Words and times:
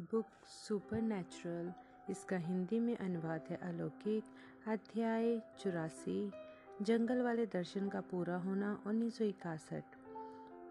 Book 0.00 0.26
super 0.46 1.00
इसका 2.10 2.36
हिंदी 2.36 2.78
में 2.80 2.96
अनुवाद 2.96 3.44
है 3.50 3.56
अलौकिक, 3.62 4.24
अध्याय 4.68 5.38
चौरासी, 5.60 6.30
जंगल 6.82 7.22
वाले 7.22 7.46
दर्शन 7.46 7.88
का 7.88 8.00
पूरा 8.00 8.36
होना 8.36 8.78
उन्नीस 8.86 9.18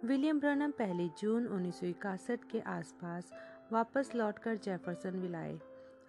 विलियम 0.05 0.39
ब्रनम 0.39 0.71
पहली 0.71 1.09
जून 1.21 1.47
उन्नीस 1.47 1.79
सौ 1.79 1.85
इकसठ 1.85 2.43
के 2.51 2.59
आसपास 2.69 3.31
वापस 3.71 4.11
लौटकर 4.15 4.55
जेफरसन 4.55 5.19
विल 5.21 5.35
आए 5.35 5.57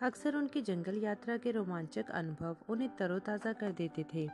अक्सर 0.02 0.36
उनकी 0.36 0.62
जंगल 0.62 1.02
यात्रा 1.04 1.36
के 1.36 1.50
रोमांचक 1.50 2.10
अनुभव 2.10 2.56
उन्हें 2.68 2.90
तरोताज़ा 2.98 3.52
कर 3.52 3.72
देते 3.72 4.04
थे, 4.14 4.28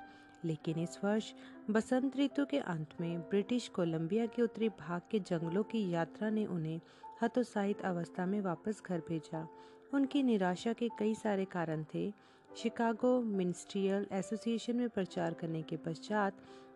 लेकिन 0.45 0.79
इस 0.79 0.99
वर्ष 1.05 1.33
बसंत 1.71 2.17
ऋतु 2.17 2.45
के 2.45 2.59
अंत 2.59 3.01
में 3.01 3.21
ब्रिटिश 3.21 3.69
कोलंबिया 3.69 4.27
के 4.27 4.43
उत्तरी 4.43 4.69
भाग 4.81 5.01
के 5.11 5.21
जंगलों 5.21 5.63
की 5.63 5.89
यात्रा 5.91 6.31
ने 6.31 6.45
उन्हें 6.47 6.81
हतोत्साहित 7.23 7.81
अवस्था 7.81 8.27
में 8.27 8.41
वापस 8.41 8.83
घर 8.87 8.99
भेजा। 8.99 9.47
उनकी 9.95 10.23
निराशा 10.23 10.73
के 10.73 10.89
कई 10.99 11.15
सारे 11.15 11.45
कारण 11.45 11.85
थे। 11.95 12.13
शिकागो 12.51 13.21
मिनिस्ट्रियल 13.23 14.07
एसोसिएशन 14.13 14.77
में 14.77 14.89
प्रचार 14.89 15.35
करने 15.35 15.63
के 15.63 15.77
पश्चात 15.77 16.33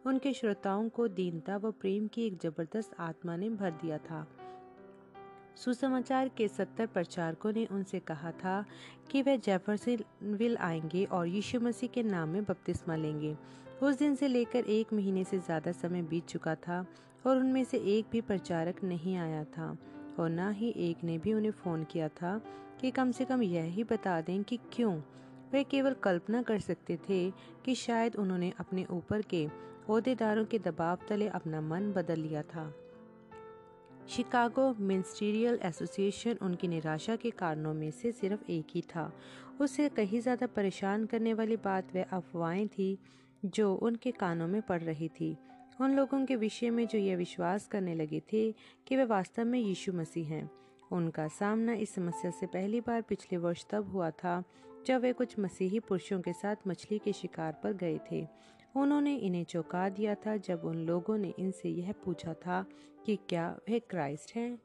उनके 0.07 0.33
श्रोताओं 0.33 0.89
को 0.89 1.09
दीनता 1.09 1.57
व 1.57 1.71
प्रेम 1.71 2.07
की 2.07 2.27
एक 2.27 2.39
ज़बरदस्त 2.43 2.95
आत्मा 3.01 3.37
ने 3.37 3.49
भर 3.51 3.71
दिया 3.71 3.99
था। 3.99 4.27
सुसमाचार 5.57 6.29
के 6.29 6.49
सत्तर 6.49 6.87
प्रचारकों 6.87 7.53
ने 7.53 7.65
उनसे 7.67 8.01
कहा 8.01 8.31
था 8.31 8.65
कि 9.11 9.23
वह 9.23 9.37
जेफरसन 9.37 10.57
आएँगे 10.61 11.05
और 11.05 11.27
यीशु 11.27 11.61
मसीह 11.61 11.89
के 11.89 12.03
नाम 12.03 12.29
में 12.29 12.45
बपतिस्मा 12.45 12.97
लेंगे। 12.97 13.37
उस 13.83 13.99
दिन 13.99 14.15
से 14.15 14.29
लेकर 14.29 14.65
एक 14.65 14.93
महीने 14.93 15.25
से 15.25 15.39
ज़्यादा 15.39 15.73
समय 15.73 16.03
बीत 16.03 16.27
चुका 16.27 16.55
था 16.55 16.85
और 17.27 17.39
उनमें 17.39 17.65
से 17.65 17.79
एक 17.97 18.07
भी 18.13 18.21
प्रचारक 18.21 18.85
नहीं 18.85 19.17
आया 19.17 19.45
था। 19.45 19.77
और 20.19 20.31
न 20.31 20.53
ही 20.53 20.71
एक 20.71 21.05
ने 21.05 21.19
भी 21.19 21.33
उन्हें 21.35 21.51
फ़ोन 21.53 21.85
किया 21.85 22.09
था 22.09 22.41
कि 22.81 22.91
कम 22.91 23.11
से 23.11 23.25
कम 23.25 23.43
यह 23.43 23.65
ही 23.65 23.85
बता 23.85 24.21
दें 24.21 24.43
कि 24.45 24.59
क्यों। 24.73 24.95
वे 25.53 25.65
केवल 25.65 25.95
कल्पना 25.95 26.43
कर 26.43 26.59
सकते 26.59 26.97
थे 27.09 27.31
कि 27.65 27.75
शायद 27.75 28.17
उन्होंने 28.17 28.53
अपने 28.61 28.85
ऊपर 28.91 29.23
के 29.23 29.45
अहदेदारों 29.45 30.45
के 30.45 30.59
दबाव 30.59 30.99
तले 31.09 31.29
अपना 31.29 31.61
मन 31.61 31.93
बदल 31.93 32.21
लिया 32.21 32.43
था। 32.43 32.73
शिकागो 34.09 34.75
मिनिस्टीरियल 34.81 35.59
एसोसिएशन 35.63 36.39
उनकी 36.43 36.69
निराशा 36.69 37.17
के 37.17 37.31
कारणों 37.31 37.75
में 37.75 37.91
से 37.91 38.13
सिर्फ़ 38.13 38.51
एक 38.51 38.67
ही 38.75 38.81
था। 38.81 39.13
उसे 39.61 39.89
कहीं 39.89 40.21
ज़्यादा 40.21 40.47
परेशान 40.47 41.07
करने 41.07 41.35
वाली 41.35 41.57
बात 41.57 41.95
वह 41.95 42.05
अफवाहें 42.13 42.69
थी 42.69 42.99
जो 43.45 43.75
उनके 43.75 44.11
कानों 44.11 44.49
में 44.49 44.63
पड़ 44.63 44.83
रही 44.83 45.09
थी। 45.09 45.37
उन 45.81 45.95
लोगों 45.95 46.25
के 46.27 46.37
विषय 46.37 46.71
में 46.71 46.87
जो 46.87 46.99
यह 46.99 47.17
विश्वास 47.17 47.67
करने 47.67 47.95
लगे 47.95 48.21
थे 48.33 48.51
कि 48.87 48.97
वे 48.97 49.05
वास्तव 49.05 49.45
में 49.45 49.59
यीशु 49.59 49.93
मसीह 49.93 50.29
हैं। 50.29 50.51
उनका 50.93 51.27
सामना 51.29 51.73
इस 51.75 51.95
समस्या 51.95 52.31
से 52.31 52.47
पहली 52.47 52.81
बार 52.81 53.03
पिछले 53.03 53.39
वर्ष 53.39 53.65
तब 53.71 53.91
हुआ 53.93 54.11
था, 54.11 54.43
जब 54.87 55.01
वे 55.01 55.13
कुछ 55.13 55.39
मसीही 55.39 55.81
पुरुषों 55.81 56.21
के 56.21 56.33
साथ 56.33 56.69
मछली 56.69 56.99
के 56.99 57.13
शिकार 57.13 57.61
पर 57.63 57.73
गए 57.73 57.99
थे। 58.11 58.27
उन्होंने 58.77 59.15
इन्हें 59.17 59.45
चौंका 59.45 59.89
दिया 59.89 60.15
था 60.15 60.37
जब 60.37 60.65
उन 60.65 60.77
लोगों 60.77 61.19
ने 61.19 61.33
इनसे 61.39 61.69
यह 61.69 61.93
पूछा 62.05 62.35
था 62.35 62.65
कि 63.07 63.19
क्या 63.29 63.49
वे 63.69 63.79
क्राइस्ट 63.81 64.37
है? 64.37 64.59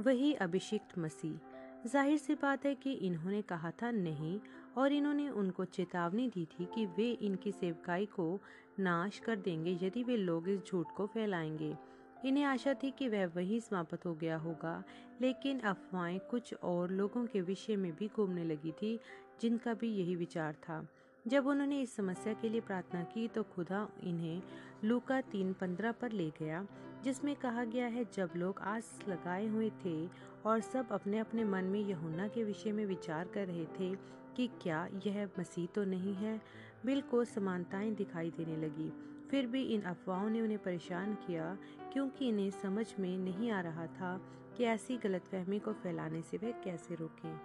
वही 0.00 0.32
अभिषिक्त 0.34 0.98
मसीह। 0.98 1.88
ज़ाहिर 1.88 2.18
सी 2.18 2.34
बात 2.34 2.64
है 2.66 2.74
कि 2.74 2.92
इन्होंने 2.92 3.42
कहा 3.42 3.70
था, 3.70 3.90
नहीं 3.90 4.38
और 4.76 4.92
इन्होंने 4.92 5.28
उनको 5.28 5.64
चेतावनी 5.64 6.28
दी 6.28 6.44
थी 6.44 6.64
कि 6.64 6.86
वे 6.86 7.10
इनकी 7.10 7.52
सेवकाई 7.52 8.06
को 8.06 8.40
नाश 8.80 9.18
कर 9.18 9.36
देंगे 9.36 9.78
यदि 9.82 10.02
वे 10.02 10.16
लोग 10.16 10.48
इस 10.48 10.60
झूठ 10.66 10.86
को 10.96 11.06
फैलाएँगे। 11.06 11.76
इन्हें 12.24 12.44
आशा 12.44 12.74
थी 12.74 12.90
कि 12.90 13.08
वह 13.08 13.26
वही 13.26 13.60
समाप्त 13.60 14.06
हो 14.06 14.14
गया 14.14 14.36
होगा, 14.36 14.84
लेकिन 15.20 15.60
अफवाहें 15.60 16.20
कुछ 16.20 16.54
और 16.54 16.90
लोगों 16.90 17.26
के 17.26 17.40
विषय 17.40 17.76
में 17.76 17.96
भी 17.96 18.10
घूमने 18.16 18.44
लगी 18.44 18.72
थी, 18.72 19.00
जिनका 19.40 19.74
भी 19.74 19.88
यही 19.88 20.16
विचार 20.16 20.52
था। 20.52 20.88
जब 21.28 21.46
उन्होंने 21.46 21.80
इस 21.80 21.96
समस्या 21.96 22.32
के 22.32 22.48
लिए 22.48 22.60
प्रार्थना 22.60 23.02
की 23.02 23.28
तो 23.28 23.42
खुदा 23.42 23.88
इन्हें 24.04 24.42
लूका 24.84 25.20
तीन 25.20 25.52
पंद्रह 25.52 25.92
पर 25.92 26.12
ले 26.12 26.30
गया, 26.30 26.66
जिसमें 27.04 27.36
कहा 27.36 27.64
गया 27.64 27.86
है, 27.86 28.06
जब 28.14 28.30
लोग 28.36 28.58
आस 28.58 29.00
लगाए 29.08 29.46
हुए 29.46 29.70
थे 29.84 30.08
और 30.46 30.60
सब 30.60 30.88
अपने 30.90 31.18
अपने 31.18 31.44
मन 31.44 31.64
में 31.64 31.80
यहुन्ना 31.80 32.28
के 32.28 32.44
विषय 32.44 32.72
में 32.72 32.86
विचार 32.86 33.28
कर 33.28 33.46
रहे 33.46 33.64
थे 33.64 34.16
कि 34.36 34.50
क्या 34.62 34.88
यह 35.06 35.28
मसीह 35.38 35.66
तो 35.66 35.84
नहीं 35.84 36.14
है? 36.14 36.40
बिल 36.86 37.00
को 37.00 37.24
समानताएँ 37.24 37.94
दिखाई 37.94 38.30
देने 38.30 38.56
लगी। 38.56 38.92
फिर 39.30 39.46
भी 39.46 39.62
इन 39.62 39.82
अफवाहों 39.82 40.30
ने 40.30 40.40
उन्हें 40.40 40.58
परेशान 40.58 41.14
किया, 41.14 41.58
क्योंकि 41.92 42.28
इन्हें 42.28 42.50
समझ 42.50 42.94
में 43.00 43.18
नहीं 43.18 43.50
आ 43.50 43.60
रहा 43.60 43.86
था 43.86 44.20
कि 44.56 44.64
ऐसी 44.64 44.96
गलतफहमी 44.96 45.58
को 45.58 45.72
फैलाने 45.72 46.22
से 46.22 46.36
वे 46.36 46.52
कैसे 46.64 46.94
रोकें। 46.94 47.40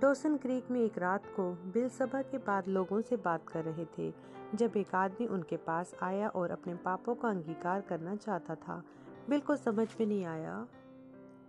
डोसन 0.00 0.36
क्रीक 0.36 0.70
में 0.70 0.80
एक 0.80 0.98
रात 0.98 1.26
को 1.26 1.52
बिल 1.52 1.88
सभा 1.88 2.22
के 2.22 2.38
बाद 2.38 2.68
लोगों 2.68 3.00
से 3.00 3.16
बात 3.16 3.48
कर 3.48 3.64
रहे 3.64 3.84
थे। 3.98 4.14
जब 4.54 4.76
एक 4.76 4.94
आदमी 4.94 5.26
उनके 5.26 5.56
पास 5.56 5.94
आया 6.02 6.28
और 6.28 6.50
अपने 6.50 6.74
पापों 6.74 7.14
का 7.14 7.28
अंगीकार 7.28 7.80
करना 7.80 8.16
चाहता 8.16 8.54
था, 8.54 8.82
बिल 9.28 9.40
को 9.40 9.56
समझ 9.56 9.88
में 10.00 10.06
नहीं 10.06 10.24
आया 10.24 10.66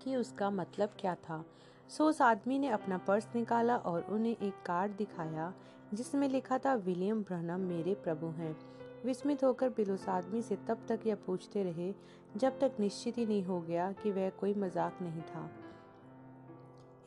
कि 0.02 0.16
उसका 0.16 0.50
मतलब 0.50 0.90
क्या 1.00 1.16
था। 1.16 1.46
सो 1.90 2.06
उस 2.06 2.22
आदमी 2.22 2.60
ने 2.60 2.70
अपना 2.70 2.98
पर्स 2.98 3.28
निकाला 3.36 3.78
और 3.78 4.02
उन्हें 4.02 4.38
एक 4.38 4.54
कार्ड 4.66 4.92
दिखाया, 4.92 5.54
जिसमें 5.94 6.30
लिखा 6.30 6.58
था, 6.58 6.74
विलियम 6.74 7.24
ब्रहनम 7.24 7.60
मेरे 7.60 7.94
प्रभु 7.94 8.28
हैं। 8.28 8.56
विस्मित 9.06 9.44
होकर 9.44 9.70
बिल 9.70 9.92
उस 9.92 10.10
आदमी 10.10 10.42
से 10.42 10.56
तब 10.56 10.86
तक 10.88 11.00
यह 11.06 11.16
पूछते 11.16 11.64
रहे, 11.64 11.94
जब 12.38 12.60
तक 12.60 12.72
निश्चित 12.80 13.18
ही 13.18 13.26
नहीं 13.26 13.44
हो 13.44 13.62
गया 13.62 13.92
कि 13.92 14.12
वह 14.12 14.30
कोई 14.30 14.54
मज़ाक 14.54 14.98
नहीं 15.02 15.22
था। 15.22 15.50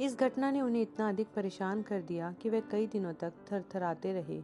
इस 0.01 0.19
घटना 0.19 0.51
ने 0.51 0.61
उन्हें 0.61 0.83
इतना 0.83 1.09
अधिक 1.09 1.27
परेशान 1.37 1.83
कर 1.83 2.01
दिया 2.01 2.33
कि 2.33 2.51
वे 2.51 2.61
कई 2.61 2.87
दिनों 2.87 3.13
तक 3.13 3.33
थरथराते 3.53 4.13
रहे। 4.13 4.39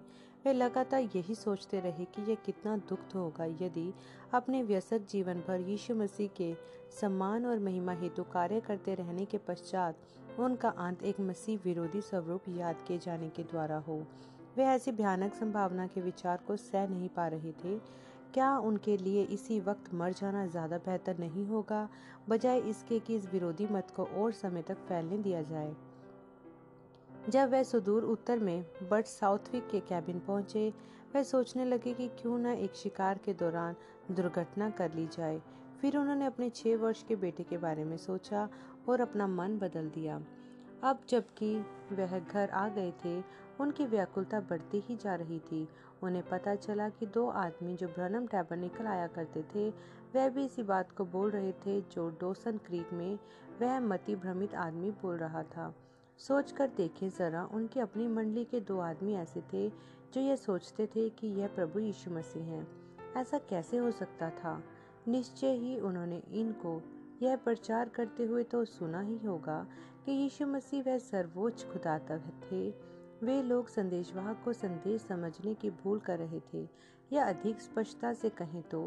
वे 0.44 0.52
लगातार 0.52 1.00
यही 1.00 1.34
सोचते 1.34 1.80
रहे 1.80 2.04
कि 2.04 2.22
यह 2.22 2.34
कितना 2.34 2.76
दुख 2.76 3.14
होगा 3.14 3.44
यदि 3.44 3.92
अपने 4.34 4.62
व्यसक 4.62 5.06
जीवन 5.10 5.42
भर 5.48 5.60
यीशु 5.60 5.94
मसीह 5.94 6.28
के 6.36 6.54
सम्मान 7.00 7.46
और 7.46 7.58
महिमा 7.58 7.92
हेतु 7.92 8.22
कार्य 8.22 8.60
करते 8.60 8.94
रहने 8.94 9.24
के 9.24 9.38
पश्चात 9.38 9.96
उनका 10.38 10.68
अंत 10.78 11.02
एक 11.02 11.20
मसीह 11.20 11.58
विरोधी 11.64 12.00
स्वरूप 12.00 12.48
याद 12.48 12.76
किए 12.88 12.98
जाने 12.98 13.28
के 13.28 13.42
द्वारा 13.42 13.76
हो। 13.78 13.96
वे 14.56 14.64
ऐसी 14.64 14.92
भयानक 14.92 15.34
संभावना 15.34 15.86
के 15.86 16.00
विचार 16.00 16.40
को 16.46 16.56
सह 16.56 16.88
नहीं 16.88 17.08
पा 17.08 17.26
रहे 17.26 17.52
थे। 17.54 17.78
क्या 18.34 18.56
उनके 18.58 18.96
लिए 18.96 19.22
इसी 19.24 19.58
वक्त 19.60 19.92
मर 19.94 20.12
जाना 20.12 20.46
ज़्यादा 20.46 20.78
बेहतर 20.78 21.18
नहीं 21.18 21.46
होगा, 21.46 21.88
बजाय 22.28 22.58
इसके 22.60 22.98
कि 22.98 23.16
इस 23.16 23.26
विरोधी 23.32 23.66
मत 23.66 23.92
को 23.96 24.04
और 24.04 24.32
समय 24.32 24.62
तक 24.62 24.76
फैलने 24.88 25.18
दिया 25.18 25.42
जाए? 25.42 25.74
जब 27.28 27.50
वह 27.50 27.62
सुदूर 27.62 28.04
उत्तर 28.04 28.38
में 28.38 28.64
बर्ट 28.90 29.06
साउथविक 29.06 29.68
के 29.70 29.80
कैबिन 29.80 30.18
पहुँचे, 30.18 30.68
वह 31.14 31.22
सोचने 31.22 31.64
लगे 31.64 31.92
कि 31.94 32.08
क्यों 32.20 32.38
न 32.38 32.54
एक 32.56 32.74
शिकार 32.74 33.18
के 33.18 33.34
दौरान 33.34 33.76
दुर्घटना 34.10 34.70
कर 34.70 34.94
ली 34.94 35.06
जाए। 35.06 35.40
फिर 35.80 35.96
उन्होंने 35.96 36.26
अपने 36.26 36.48
छह 36.50 36.76
वर्ष 36.76 37.02
के 37.02 37.16
बेटे 37.16 37.42
के 37.42 37.56
बारे 37.58 37.84
में 37.84 37.96
सोचा 37.96 38.48
और 38.88 39.00
अपना 39.00 39.26
मन 39.26 39.58
बदल 39.58 39.88
दिया। 39.88 40.22
अब 40.82 41.00
जबकि 41.08 41.58
वह 41.92 42.18
घर 42.18 42.50
आ 42.50 42.68
गए 42.68 42.92
थे, 43.04 43.22
उनकी 43.60 43.86
व्याकुलता 43.86 44.40
बढ़ती 44.40 44.80
ही 44.80 44.96
जा 44.96 45.14
रही 45.14 45.38
थी। 45.38 45.68
उन्हें 46.02 46.28
पता 46.28 46.54
चला 46.54 46.88
कि 46.88 47.06
दो 47.06 47.26
आदमी 47.28 47.76
जो 47.76 47.88
ब्रनम 47.88 48.26
टैबर 48.26 48.56
निकल 48.56 48.86
आया 48.86 49.06
करते 49.06 49.42
थे, 49.42 49.70
वह 50.14 50.28
भी 50.28 50.44
इसी 50.44 50.62
बात 50.62 50.92
को 50.92 51.04
बोल 51.04 51.30
रहे 51.30 51.52
थे 51.52 51.80
जो 51.80 52.10
डोसन 52.10 52.58
क्रीक 52.58 52.92
में 52.92 53.18
वह 53.60 53.80
मति 53.80 54.16
भ्रमित 54.16 54.54
आदमी 54.54 54.90
बोल 54.90 55.16
रहा 55.16 55.42
था। 55.42 55.74
सोचकर 56.18 56.70
देखें 56.76 57.10
जरा, 57.10 57.44
उनकी 57.44 57.80
अपनी 57.80 58.08
मंडली 58.08 58.44
के 58.44 58.60
दो 58.60 58.78
आदमी 58.78 59.14
ऐसे 59.14 59.40
थे 59.40 59.68
जो 60.14 60.20
यह 60.20 60.36
सोचते 60.36 60.86
थे 60.86 61.10
कि 61.10 61.26
यह 61.26 61.48
प्रभु 61.48 61.78
यीशु 61.78 62.10
मसीह 62.10 62.42
हैं। 62.42 62.68
ऐसा 63.16 63.38
कैसे 63.38 63.76
हो 63.76 63.90
सकता 63.90 64.30
था? 64.30 64.62
निश्चय 65.08 65.52
ही 65.52 65.80
उन्होंने 65.80 66.18
इनको 66.18 66.82
यह 67.22 67.36
प्रचार 67.36 67.88
करते 67.88 68.24
हुए 68.24 68.42
तो 68.44 68.64
सुना 68.64 69.00
ही 69.00 69.18
होगा 69.18 69.66
कि 70.06 70.12
यीशु 70.12 70.46
मसीह 70.46 70.82
वह 70.82 70.98
सर्वोच्च 71.00 71.64
खुदा 71.72 71.98
तक 72.00 72.22
थे। 72.42 72.68
वे 73.22 73.42
लोग 73.42 73.68
संदेशवाहक 73.68 74.40
को 74.44 74.52
संदेश 74.52 75.02
समझने 75.02 75.54
की 75.54 75.70
भूल 75.72 75.98
कर 76.00 76.18
रहे 76.18 76.40
थे, 76.52 76.66
या 77.10 77.24
अधिक 77.24 77.60
स्पष्टता 77.60 78.12
से 78.14 78.28
कहें 78.32 78.62
तो 78.62 78.80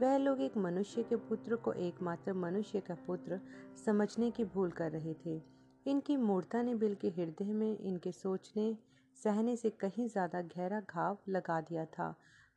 वह 0.00 0.16
लोग 0.16 0.40
एक 0.40 0.56
मनुष्य 0.58 1.02
के 1.02 1.16
पुत्र 1.18 1.56
को 1.56 1.72
एकमात्र 1.72 2.32
मनुष्य 2.34 2.80
का 2.80 2.94
पुत्र 3.06 3.40
समझने 3.84 4.30
की 4.30 4.44
भूल 4.46 4.70
कर 4.70 4.90
रहे 4.90 5.14
थे। 5.26 5.40
इनकी 5.86 6.16
मूर्ता 6.16 6.62
ने 6.62 6.74
बिल 6.74 6.94
के 6.94 7.08
हृदय 7.10 7.52
में 7.52 7.78
इनके 7.78 8.12
सोचने, 8.12 8.76
सहने 9.18 9.56
से 9.56 9.70
कहीं 9.70 10.08
ज़्यादा 10.08 10.40
गहरा 10.48 10.80
घाव 10.82 11.18
लगा 11.28 11.60
दिया 11.60 11.84
था। 11.86 12.14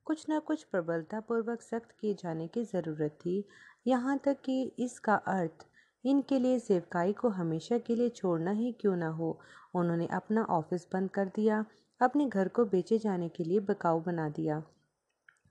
कुछ 0.08 0.26
ना 0.30 0.40
कुछ 0.40 0.64
प्रबलता 0.64 1.20
पूर्वक 1.20 1.62
सख्त 1.62 1.96
किए 2.00 2.14
जाने 2.14 2.48
की 2.48 2.64
ज़रूरत 2.64 3.18
थी 3.22 3.44
यहाँ 3.86 4.18
तक 4.18 4.38
कि 4.46 4.62
इसका 4.80 5.16
अर्थ, 5.16 5.66
इनके 6.04 6.40
लिए 6.40 6.60
सेवकाई 6.60 7.14
को 7.14 7.30
हमेशा 7.30 7.78
के 7.78 7.96
लिए 7.96 8.10
छोड़ना 8.10 8.52
ही 8.52 8.72
क्यों 8.72 8.96
ना 8.96 9.08
हो। 9.10 9.38
उन्होंने 9.76 10.08
अपना 10.08 10.44
ऑफ़िस 10.50 10.88
बंद 10.94 11.10
कर 11.10 11.26
दिया, 11.26 11.64
अपने 12.02 12.28
घर 12.28 12.48
को 12.48 12.66
बेचे 12.66 12.98
जाने 12.98 13.30
के 13.30 13.44
लिए 13.44 13.60
बकाऊ 13.60 14.02
बना 14.02 14.30
दिया 14.30 14.62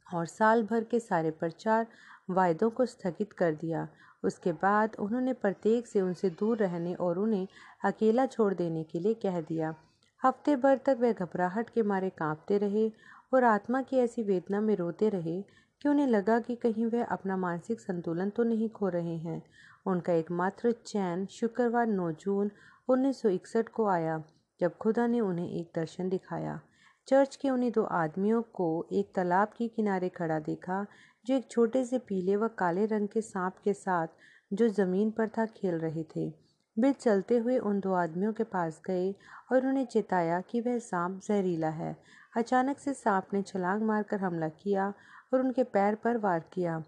और 0.07 0.27
साल 0.27 0.63
भर 0.63 0.85
के 0.85 1.01
सारे 1.01 1.31
प्रचार 1.31 1.87
वायदों 2.31 2.71
को 2.71 2.87
स्थगित 2.87 3.33
कर 3.33 3.55
दिया। 3.55 3.89
उसके 4.25 4.53
बाद 4.53 4.97
उन्होंने 4.99 5.33
प्रत्येक 5.33 5.87
से 5.87 6.01
उनसे 6.01 6.31
दूर 6.31 6.59
रहने 6.59 6.95
और 6.97 7.19
उन्हें 7.19 7.47
अकेला 7.85 8.27
छोड़ 8.27 8.53
देने 8.55 8.83
के 8.85 9.01
लिए 9.01 9.15
कह 9.15 9.41
दिया। 9.41 9.75
हफ़्ते 10.23 10.57
भर 10.57 10.79
तक 10.87 10.97
वह 11.01 11.13
घबराहट 11.13 11.71
के 11.71 11.83
मारे 11.83 12.11
कांपते 12.11 12.59
रहे 12.59 12.91
और 13.35 13.45
आत्मा 13.45 13.83
की 13.83 13.97
ऐसी 13.97 14.23
वेदना 14.23 14.61
में 14.61 14.75
रोते 14.77 15.09
रहे 15.09 15.43
कि 15.85 15.89
उन्हें 15.89 16.07
लगा 16.07 16.41
कि 16.41 16.55
कहीं 16.57 16.87
वह 16.87 17.05
अपना 17.05 17.37
मानसिक 17.37 17.81
संतुलन 17.81 18.31
तो 18.31 18.43
नहीं 18.43 18.69
खो 18.69 18.89
रहे 18.89 19.17
हैं। 19.17 19.43
उनका 19.87 20.13
एकमात्र 20.13 20.73
चैन 20.73 21.27
शुक्रवार 21.27 21.87
9 21.87 22.11
जून 22.13 22.51
1961 22.89 23.69
को 23.69 23.87
आया, 23.89 24.23
जब 24.61 24.77
खुदा 24.77 25.07
ने 25.07 25.21
उन्हें 25.21 25.51
एक 25.51 25.73
दर्शन 25.75 26.09
दिखाया। 26.09 26.61
चर्च 27.09 27.37
के 27.37 27.51
उन्हीं 27.51 27.73
दो 27.73 27.83
आदमियों 27.83 28.43
को 28.43 28.87
एक 28.93 29.13
तालाब 29.15 29.49
के 29.49 29.69
किनारे 29.69 30.09
खड़ा 30.09 30.39
देखा, 30.39 30.87
जो 31.27 31.35
एक 31.35 31.51
छोटे 31.51 31.85
से 31.85 31.99
पीले 31.99 32.37
व 32.37 32.49
काले 32.49 32.87
रंग 32.87 33.09
के 33.09 33.21
सांप 33.21 33.57
के 33.65 33.73
साथ 33.73 34.07
जो 34.53 34.69
ज़मीन 34.69 35.11
पर 35.11 35.29
था 35.29 35.47
खेल 35.47 35.75
रहे 35.75 36.05
थे। 36.17 36.33
बिल 36.79 36.93
चलते 36.93 37.39
हुए 37.39 37.59
उन 37.59 37.81
दो 37.81 37.93
आदमियों 37.93 38.33
के 38.33 38.45
पास 38.45 38.81
गए 38.87 39.15
और 39.53 39.67
उन्हें 39.67 39.87
चेताया 39.87 40.41
कि 40.41 40.61
वह 40.61 40.79
सांप 40.79 41.21
जहरीला 41.29 41.69
है। 41.69 41.97
अचानक 42.37 42.79
से 42.79 42.95
सांप 42.95 43.27
ने 43.33 43.43
छलांग 43.43 43.83
मारकर 43.83 44.21
हमला 44.21 44.49
किया 44.49 44.95
और 45.35 45.41
उनके 45.41 45.63
पैर 45.65 45.95
पर 45.95 46.17
वार 46.17 46.45
किया। 46.53 46.79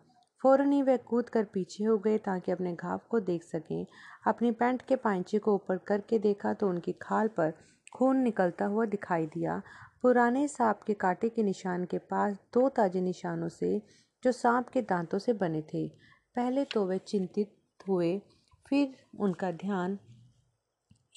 फ़ौरन 0.43 0.73
ही 0.73 0.83
वह 0.83 0.97
कूद 0.97 1.29
कर 1.29 1.45
पीछे 1.45 1.85
हो 1.85 1.97
गए 1.99 2.19
ताकि 2.19 2.53
अपने 2.53 2.75
घाव 2.75 3.01
को 3.11 3.21
देख 3.21 3.43
सकें। 3.43 3.87
अपनी 4.27 4.51
पैंट 4.51 4.83
के 4.83 4.97
पांचे 4.97 5.39
को 5.39 5.55
ऊपर 5.55 5.79
करके 5.79 6.19
देखा 6.19 6.53
तो 6.53 6.69
उनकी 6.69 6.93
खाल 6.93 7.29
पर 7.29 7.53
खून 7.95 8.17
निकलता 8.17 8.65
हुआ 8.65 8.85
दिखाई 8.85 9.27
दिया। 9.27 9.61
पुराने 10.03 10.47
सांप 10.49 10.83
के 10.87 10.95
कांटे 10.95 11.29
के 11.29 11.43
निशान 11.43 11.85
के 11.85 11.99
पास 11.99 12.37
दो 12.55 12.69
ताजे 12.69 13.01
निशानों 13.01 13.49
से, 13.49 13.83
जो 14.25 14.33
सांप 14.33 14.69
के 14.69 14.83
दांतों 14.83 15.19
से 15.19 15.33
बने 15.33 15.63
थे। 15.75 15.87
पहले 16.37 16.65
तो 16.65 16.87
वे 16.87 16.99
चिंतित 16.99 17.55
हुए, 17.89 18.19
फिर 18.69 18.95
उनका 19.21 19.51
ध्यान 19.51 19.99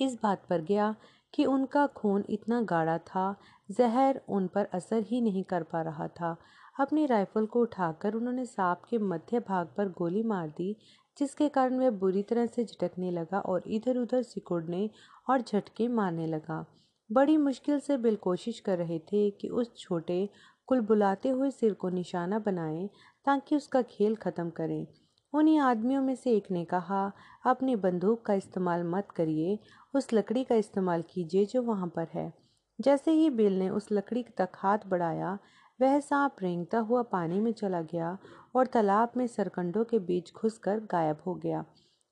इस 0.02 0.18
बात 0.24 0.46
पर 0.50 0.62
गया 0.62 0.96
कि 1.34 1.46
उनका 1.46 1.86
खून 1.88 2.24
इतना 2.30 2.62
गाढ़ा 2.62 2.98
था, 2.98 3.36
जहर 3.70 4.22
उन 4.30 4.48
पर 4.48 4.66
असर 4.74 5.02
ही 5.02 5.22
नहीं 5.22 5.44
कर 5.44 5.64
पा 5.64 5.82
रहा 5.82 6.08
था। 6.08 6.36
अपनी 6.80 7.06
राइफल 7.06 7.46
को 7.46 7.62
उठाकर 7.62 8.14
उन्होंने 8.14 8.46
सांप 8.46 8.82
के 8.90 8.98
मध्य 8.98 9.40
भाग 9.40 9.68
पर 9.78 9.90
गोली 9.90 10.24
मार 10.24 10.48
दी, 10.48 10.76
जिसके 11.18 11.50
कारण 11.50 11.80
वह 11.80 11.90
बुरी 11.90 12.24
तरह 12.24 12.46
से 12.46 12.66
झटकने 12.66 13.12
लगा 13.12 13.40
और 13.40 13.64
इधर 13.68 13.98
उधर 13.98 14.22
सिकुड़ने 14.22 14.90
और 15.30 15.42
झटके 15.42 15.88
मारने 15.88 16.28
लगा। 16.28 16.66
बड़ी 17.12 17.38
मुश्किल 17.38 17.80
से 17.80 17.98
बिल 17.98 18.16
कोशिश 18.16 18.60
कर 18.60 18.78
रहे 18.78 19.00
थे 19.00 19.30
कि 19.30 19.48
उस 19.48 19.76
छोटे 19.78 20.30
कुल 20.68 20.82
बुलाते 20.82 21.30
हुए 21.30 21.52
सिर 21.52 21.74
को 21.74 21.90
निशाना 21.90 22.40
बनाएँ 22.40 22.90
ताकि 23.26 23.56
उसका 23.56 23.82
खेल 23.82 24.16
खत्म 24.16 24.50
करें। 24.50 24.88
उन्हीं 25.34 25.60
आदमियों 25.60 26.02
में 26.02 26.16
से 26.16 26.32
एक 26.32 26.52
ने 26.52 26.66
कहा, 26.66 27.12
अपनी 27.46 27.76
बंदूक 27.76 28.26
का 28.26 28.34
इस्तेमाल 28.34 28.84
मत 28.84 29.08
करिए, 29.16 29.60
उस 29.96 30.14
लकड़ी 30.14 30.44
का 30.44 30.56
इस्तेमाल 30.56 31.02
कीजिए 31.02 31.46
जो 31.46 31.62
वहाँ 31.62 31.88
पर 31.88 32.08
है। 32.14 32.34
जैसे 32.82 33.12
ही 33.12 33.30
बिल 33.30 33.60
ने 33.60 33.70
उस 33.70 33.88
लकड़ी 33.92 34.26
तक 34.38 34.50
हाथ 34.56 34.78
बढ़ाया 34.88 35.40
वह 35.80 36.00
सांप 36.00 36.36
रेंगता 36.42 36.80
हुआ 36.80 37.02
पानी 37.02 37.40
में 37.40 37.52
चला 37.52 37.82
गया 37.84 38.18
और 38.56 38.68
तालाब 38.68 39.12
में 39.18 39.26
सरकंडों 39.28 39.84
के 39.84 40.00
बीच 40.00 40.32
घुसकर 40.34 40.80
गायब 40.92 41.22
हो 41.26 41.36
गया। 41.36 41.64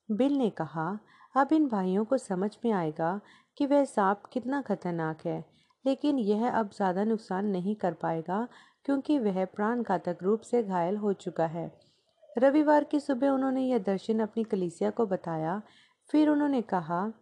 बिल 0.08 0.36
ने 0.38 0.48
कहा, 0.50 0.98
अब 1.34 1.52
इन 1.52 1.68
भाइयों 1.68 2.04
को 2.04 2.18
समझ 2.18 2.50
में 2.64 2.72
आएगा 2.72 3.20
कि 3.58 3.66
वह 3.66 3.84
सांप 3.84 4.22
कितना 4.32 4.60
खतरनाक 4.62 5.26
है, 5.26 5.44
लेकिन 5.84 6.18
यह 6.18 6.48
अब 6.50 6.70
ज़्यादा 6.70 7.04
नुकसान 7.04 7.46
नहीं 7.46 7.74
कर 7.74 7.92
पाएगा 7.92 8.46
क्योंकि 8.84 9.18
वह 9.18 9.44
प्राण 9.44 9.82
घातक 9.82 10.18
रूप 10.22 10.40
से 10.40 10.62
घायल 10.62 10.96
हो 10.96 11.12
चुका 11.12 11.46
है। 11.46 11.70
रविवार 12.38 12.84
की 12.84 13.00
सुबह 13.00 13.28
उन्होंने 13.28 13.62
यह 13.62 13.78
दर्शन 13.78 14.20
अपनी 14.20 14.44
कलीसिया 14.44 14.90
को 14.90 15.06
बताया। 15.06 15.60
फिर 16.10 16.28
उन्होंने 16.28 16.62
कहा, 16.62 17.12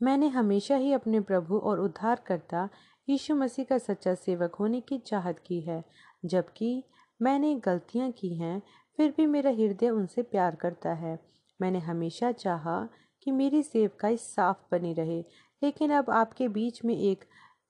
मैंने 0.00 0.28
हमेशा 0.28 0.76
ही 0.76 0.92
अपने 0.92 1.20
प्रभु 1.20 1.58
और 1.58 1.80
उद्धारकर्ता 1.80 2.68
यीशु 3.08 3.34
मसीह 3.34 3.64
का 3.64 3.78
सच्चा 3.78 4.14
सेवक 4.14 4.54
होने 4.54 4.80
की 4.80 4.98
चाहत 4.98 5.38
की 5.38 5.60
है। 5.60 5.84
जबकि 6.24 6.82
मैंने 7.22 7.54
गलतियाँ 7.54 8.10
की 8.10 8.34
हैं, 8.34 8.62
फिर 8.96 9.14
भी 9.16 9.26
मेरा 9.26 9.50
हृदय 9.50 9.90
उनसे 9.90 10.22
प्यार 10.22 10.54
करता 10.54 10.92
है। 10.92 11.18
मैंने 11.60 11.78
हमेशा 11.78 12.32
चाहा 12.32 12.88
कि 13.22 13.30
मेरी 13.30 13.62
सेवकाई 13.62 14.16
साफ़ 14.16 14.56
बनी 14.72 14.92
रहे, 14.94 15.20
लेकिन 15.62 15.90
अब 15.90 16.10
आपके 16.10 16.48
बीच 16.48 16.84
में 16.84 16.98
एक 16.98 17.24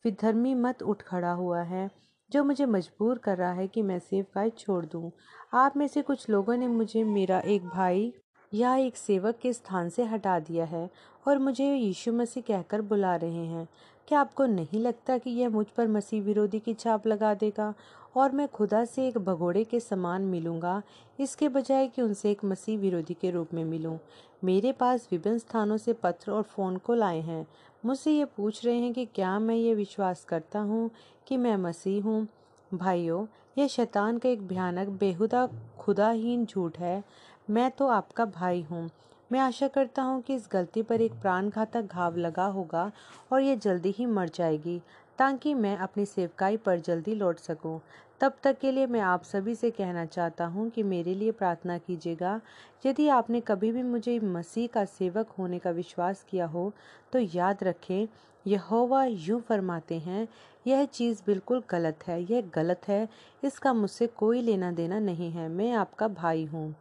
विधर्मी 0.04 0.54
मत 0.54 0.82
उठ 0.82 1.02
खड़ा 1.02 1.32
हुआ 1.32 1.62
है, 1.62 1.90
जो 2.30 2.44
मुझे 2.44 2.66
मजबूर 2.66 3.18
कर 3.18 3.36
रहा 3.36 3.52
है 3.52 3.68
कि 3.68 3.82
मैं 3.82 3.98
सेवकाई 3.98 4.50
छोड़ 4.50 4.86
दूँ। 4.86 5.10
आप 5.54 5.76
में 5.76 5.88
से 5.88 6.02
कुछ 6.02 6.30
लोगों 6.30 6.56
ने 6.56 6.66
मुझे 6.66 7.04
मेरा 7.04 7.40
एक 7.40 7.66
भाई 7.66 8.14
या 8.54 8.76
एक 8.76 8.96
सेवक 8.96 9.38
के 9.42 9.52
स्थान 9.52 9.88
से 9.88 10.04
हटा 10.04 10.38
दिया 10.38 10.64
है 10.64 10.90
और 11.28 11.38
मुझे 11.38 11.74
यीशु 11.74 12.12
मसीह 12.12 12.42
कहकर 12.42 12.82
बुला 12.82 13.16
रहे 13.16 13.46
हैं। 13.46 13.68
क्या 14.08 14.20
आपको 14.20 14.46
नहीं 14.46 14.80
लगता 14.80 15.18
कि 15.18 15.30
यह 15.30 15.48
मुझ 15.48 15.66
पर 15.66 15.88
मसीह 15.88 16.22
विरोधी 16.22 16.58
की 16.58 16.74
छाप 16.74 17.06
लगा 17.06 17.34
देगा? 17.34 17.74
और 18.16 18.32
मैं 18.32 18.48
खुदा 18.48 18.84
से 18.84 19.06
एक 19.08 19.18
भगोड़े 19.18 19.64
के 19.64 19.80
समान 19.80 20.22
मिलूँगा, 20.22 20.82
इसके 21.20 21.48
बजाय 21.48 21.88
कि 21.88 22.02
उनसे 22.02 22.30
एक 22.30 22.44
मसीह 22.44 22.78
विरोधी 22.78 23.14
के 23.14 23.30
रूप 23.30 23.54
में 23.54 23.64
मिलूं। 23.64 23.98
मेरे 24.44 24.72
पास 24.72 25.08
विभिन्न 25.12 25.38
स्थानों 25.38 25.76
से 25.76 25.92
पत्र 25.92 26.32
और 26.32 26.42
फ़ोन 26.42 26.76
कॉल 26.76 27.02
आए 27.02 27.20
हैं। 27.20 27.46
मुझसे 27.84 28.12
ये 28.12 28.24
पूछ 28.24 28.64
रहे 28.64 28.78
हैं 28.78 28.92
कि 28.92 29.04
क्या 29.04 29.38
मैं 29.38 29.54
ये 29.54 29.74
विश्वास 29.74 30.24
करता 30.24 30.58
हूँ 30.58 30.90
कि 31.26 31.36
मैं 31.36 31.56
मसीह 31.56 32.02
हूँ? 32.02 32.26
भाइयों, 32.74 33.26
यह 33.58 33.66
शैतान 33.66 34.18
का 34.18 34.28
एक 34.28 34.48
भयानक, 34.48 34.88
बेहुदा, 34.88 35.48
खुदाहीन 35.78 36.46
झूठ 36.46 36.78
है। 36.78 37.04
मैं 37.50 37.70
तो 37.70 37.86
आपका 37.86 38.24
भाई 38.24 38.62
हूँ। 38.62 38.90
मैं 39.30 39.40
आशा 39.40 39.68
करता 39.68 40.02
हूँ 40.02 40.20
कि 40.22 40.34
इस 40.34 40.48
गलती 40.52 40.82
पर 40.82 41.00
एक 41.00 41.12
प्राणघातक 41.12 41.92
घाव 41.92 42.16
लगा 42.16 42.44
होगा 42.46 42.90
और 43.32 43.40
यह 43.40 43.56
जल्दी 43.56 43.94
ही 43.98 44.06
मर 44.06 44.28
जाएगी, 44.28 44.80
ताकि 45.18 45.54
मैं 45.54 45.76
अपनी 45.76 46.04
सेवकाई 46.06 46.56
पर 46.56 46.80
जल्दी 46.80 47.14
लौट 47.14 47.38
सकूँ। 47.38 47.80
तब 48.20 48.34
तक 48.42 48.58
के 48.58 48.70
लिए 48.72 48.86
मैं 48.86 49.00
आप 49.00 49.22
सभी 49.24 49.54
से 49.54 49.70
कहना 49.70 50.04
चाहता 50.06 50.44
हूँ 50.46 50.68
कि 50.70 50.82
मेरे 50.82 51.14
लिए 51.14 51.32
प्रार्थना 51.32 51.78
कीजिएगा 51.78 52.40
यदि 52.86 53.08
आपने 53.08 53.40
कभी 53.40 53.72
भी 53.72 53.82
मुझे 53.82 54.18
मसीह 54.20 54.66
का 54.66 54.84
सेवक 54.84 55.34
होने 55.38 55.58
का 55.58 55.70
विश्वास 55.70 56.24
किया 56.30 56.46
हो 56.46 56.72
तो 57.12 57.18
याद 57.18 57.64
रखें, 57.64 58.08
यहोवा 58.46 59.04
यूँ 59.04 59.40
फरमाते 59.40 59.98
हैं, 59.98 60.26
यह 60.66 60.84
चीज़ 60.84 61.22
बिल्कुल 61.26 61.62
गलत 61.70 62.06
है, 62.06 62.22
यह 62.22 62.50
गलत 62.54 62.88
है, 62.88 63.08
इसका 63.44 63.72
मुझसे 63.72 64.06
कोई 64.06 64.42
लेना 64.42 64.70
देना 64.72 64.98
नहीं 64.98 65.30
है, 65.30 65.48
मैं 65.48 65.72
आपका 65.72 66.08
भाई 66.08 66.44
हूँ 66.44 66.74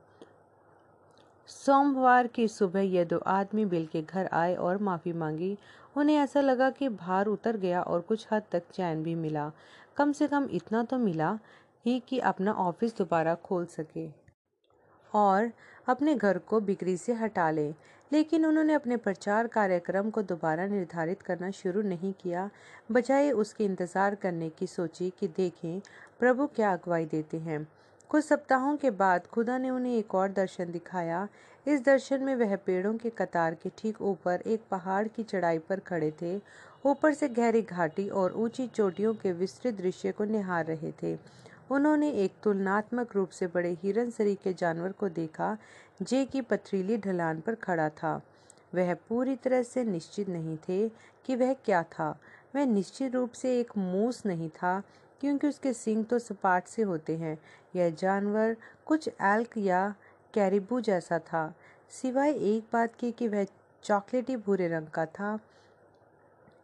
सोमवार 1.49 2.27
की 2.27 2.47
सुबह 2.47 2.81
ये 2.81 3.03
दो 3.05 3.17
आदमी 3.27 3.65
बिल 3.65 3.85
के 3.85 4.01
घर 4.01 4.29
आए 4.33 4.55
और 4.55 4.77
माफ़ी 4.77 5.13
मांगी। 5.13 5.57
उन्हें 5.97 6.15
ऐसा 6.17 6.41
लगा 6.41 6.69
कि 6.69 6.89
भार 6.89 7.25
उतर 7.25 7.57
गया 7.57 7.81
और 7.81 8.01
कुछ 8.01 8.27
हद 8.31 8.43
तक 8.51 8.63
चैन 8.73 9.03
भी 9.03 9.15
मिला। 9.15 9.51
कम 9.97 10.11
से 10.11 10.27
कम 10.27 10.47
इतना 10.51 10.83
तो 10.83 10.97
मिला 10.97 11.37
ही 11.85 11.99
कि 11.99 12.19
अपना 12.19 12.53
ऑफ़िस 12.53 12.97
दोबारा 12.97 13.35
खोल 13.35 13.65
सके 13.65 14.07
और 15.13 15.51
अपने 15.87 16.15
घर 16.15 16.37
को 16.39 16.59
बिक्री 16.61 16.97
से 16.97 17.13
हटा 17.13 17.49
ले। 17.51 17.73
लेकिन 18.11 18.45
उन्होंने 18.45 18.73
अपने 18.73 18.97
प्रचार 18.97 19.47
कार्यक्रम 19.47 20.09
को 20.09 20.21
दोबारा 20.23 20.65
निर्धारित 20.67 21.21
करना 21.21 21.49
शुरू 21.51 21.81
नहीं 21.81 22.13
किया। 22.13 22.49
बजाय 22.91 23.31
उसके 23.33 23.65
इंतज़ार 23.65 24.15
करने 24.15 24.49
की 24.49 24.67
सोची 24.67 25.09
कि 25.19 25.27
देखें, 25.27 25.79
प्रभु 26.19 26.47
क्या 26.47 26.73
अगुवाई 26.73 27.05
देते 27.05 27.37
हैं। 27.37 27.65
कुछ 28.09 28.25
सप्ताहों 28.25 28.75
के 28.77 28.89
बाद 28.91 29.25
खुदा 29.27 29.57
ने 29.57 29.69
उन्हें 29.69 29.97
एक 29.97 30.15
और 30.15 30.31
दर्शन 30.31 30.71
दिखाया। 30.71 31.27
इस 31.67 31.83
दर्शन 31.85 32.23
में 32.23 32.35
वह 32.35 32.55
पेड़ों 32.55 32.93
के 32.93 33.09
कतार 33.09 33.53
के 33.53 33.69
ठीक 33.77 34.01
ऊपर 34.01 34.41
एक 34.47 34.61
पहाड़ 34.71 35.07
की 35.07 35.23
चढ़ाई 35.23 35.57
पर 35.59 35.79
खड़े 35.79 36.11
थे। 36.21 36.35
ऊपर 36.85 37.13
से 37.13 37.29
गहरी 37.29 37.61
घाटी 37.61 38.07
और 38.09 38.33
ऊँची 38.33 38.67
चोटियों 38.67 39.13
के 39.13 39.31
विस्तृत 39.31 39.73
दृश्य 39.73 40.11
को 40.11 40.23
निहार 40.23 40.65
रहे 40.65 40.91
थे। 41.03 41.17
उन्होंने 41.71 42.11
एक 42.13 42.33
तुलनात्मक 42.43 43.15
रूप 43.15 43.29
से 43.29 43.47
बड़े 43.47 43.77
हिरन 43.83 44.09
सरी 44.09 44.35
के 44.35 44.53
जानवर 44.53 44.91
को 44.91 45.09
देखा, 45.09 45.57
जे 46.01 46.25
की 46.25 46.41
पथरीली 46.41 46.97
ढलान 46.97 47.39
पर 47.41 47.55
खड़ा 47.55 47.89
था। 47.89 48.21
वह 48.75 48.93
पूरी 49.09 49.35
तरह 49.35 49.63
से 49.63 49.83
निश्चित 49.83 50.29
नहीं 50.29 50.57
थे 50.69 50.87
कि 51.25 51.35
वह 51.35 51.53
क्या 51.65 51.81
था। 51.83 52.09
वह 52.55 52.65
निश्चित 52.65 53.15
रूप 53.15 53.31
से 53.31 53.59
एक 53.59 53.77
मूस 53.77 54.25
नहीं 54.25 54.49
था। 54.49 54.81
क्योंकि 55.21 55.47
उसके 55.47 55.73
सींग 55.73 56.05
तो 56.05 56.19
सपाट 56.19 56.67
से 56.67 56.81
होते 56.81 57.17
हैं। 57.17 57.37
यह 57.75 57.89
जानवर 57.89 58.57
कुछ 58.85 59.07
एल्क 59.07 59.57
या 59.57 59.95
कैरिबू 60.33 60.81
जैसा 60.81 61.19
था। 61.19 61.53
सिवाय 61.89 62.31
एक 62.31 62.63
बात 62.73 62.95
की 62.95 63.11
कि 63.11 63.27
वह 63.27 63.45
चॉकलेटी 63.83 64.37
भूरे 64.37 64.67
रंग 64.67 64.87
का 64.87 65.05
था। 65.05 65.39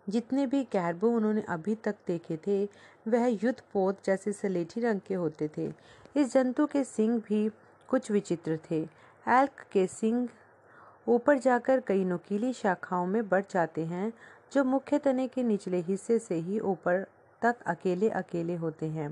जितने 0.09 0.47
भी 0.47 0.63
कैरबू 0.63 1.09
उन्होंने 1.09 1.43
अभी 1.49 1.75
तक 1.75 1.95
देखे 2.07 2.37
थे, 2.47 2.65
वह 3.07 3.25
युद्ध 3.25 3.61
पोत 3.73 3.99
जैसे 4.05 4.31
सलेठी 4.33 4.81
रंग 4.81 5.01
के 5.07 5.13
होते 5.13 5.49
थे। 5.57 5.73
इस 6.15 6.33
जंतु 6.33 6.65
के 6.65 6.83
सिंग 6.83 7.21
भी 7.21 7.49
कुछ 7.87 8.11
विचित्र 8.11 8.59
थे। 8.71 8.81
एल्क 9.27 9.65
के 9.71 9.87
सिंग 9.87 10.27
ऊपर 11.07 11.37
जाकर 11.37 11.79
कई 11.79 12.03
नुकीली 12.05 12.53
शाखाओं 12.53 13.05
में 13.05 13.29
बढ़ 13.29 13.43
जाते 13.51 13.85
हैं, 13.85 14.13
जो 14.53 14.63
मुख्य 14.63 14.97
तने 14.97 15.27
के 15.27 15.43
निचले 15.43 15.77
हिस्से 15.77 16.19
से 16.19 16.35
ही 16.35 16.59
ऊपर 16.59 17.05
तक 17.41 17.61
अकेले 17.67 18.09
अकेले 18.11 18.55
होते 18.55 18.85
हैं। 18.87 19.09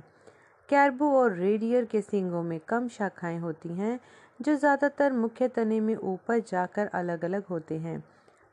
कैरबू 0.69 1.11
और 1.13 1.33
रेडियर 1.33 1.85
के 1.85 2.01
सिंगों 2.01 2.43
में 2.43 2.59
कम 2.59 2.87
शाखाएँ 2.87 3.37
होती 3.39 3.69
हैं, 3.69 3.99
जो 4.39 4.55
ज़्यादातर 4.55 5.13
मुख्य 5.13 5.47
तने 5.47 5.79
में 5.79 5.95
ऊपर 5.95 6.39
जाकर 6.41 6.87
अलग 6.87 7.25
अलग 7.25 7.45
होते 7.45 7.77
हैं। 7.77 8.03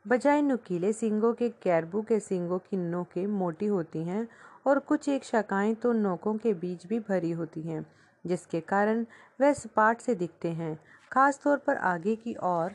बजाय 0.05 0.41
नुकीले 0.41 0.91
सिंगों 0.93 1.33
के, 1.33 1.49
कैरबू 1.49 2.01
के 2.01 2.19
सिंगों 2.19 2.57
की 2.59 2.77
नोकें 2.77 3.25
मोटी 3.27 3.65
होती 3.65 4.03
हैं 4.03 4.27
और 4.65 4.79
कुछ 4.79 5.07
एक 5.09 5.23
शाखाएँ 5.23 5.73
तो 5.75 5.91
नोकों 5.93 6.33
के 6.37 6.53
बीच 6.55 6.85
भी 6.87 6.99
भरी 6.99 7.31
होती 7.31 7.61
हैं, 7.61 7.85
जिसके 8.25 8.59
कारण 8.61 9.05
वह 9.39 9.53
सपाट 9.53 10.01
से 10.01 10.15
दिखते 10.15 10.51
हैं, 10.51 10.77
खासतौर 11.11 11.57
पर 11.57 11.77
आगे 11.77 12.15
की 12.15 12.35
ओर। 12.43 12.73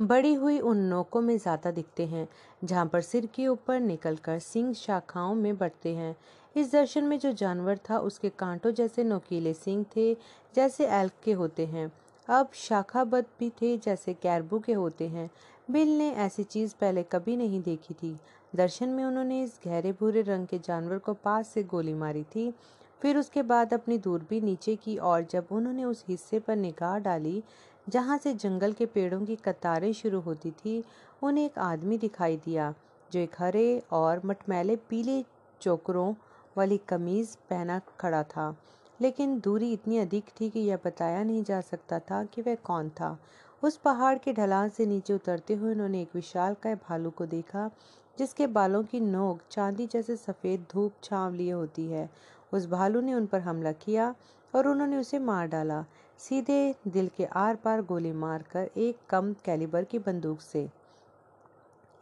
बड़ी 0.00 0.34
हुई 0.34 0.58
उन 0.58 0.78
नोकों 0.78 1.20
में 1.20 1.36
ज़्यादा 1.38 1.70
दिखते 1.70 2.06
हैं, 2.06 2.28
जहाँ 2.64 2.86
पर 2.86 3.00
सिर 3.00 3.26
के 3.26 3.46
ऊपर 3.48 3.80
निकलकर 3.80 4.38
सिंग 4.38 4.74
शाखाओं 4.74 5.34
में 5.34 5.56
बढ़ते 5.58 5.94
हैं। 5.94 6.14
इस 6.56 6.72
दर्शन 6.72 7.04
में 7.04 7.18
जो 7.18 7.32
जानवर 7.32 7.78
था, 7.90 7.98
उसके 7.98 8.28
कांटों 8.28 8.70
जैसे 8.70 9.04
नोकीले 9.04 9.54
सिंग 9.54 9.84
थे, 9.96 10.14
जैसे 10.54 10.86
एल्क 10.90 11.12
के 11.24 11.32
होते 11.32 11.66
हैं। 11.66 11.90
अब 12.28 12.50
शाखाबद्ध 12.54 13.26
भी 13.40 13.50
थे, 13.50 13.76
जैसे 13.76 14.14
कैरबू 14.14 14.58
के 14.58 14.72
होते 14.72 15.08
हैं। 15.08 15.30
बिल 15.70 15.98
ने 15.98 16.10
ऐसी 16.10 16.42
चीज़ 16.42 16.74
पहले 16.80 17.02
कभी 17.02 17.36
नहीं 17.36 17.60
देखी 17.62 17.94
थी। 17.94 18.16
दर्शन 18.52 18.88
में 18.88 19.04
उन्होंने 19.04 19.42
इस 19.42 19.58
गहरे 19.66 19.92
भूरे 19.92 20.22
रंग 20.22 20.46
के 20.46 20.58
जानवर 20.58 20.98
को 20.98 21.14
पास 21.14 21.48
से 21.48 21.62
गोली 21.62 21.94
मारी 21.94 22.22
थी। 22.24 22.52
फिर 23.00 23.16
उसके 23.16 23.42
बाद 23.42 23.74
अपनी 23.74 23.98
दूरबीन 23.98 24.44
नीचे 24.44 24.74
की 24.76 24.96
और 24.96 25.26
जब 25.30 25.46
उन्होंने 25.50 25.84
उस 25.84 26.04
हिस्से 26.08 26.38
पर 26.38 26.56
निगाह 26.56 26.98
डाली 26.98 27.42
जहाँ 27.88 28.18
से 28.18 28.34
जंगल 28.34 28.72
के 28.72 28.86
पेड़ों 28.86 29.24
की 29.24 29.36
कतारें 29.36 29.92
शुरू 29.92 30.20
होती 30.20 30.50
थी, 30.50 30.84
उन्हें 31.22 31.44
एक 31.44 31.58
आदमी 31.58 31.98
दिखाई 31.98 32.36
दिया, 32.36 32.74
जो 33.12 33.20
एक 33.20 33.30
हरे 33.38 33.82
और 33.92 34.22
मटमैले 34.24 34.76
पीले 34.76 35.24
चोकरों 35.60 36.14
वाली 36.56 36.78
कमीज 36.78 37.36
पहना 37.36 37.80
खड़ा 38.00 38.22
था। 38.22 38.56
लेकिन 39.00 39.40
दूरी 39.40 39.72
इतनी 39.72 39.98
अधिक 39.98 40.24
थी 40.40 40.50
कि 40.50 40.60
यह 40.60 40.78
बताया 40.84 41.22
नहीं 41.22 41.44
जा 41.44 41.60
सकता 41.60 41.98
था 41.98 42.24
कि 42.24 42.42
वह 42.42 42.54
कौन 42.54 42.88
था। 42.88 43.18
उस 43.62 43.76
पहाड़ 43.76 44.18
के 44.18 44.32
ढलान 44.32 44.68
से 44.68 44.86
नीचे 44.86 45.12
उतरते 45.12 45.54
हुए 45.54 45.72
उन्होंने 45.72 46.02
एक 46.02 46.08
विशाल 46.14 46.56
काय 46.62 46.74
भालू 46.74 47.10
को 47.10 47.26
देखा, 47.26 47.70
जिसके 48.18 48.46
बालों 48.46 48.82
की 48.82 49.00
नोक 49.00 49.40
चांदी 49.50 49.86
जैसे 49.86 50.16
सफ़ेद 50.16 50.66
धूप 50.72 50.92
छाव 51.02 51.34
लिए 51.34 51.52
होती 51.52 51.86
है। 51.86 52.10
उस 52.52 52.66
भालू 52.66 53.00
ने 53.00 53.14
उन 53.14 53.26
पर 53.26 53.40
हमला 53.40 53.72
किया 53.72 54.14
और 54.54 54.68
उन्होंने 54.68 54.96
उसे 54.96 55.18
मार 55.18 55.46
डाला। 55.46 55.84
सीधे 56.18 56.74
दिल 56.88 57.10
के 57.16 57.24
आर 57.24 57.56
पार 57.56 57.82
गोली 57.82 58.12
मारकर 58.12 58.70
एक 58.76 58.98
कम 59.10 59.32
कैलिबर 59.44 59.84
की 59.84 59.98
बंदूक 59.98 60.40
से। 60.40 60.62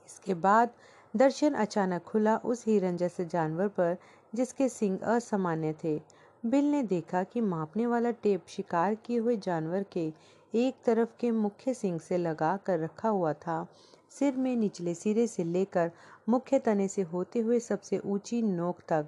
इसके 0.07 0.35
बाद 0.35 0.71
दर्शन 1.15 1.55
अचानक 1.55 2.03
खुला 2.03 2.37
उस 2.37 2.65
हिरन 2.67 2.97
जैसे 2.97 3.25
जानवर 3.25 3.69
पर, 3.69 3.97
जिसके 4.35 4.69
सिंग 4.69 4.99
असामान्य 4.99 5.75
थे। 5.85 6.01
बिल 6.47 6.65
ने 6.65 6.83
देखा 6.83 7.23
कि 7.23 7.41
मापने 7.41 7.87
वाला 7.87 8.11
टेप 8.11 8.47
शिकार 8.49 8.95
किए 8.95 9.19
हुए 9.19 9.37
जानवर 9.37 9.83
के 9.93 10.13
एक 10.55 10.75
तरफ़ 10.85 11.17
के 11.21 11.31
मुख्य 11.31 11.75
सिंग 11.75 12.01
से 12.01 12.19
लगा 12.19 12.57
कर 12.57 12.79
रखा 12.79 13.09
हुआ 13.09 13.33
था। 13.33 13.67
सिर 14.11 14.37
में 14.37 14.55
निचले 14.57 14.95
सिरे 14.95 15.27
से 15.27 15.45
लेकर 15.45 15.91
मुख्य 16.29 16.59
तने 16.59 16.89
से 16.89 17.03
होते 17.03 17.39
हुए 17.39 17.61
सबसे 17.61 17.99
ऊँची 17.99 18.43
नोक 18.43 18.81
तक। 18.89 19.07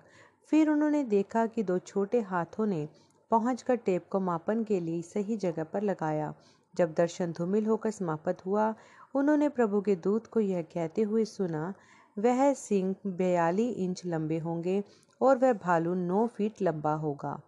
फिर 0.49 0.71
उन्होंने 0.71 1.03
देखा 1.05 1.47
कि 1.47 1.63
दो 1.63 1.79
छोटे 1.79 2.21
हाथों 2.21 2.67
ने 2.67 2.89
पहुंचकर 3.31 3.77
टेप 3.77 4.09
को 4.11 4.21
मापन 4.21 4.65
के 4.65 4.81
लिए 4.81 5.03
सही 5.03 5.37
जगह 5.37 5.65
पर 5.65 5.83
लगाया। 5.83 6.35
जब 6.75 6.95
दर्शन 6.95 7.33
धूमिल 7.33 7.67
होकर 7.67 7.91
समाप्त 7.91 8.47
हुआ, 8.47 8.75
उन्होंने 9.15 9.49
प्रभु 9.49 9.81
के 9.81 9.97
दूत 9.97 10.27
को 10.27 10.41
यह 10.41 10.63
कहते 10.63 11.03
हुए 11.03 11.25
सुना, 11.25 11.75
वह 12.19 12.53
सिंह 12.55 12.95
बयालीस 13.07 13.77
इंच 13.77 14.03
लंबे 14.07 14.39
होंगे 14.39 14.83
और 15.21 15.39
वह 15.39 15.53
भालू 15.53 15.95
नौ 15.95 16.27
फीट 16.27 16.63
लंबा 16.63 16.95
होगा। 16.95 17.41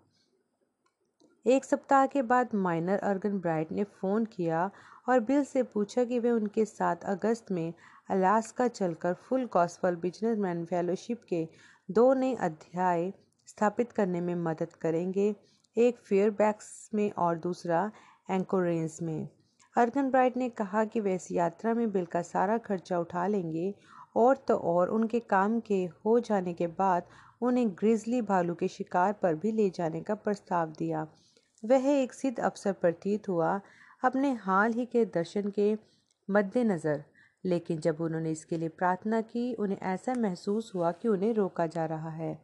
एक 1.47 1.65
सप्ताह 1.65 2.07
के 2.07 2.23
बाद 2.23 2.49
माइनर 2.55 2.99
अर्गन 2.99 3.39
ब्राइट 3.39 3.73
ने 3.73 3.85
फ़ोन 3.85 4.25
किया 4.25 4.71
और 5.09 5.21
बिल 5.21 5.45
से 5.45 5.63
पूछा 5.63 6.05
कि 6.05 6.19
वे 6.19 6.31
उनके 6.31 6.65
साथ 6.65 6.97
अगस्त 7.05 7.51
में 7.51 7.73
अलास्का 8.11 8.69
चलकर 8.69 9.15
फुल 9.15 9.45
गॉस्पल 9.45 9.97
बिजनेसमैन 9.97 10.65
फेलोशिप 10.65 11.23
के 11.29 11.49
दो 11.91 12.15
नए 12.15 12.35
अध्याय 12.35 13.13
स्थापित 13.47 13.93
करने 13.93 14.21
में 14.21 14.35
मदद 14.35 14.73
करेंगे। 14.73 15.35
एक 15.77 15.99
फेयरबैक्स 15.99 16.91
में 16.95 17.11
और 17.13 17.39
दूसरा 17.39 17.91
एंकोरेंस 18.31 18.99
में। 19.03 19.29
अर्गन 19.77 20.11
ब्राइट 20.11 20.37
ने 20.37 20.49
कहा 20.49 20.85
कि 20.85 21.01
वे 21.01 21.15
इस 21.15 21.31
यात्रा 21.33 21.75
में 21.75 21.91
बिल 21.93 22.07
का 22.07 22.23
सारा 22.23 22.57
खर्चा 22.59 22.99
उठा 22.99 23.27
लेंगे 23.27 23.75
और 24.17 24.37
तो 24.49 24.57
और 24.57 24.89
उनके 24.89 25.21
काम 25.21 25.59
के 25.61 25.85
हो 26.05 26.19
जाने 26.21 26.55
के 26.55 26.67
बाद 26.67 27.07
उन्हें 27.43 27.69
ग्रिजली 27.71 28.23
भालू 28.23 28.55
के 28.55 28.69
शिकार 28.69 29.13
पर 29.13 29.35
भी 29.35 29.53
ले 29.53 29.69
जाने 29.71 30.01
का 30.01 30.15
प्रस्ताव 30.17 30.73
दिया। 30.79 31.07
वह 31.63 31.89
एक 31.91 32.13
सिद्ध 32.13 32.39
अवसर 32.39 32.73
प्रतीत 32.73 33.29
हुआ 33.29 33.61
अपने 34.05 34.33
हाल 34.43 34.73
ही 34.73 34.87
के 34.87 35.05
दर्शन 35.05 35.51
के 35.51 35.75
मद्देनज़र, 36.29 37.05
लेकिन 37.45 37.79
जब 37.79 38.01
उन्होंने 38.01 38.31
इसके 38.31 38.57
लिए 38.57 38.69
प्रार्थना 38.69 39.21
की, 39.21 39.53
उन्हें 39.55 39.79
ऐसा 39.85 40.15
महसूस 40.15 40.73
हुआ 40.75 40.93
कि 40.93 41.09
उन्हें 41.09 41.33
रोका 41.35 41.67
जा 41.67 41.85
रहा 41.85 42.11
है। 42.11 42.39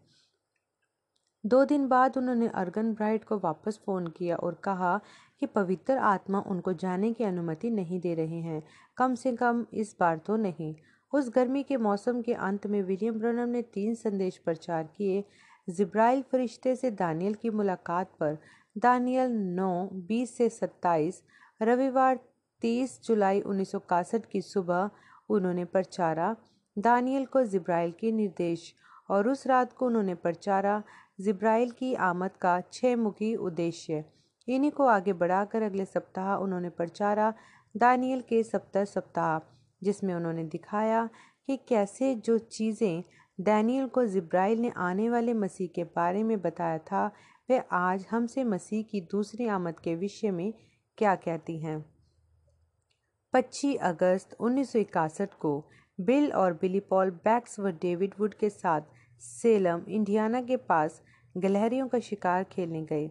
दो 1.46 1.64
दिन 1.64 1.88
बाद 1.88 2.16
उन्होंने 2.16 2.48
अर्गन 2.48 2.94
ब्राइट 2.94 3.24
को 3.24 3.38
वापस 3.38 3.80
फ़ोन 3.86 4.06
किया 4.06 4.36
और 4.36 4.54
कहा 4.54 5.00
कि 5.40 5.46
पवित्र 5.46 5.92
आत्मा 5.92 6.40
उनको 6.46 6.72
जाने 6.72 7.12
की 7.12 7.24
अनुमति 7.24 7.70
नहीं 7.70 8.00
दे 8.00 8.14
रहे 8.14 8.40
हैं। 8.40 8.62
कम 8.96 9.14
से 9.14 9.32
कम 9.32 9.66
इस 9.72 9.96
बार 10.00 10.18
तो 10.18 10.36
नहीं। 10.36 10.74
उस 11.12 11.30
गर्मी 11.30 11.62
के 11.62 11.76
मौसम 11.76 12.22
के 12.22 12.34
अंत 12.34 12.66
में 12.66 12.82
विलियम 12.82 13.14
ब्रनम 13.14 13.48
ने 13.48 13.62
तीन 13.62 13.94
संदेश 13.94 14.38
प्रचार 14.38 14.88
किए। 14.96 15.24
जिब्राइल 15.70 16.22
फरिश्ते 16.22 16.76
से 16.76 16.90
दानियल 16.90 17.34
की 17.34 17.50
मुलाकात 17.50 18.10
पर 18.20 18.38
दानियल 18.78 19.30
नौ, 19.30 19.88
बीस 19.92 20.36
से 20.36 20.48
सत्ताईस, 20.48 21.22
रविवार 21.62 22.18
तीस 22.60 23.00
जुलाई 23.04 23.40
उन्नीस 23.40 23.72
की 24.32 24.40
सुबह 24.40 24.90
उन्होंने 25.28 25.64
प्रचारा। 25.64 26.36
दानियल 26.78 27.24
को 27.24 27.44
जिब्राइल 27.44 27.92
के 27.92 28.12
निर्देश 28.12 28.74
और 29.10 29.28
उस 29.28 29.46
रात 29.46 29.72
को 29.72 29.86
उन्होंने 29.86 30.14
प्रचारा। 30.14 30.82
जिब्राइल 31.18 31.70
की 31.70 31.94
आमद 31.94 32.30
का 32.40 32.60
छह 32.72 32.96
मुखी 32.96 33.34
उद्देश्य। 33.34 34.04
इन्हीं 34.48 34.70
को 34.70 34.86
आगे 34.86 35.12
बढ़ाकर 35.12 35.62
अगले 35.62 35.84
सप्ताह 35.84 36.34
उन्होंने 36.34 36.68
प्रचारा 36.70 37.32
दानियल 37.74 38.20
के 38.20 38.42
सप्ताह 38.42 38.84
सप्ताह, 38.84 39.38
जिसमें 39.82 40.14
उन्होंने 40.14 40.44
दिखाया 40.44 41.08
कि 41.46 41.56
कैसे 41.68 42.14
जो 42.14 42.38
चीज़ें 42.38 43.02
डैनियल 43.38 43.86
को 43.86 44.04
जिब्राइल 44.04 44.58
ने 44.58 44.72
आने 44.76 45.08
वाले 45.10 45.34
मसीह 45.34 45.68
के 45.74 45.84
बारे 45.84 46.22
में 46.22 46.40
बताया 46.40 46.78
था, 46.78 47.06
वे 47.48 47.62
आज 47.72 48.06
हमसे 48.10 48.44
मसीह 48.44 48.82
की 48.82 49.00
दूसरी 49.00 49.46
आमद 49.46 49.80
के 49.80 49.94
विषय 49.94 50.30
में 50.30 50.52
क्या 50.98 51.14
कहती 51.14 51.58
हैं। 51.58 51.84
25 53.34 53.76
अगस्त 53.76 54.36
उन्नीस 54.40 54.72
सौ 54.72 54.78
इकसठ 54.78 55.34
को 55.34 55.52
बिल 55.98 56.32
और 56.32 56.52
बिली 56.52 56.80
पॉल 56.80 57.10
बैक्स 57.24 57.60
व 57.60 57.70
डेविड 57.82 58.14
वुड 58.20 58.34
के 58.34 58.50
साथ 58.50 58.80
सेलम 59.22 59.82
इंडियाना 59.88 60.40
के 60.42 60.56
पास 60.68 61.00
गलहरियों 61.34 61.86
का 61.88 61.98
शिकार 62.00 62.44
खेलने 62.44 62.82
गए। 62.82 63.06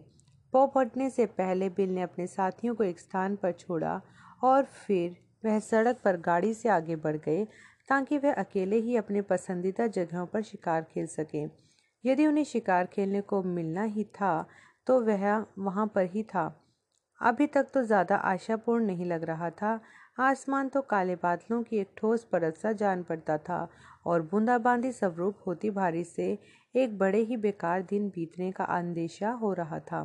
पॉप 0.52 0.78
हटने 0.78 1.08
से 1.10 1.26
पहले 1.28 1.68
बिल 1.68 1.90
ने 1.90 2.02
अपने 2.02 2.26
साथियों 2.26 2.74
को 2.74 2.84
एक 2.84 3.00
स्थान 3.00 3.36
पर 3.36 3.52
छोड़ा 3.52 4.00
और 4.44 4.64
फिर 4.64 5.16
वह 5.44 5.58
सड़क 5.60 6.00
पर 6.04 6.16
गाड़ी 6.20 6.52
से 6.54 6.68
आगे 6.68 6.96
बढ़ 6.96 7.16
गए 7.16 7.44
ताकि 7.88 8.18
वह 8.18 8.34
अकेले 8.34 8.76
ही 8.76 8.96
अपने 8.96 9.22
पसंदीदा 9.22 9.86
जगहों 9.88 10.26
पर 10.26 10.42
शिकार 10.42 10.82
खेल 10.84 11.06
सकें। 11.06 11.48
यदि 12.04 12.26
उन्हें 12.26 12.44
शिकार 12.44 12.86
खेलने 12.86 13.20
को 13.22 13.42
मिलना 13.44 13.82
ही 13.84 14.04
था 14.14 14.46
तो 14.86 15.00
वह 15.00 15.44
वहाँ 15.58 15.86
पर 15.94 16.06
ही 16.06 16.22
था। 16.24 16.46
अभी 17.20 17.46
तक 17.46 17.66
तो 17.74 17.82
ज़्यादा 17.82 18.16
आशापूर्ण 18.16 18.84
नहीं 18.86 19.04
लग 19.04 19.24
रहा 19.24 19.50
था 19.52 19.80
आसमान 20.18 20.68
तो 20.68 20.80
काले 20.80 21.14
बादलों 21.14 21.62
की 21.62 21.78
एक 21.78 21.88
ठोस 21.96 22.24
परत 22.24 22.56
सा 22.56 22.72
जान 22.72 23.02
पड़ता 23.02 23.36
था 23.38 23.68
और 24.06 24.22
बूंदाबांदी 24.22 24.92
स्वरूप 24.92 25.38
होती 25.46 25.70
भारी 25.70 26.04
से 26.04 26.38
एक 26.74 26.98
बड़े 26.98 27.18
ही 27.18 27.36
बेकार 27.36 27.82
दिन 27.82 28.08
बीतने 28.08 28.50
का 28.52 28.64
अंदेशा 28.64 29.30
हो 29.30 29.52
रहा 29.52 29.78
था। 29.80 30.04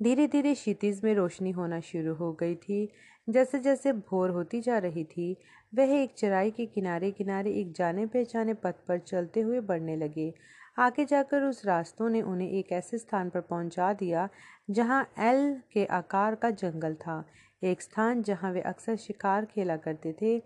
धीरे 0.00 0.26
धीरे 0.26 0.54
क्षितिज 0.54 1.00
में 1.04 1.14
रोशनी 1.14 1.50
होना 1.50 1.80
शुरू 1.80 2.14
हो 2.14 2.32
गई 2.32 2.54
थी। 2.54 2.88
जैसे 3.28 3.58
जैसे 3.58 3.92
भोर 3.92 4.30
होती 4.30 4.60
जा 4.60 4.78
रही 4.78 5.04
थी, 5.04 5.36
वह 5.74 5.92
एक 5.94 6.14
चराई 6.18 6.50
के 6.50 6.66
किनारे 6.66 7.10
किनारे 7.10 7.52
एक 7.52 7.72
जाने 7.72 8.06
पहचाने 8.06 8.54
पथ 8.54 8.74
पर 8.88 8.98
चलते 8.98 9.40
हुए 9.40 9.60
बढ़ने 9.60 9.96
लगे। 9.96 10.32
आगे 10.78 11.04
जाकर 11.04 11.42
उस 11.42 11.64
रास्तों 11.66 12.08
ने 12.08 12.22
उन्हें 12.22 12.50
एक 12.50 12.72
ऐसे 12.72 12.98
स्थान 12.98 13.30
पर 13.30 13.40
पहुँचा 13.40 13.92
दिया 13.92 14.28
जहाँ 14.70 15.02
एल 15.18 15.60
के 15.72 15.84
आकार 15.84 16.34
का 16.34 16.50
जंगल 16.50 16.94
था। 16.94 17.24
एक 17.62 17.82
स्थान 17.82 18.22
जहाँ 18.22 18.52
वे 18.52 18.60
अक्सर 18.60 18.96
शिकार 18.96 19.44
खेला 19.44 19.76
करते 19.76 20.12
थे। 20.12 20.36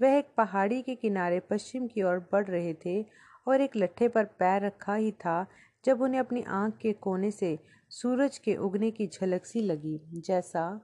वह 0.00 0.16
एक 0.18 0.28
पहाड़ी 0.36 0.80
के 0.82 0.94
किनारे 0.94 1.40
पश्चिम 1.40 1.86
की 1.86 2.02
ओर 2.02 2.18
बढ़ 2.32 2.46
रहे 2.46 2.74
थे 2.84 3.04
और 3.48 3.60
एक 3.60 3.76
लट्ठे 3.76 4.08
पर 4.08 4.24
पैर 4.24 4.64
रखा 4.66 4.94
ही 4.94 5.12
था, 5.12 5.46
जब 5.84 6.02
उन्हें 6.02 6.20
अपनी 6.20 6.42
आँख 6.42 6.76
के 6.76 6.92
कोने 6.92 7.30
से 7.30 7.58
सूरज 7.90 8.38
के 8.38 8.56
उगने 8.56 8.90
की 8.90 9.06
झलक 9.06 9.46
सी 9.46 9.60
लगी, 9.60 10.00
जैसा 10.14 10.80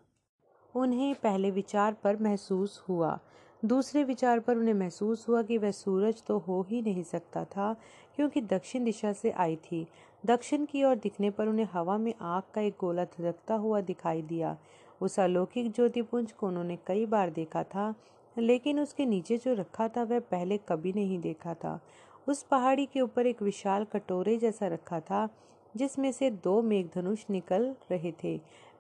उन्हें 0.74 1.14
पहले 1.14 1.50
विचार 1.50 1.96
पर 2.04 2.16
महसूस 2.16 2.82
हुआ। 2.88 3.18
दूसरे 3.64 4.04
विचार 4.04 4.40
पर 4.40 4.56
उन्हें 4.56 4.74
महसूस 4.74 5.28
हुआ 5.28 5.42
कि 5.42 5.58
वह 5.58 5.70
सूरज 5.70 6.22
तो 6.26 6.38
हो 6.38 6.62
ही 6.70 6.82
नहीं 6.82 7.02
सकता 7.02 7.44
था, 7.44 7.72
क्योंकि 8.16 8.40
दक्षिण 8.40 8.84
दिशा 8.84 9.12
से 9.12 9.30
आई 9.30 9.56
थी। 9.56 9.86
दक्षिण 10.26 10.64
की 10.64 10.84
ओर 10.84 10.94
दिखने 10.94 11.30
पर 11.30 11.46
उन्हें 11.46 11.68
हवा 11.72 11.96
में 11.98 12.14
आग 12.20 12.42
का 12.54 12.60
एक 12.60 12.76
गोला 12.80 13.04
धधकता 13.04 13.54
हुआ 13.54 13.80
दिखाई 13.80 14.22
दिया। 14.22 14.56
उस 15.00 15.18
अलौकिक 15.20 15.70
ज्योतिपुंज 15.72 16.32
को 16.32 16.46
उन्होंने 16.48 16.78
कई 16.86 17.06
बार 17.06 17.30
देखा 17.30 17.62
था, 17.62 17.94
लेकिन 18.36 18.80
उसके 18.80 19.06
नीचे 19.06 19.36
जो 19.36 19.54
रखा 19.54 19.88
था 19.88 20.02
वह 20.02 20.20
पहले 20.20 20.58
कभी 20.58 20.92
नहीं 20.92 21.18
देखा 21.18 21.54
था। 21.54 21.78
उस 22.28 22.42
पहाड़ी 22.42 22.86
के 22.86 23.00
ऊपर 23.00 23.26
एक 23.26 23.42
विशाल 23.42 23.84
कटोरे 23.84 24.36
जैसा 24.36 24.66
रखा 24.66 25.00
था, 25.00 25.28
जिसमें 25.76 26.10
से 26.12 26.30
दो 26.30 26.60
मेघधनुष 26.62 27.24
निकल 27.30 27.74
रहे 27.90 28.12
थे। 28.24 28.36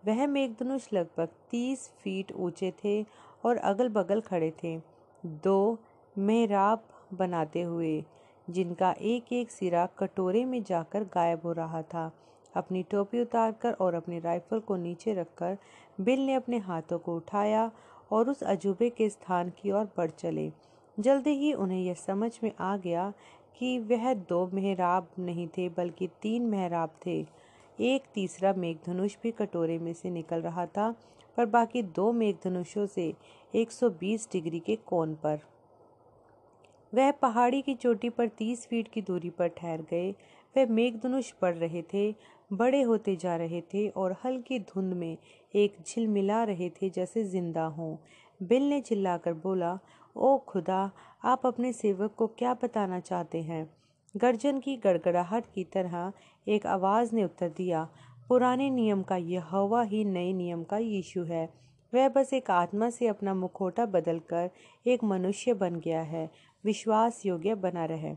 वह 0.06 0.26
मेघधनुष 0.26 0.86
लगभग 0.92 1.28
तीस 1.50 1.90
फीट 1.98 2.32
ऊँचे 2.32 2.72
थे 2.84 3.02
और 3.44 3.56
अगल 3.56 3.88
बगल 3.88 4.20
खड़े 4.20 4.52
थे। 4.62 4.78
दो 5.24 5.78
मेहराब 6.18 6.84
बनाते 7.14 7.62
हुए, 7.62 8.04
जिनका 8.50 8.90
एक 8.92 9.32
एक 9.32 9.50
सिरा 9.50 9.86
कटोरे 9.98 10.44
में 10.44 10.62
जाकर 10.62 11.04
गायब 11.04 11.40
हो 11.44 11.52
रहा 11.52 11.82
था। 11.82 12.10
अपनी 12.56 12.82
टोपी 12.82 13.20
उतारकर 13.20 13.72
और 13.72 13.94
अपनी 13.94 14.18
राइफल 14.18 14.60
को 14.60 14.76
नीचे 14.76 15.14
रखकर 15.14 15.58
बिल 16.00 16.20
ने 16.20 16.34
अपने 16.34 16.58
हाथों 16.58 16.98
को 16.98 17.16
उठाया 17.16 17.70
और 18.12 18.30
उस 18.30 18.42
अजूबे 18.42 18.90
के 18.90 19.08
स्थान 19.08 19.50
की 19.50 19.70
ओर 19.70 19.88
बढ़ 19.96 20.10
चले। 20.10 20.52
जल्दी 21.00 21.30
ही 21.30 21.52
उन्हें 21.52 21.80
यह 21.80 21.94
समझ 21.94 22.40
में 22.42 22.52
आ 22.60 22.76
गया 22.76 23.12
कि 23.56 23.78
वह 23.78 24.14
दो 24.14 24.50
मेहराब 24.54 25.08
नहीं 25.18 25.48
थे, 25.48 25.68
बल्कि 25.68 26.08
तीन 26.22 26.42
मेहराब 26.42 26.90
थे। 27.06 27.26
एक 27.80 28.02
तीसरा 28.14 28.52
मेघधनुष 28.52 29.16
भी 29.22 29.30
कटोरे 29.30 29.78
में 29.78 29.92
से 29.92 30.10
निकल 30.10 30.40
रहा 30.42 30.66
था, 30.66 30.94
पर 31.36 31.46
बाकी 31.46 31.82
दो 31.82 32.12
मेघधनुषों 32.12 32.86
से 32.86 33.14
120 33.54 34.28
डिग्री 34.32 34.60
के 34.60 34.76
कोण 34.76 35.14
पर। 35.14 35.38
वह 36.94 37.10
पहाड़ी 37.10 37.62
की 37.62 37.74
चोटी 37.74 38.08
पर 38.08 38.28
30 38.28 38.66
फीट 38.66 38.88
की 38.88 39.02
दूरी 39.02 39.30
पर 39.30 39.48
ठहर 39.48 39.82
गए। 39.82 40.10
वह 40.56 40.66
मेघधनुष 40.66 41.32
बढ़ 41.42 41.56
रहे 41.56 41.82
थे 41.82 42.14
बड़े 42.52 42.82
होते 42.82 43.16
जा 43.16 43.36
रहे 43.36 43.60
थे 43.60 43.88
और 43.88 44.16
हल्की 44.24 44.58
धुंध 44.58 44.94
में 44.94 45.18
एक 45.54 45.76
झिलमिला 45.86 46.44
रहे 46.44 46.70
थे 46.70 46.90
जैसे 46.90 47.24
ज़िंदा 47.24 47.64
हों। 47.64 47.96
बिल 48.42 48.62
ने 48.62 48.80
चिल्लाकर 48.80 49.32
बोला, 49.32 49.78
ओ 50.16 50.38
खुदा, 50.38 50.90
आप 51.24 51.46
अपने 51.46 51.72
सेवक 51.72 52.14
को 52.14 52.26
क्या 52.26 52.54
बताना 52.54 53.00
चाहते 53.00 53.42
हैं? 53.42 53.70
गर्जन 54.16 54.58
की 54.58 54.76
गड़गड़ाहट 54.76 55.44
की 55.54 55.64
तरह 55.64 56.12
एक 56.48 56.66
आवाज़ 56.66 57.14
ने 57.14 57.24
उत्तर 57.24 57.48
दिया, 57.48 57.88
पुराने 58.28 58.70
नियम 58.70 59.02
का 59.02 59.16
यह 59.16 59.44
हवा 59.44 59.82
ही 59.82 60.04
नए 60.04 60.32
नियम 60.32 60.64
का 60.64 60.78
यीशु 60.78 61.24
है। 61.24 61.48
वह 61.94 62.08
बस 62.08 62.32
एक 62.32 62.50
आत्मा 62.50 62.90
से 62.90 63.06
अपना 63.06 63.34
मुखोटा 63.34 63.86
बदलकर 63.86 64.50
एक 64.86 65.04
मनुष्य 65.04 65.54
बन 65.54 65.76
गया 65.76 66.00
है 66.00 66.30
विश्वास 66.64 67.26
योग्य 67.26 67.54
बना 67.54 67.84
रहे। 67.84 68.12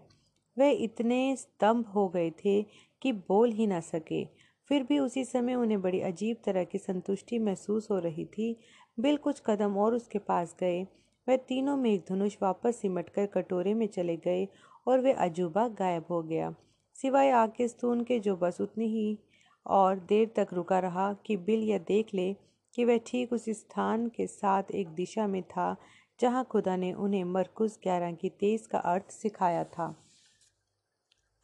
वह 0.58 0.84
इतने 0.84 1.36
स्तंभ 1.36 1.86
हो 1.86 2.08
गए 2.08 2.32
थे 2.46 2.62
कि 3.04 3.12
बोल 3.12 3.52
ही 3.52 3.68
ना 3.68 3.80
सके। 3.80 4.24
फिर 4.70 4.84
भी 4.84 5.00
उसी 5.00 5.24
समय 5.26 5.56
उन्हें 5.56 5.82
बड़ी 5.82 6.00
अजीब 6.02 6.38
तरह 6.46 6.64
की 6.64 6.78
संतुष्टि 6.78 7.40
महसूस 7.40 7.88
हो 7.92 8.00
रही 8.00 8.26
थी। 8.26 8.56
बिल 9.00 9.18
कुछ 9.18 9.42
कदम 9.46 9.78
और 9.78 9.94
उसके 9.94 10.20
पास 10.20 10.56
गए। 10.60 10.84
वह 11.28 11.36
तीनों 11.38 11.76
मेघधनुष 11.78 12.38
वापस 12.42 12.76
सिमट 12.76 13.10
कर 13.10 13.26
कटोरे 13.26 13.74
में 13.74 13.88
चले 13.88 14.16
गए 14.18 14.48
और 14.88 15.00
वे 15.00 15.14
अजूबा 15.14 15.68
गायब 15.68 16.06
हो 16.10 16.22
गया। 16.22 16.54
सिवाय 16.96 17.30
आग 17.32 17.52
के 17.58 17.68
स्तून 17.68 18.04
के 18.04 18.20
जो 18.20 18.36
बस 18.36 18.62
उतनी 18.62 18.88
ही 18.88 19.18
और 19.66 20.00
देर 20.00 20.32
तक 20.36 20.54
रुका 20.54 20.80
रहा 20.80 21.14
कि 21.26 21.38
बिल 21.38 21.64
यह 21.64 21.78
देख 21.78 22.14
ले 22.14 22.34
कि 22.74 22.86
वह 22.86 23.00
ठीक 23.06 23.34
उस 23.34 23.46
स्थान 23.50 24.08
के 24.08 24.28
साथ 24.28 24.72
एक 24.72 24.88
दिशा 24.88 25.28
में 25.28 25.42
था 25.44 25.76
जहाँ 26.20 26.44
खुदा 26.44 26.76
ने 26.76 26.94
उन्हें 26.94 27.24
मरकुस 27.24 27.80
ग्यारह 27.84 28.12
की 28.12 28.30
तेज 28.30 28.68
का 28.68 28.80
अर्थ 28.80 29.12
सिखाया 29.12 29.64
था। 29.64 29.96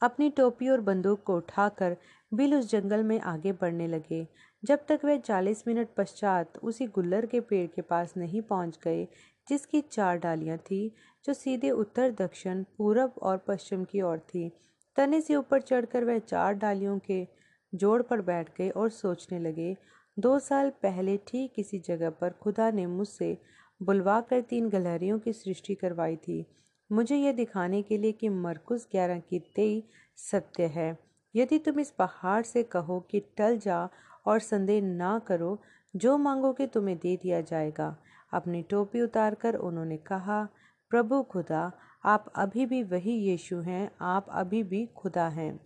अपनी 0.02 0.30
टोपी 0.30 0.70
और 0.70 0.82
बंदूक 0.82 1.24
को 1.24 1.36
उठाकर 1.38 1.96
बिल 2.32 2.56
उस 2.56 2.70
जंगल 2.72 3.04
में 3.04 3.20
आगे 3.20 3.52
बढ़ने 3.52 3.88
लगे। 3.88 4.26
जब 4.64 4.86
तक 4.88 5.00
वह 5.06 5.18
चालीस 5.18 5.64
मिनट 5.68 5.90
पश्चात 5.98 6.58
उसी 6.58 6.86
गुल्लर 6.88 7.26
के 7.26 7.40
पेड़ 7.40 7.68
के 7.68 7.82
पास 7.82 8.14
नहीं 8.18 8.42
पहुँच 8.42 8.80
गए, 8.84 9.08
जिसकी 9.48 9.82
चार 9.82 10.18
डालियाँ 10.18 10.58
थीं, 10.58 10.90
जो 11.26 11.34
सीधे 11.34 11.70
उत्तर, 11.70 12.12
दक्षिण, 12.12 12.64
पूरब 12.78 13.14
और 13.22 13.38
पश्चिम 13.38 13.84
की 13.84 14.02
ओर 14.02 14.20
थी, 14.20 14.50
तने 14.96 15.22
से 15.22 15.36
ऊपर 15.36 15.62
चढ़कर 15.62 16.04
वह 16.04 16.20
चार 16.20 16.54
डालियों 16.54 16.98
के 17.00 17.26
जोड़ 17.74 18.02
पर 18.02 18.22
बैठ 18.22 18.50
गए 18.58 18.70
और 18.70 18.90
सोचने 18.90 19.40
लगे, 19.40 19.76
दो 20.18 20.38
साल 20.40 20.70
पहले 20.84 21.18
ठीक 21.28 21.54
इसी 21.60 21.80
जगह 21.80 22.10
पर 22.10 22.30
खुदा 22.42 22.70
ने 22.72 22.86
मुझसे 22.86 23.38
बुलवा 23.82 24.20
कर 24.22 24.42
तीन 24.42 24.70
गलहरियों 24.70 25.20
की 25.20 25.34
सृष्टि 25.34 25.76
करवाई 25.76 26.16
थी। 26.16 26.46
मुझे 26.92 27.18
यह 27.18 27.32
दिखाने 27.32 27.82
के 27.82 27.98
लिए 27.98 28.12
कि 28.12 28.30
मरकुस 28.30 28.88
ग्यारह 28.92 29.20
की 29.20 29.40
तेई 29.40 29.84
सत्य 30.16 30.64
है। 30.64 31.00
यदि 31.36 31.60
तुम 31.60 31.80
इस 31.80 31.92
पहाड़ 31.92 32.44
से 32.44 32.64
कहो 32.64 33.00
कि 33.00 33.20
टल 33.20 33.58
जा 33.58 33.90
और 34.26 34.40
संदेह 34.40 34.82
ना 34.82 35.20
करो, 35.20 35.60
जो 35.96 36.18
मांगोगे 36.18 36.68
तुम्हें 36.68 36.98
दे 36.98 37.18
दिया 37.18 37.42
जाएगा। 37.42 37.98
अपनी 38.34 38.64
टोपी 38.64 39.02
उतारकर 39.02 39.56
उन्होंने 39.56 39.98
कहा, 39.98 40.48
प्रभु 40.90 41.24
खुदा, 41.24 41.72
आप 42.06 42.34
अभी 42.36 42.66
भी 42.66 42.84
वही 42.84 43.12
यीशु 43.12 43.58
हैं, 43.58 43.92
आप 44.02 44.26
अभी 44.30 44.64
भी 44.64 44.86
खुदा 44.86 45.28
हैं। 45.28 45.60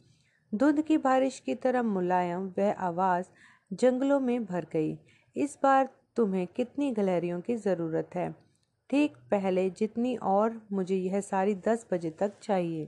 दूध 0.53 0.81
की 0.81 0.97
बारिश 0.97 1.39
की 1.39 1.55
तरह 1.55 1.83
मुलायम 1.83 2.53
वह 2.57 2.71
आवाज़ 2.71 3.25
जंगलों 3.73 4.19
में 4.19 4.45
भर 4.45 4.65
गई। 4.73 4.99
इस 5.35 5.59
बार 5.63 5.89
तुम्हें 6.15 6.47
कितनी 6.47 6.91
गलहरियों 6.91 7.41
की 7.41 7.55
ज़रूरत 7.55 8.09
है? 8.15 8.42
ठीक 8.93 9.13
पहले 9.31 9.69
जितनी 9.69 10.15
और 10.15 10.61
मुझे 10.71 10.95
यह 10.95 11.21
सारी 11.21 11.55
दस 11.55 11.85
बजे 11.91 12.09
तक 12.09 12.31
चाहिए। 12.41 12.87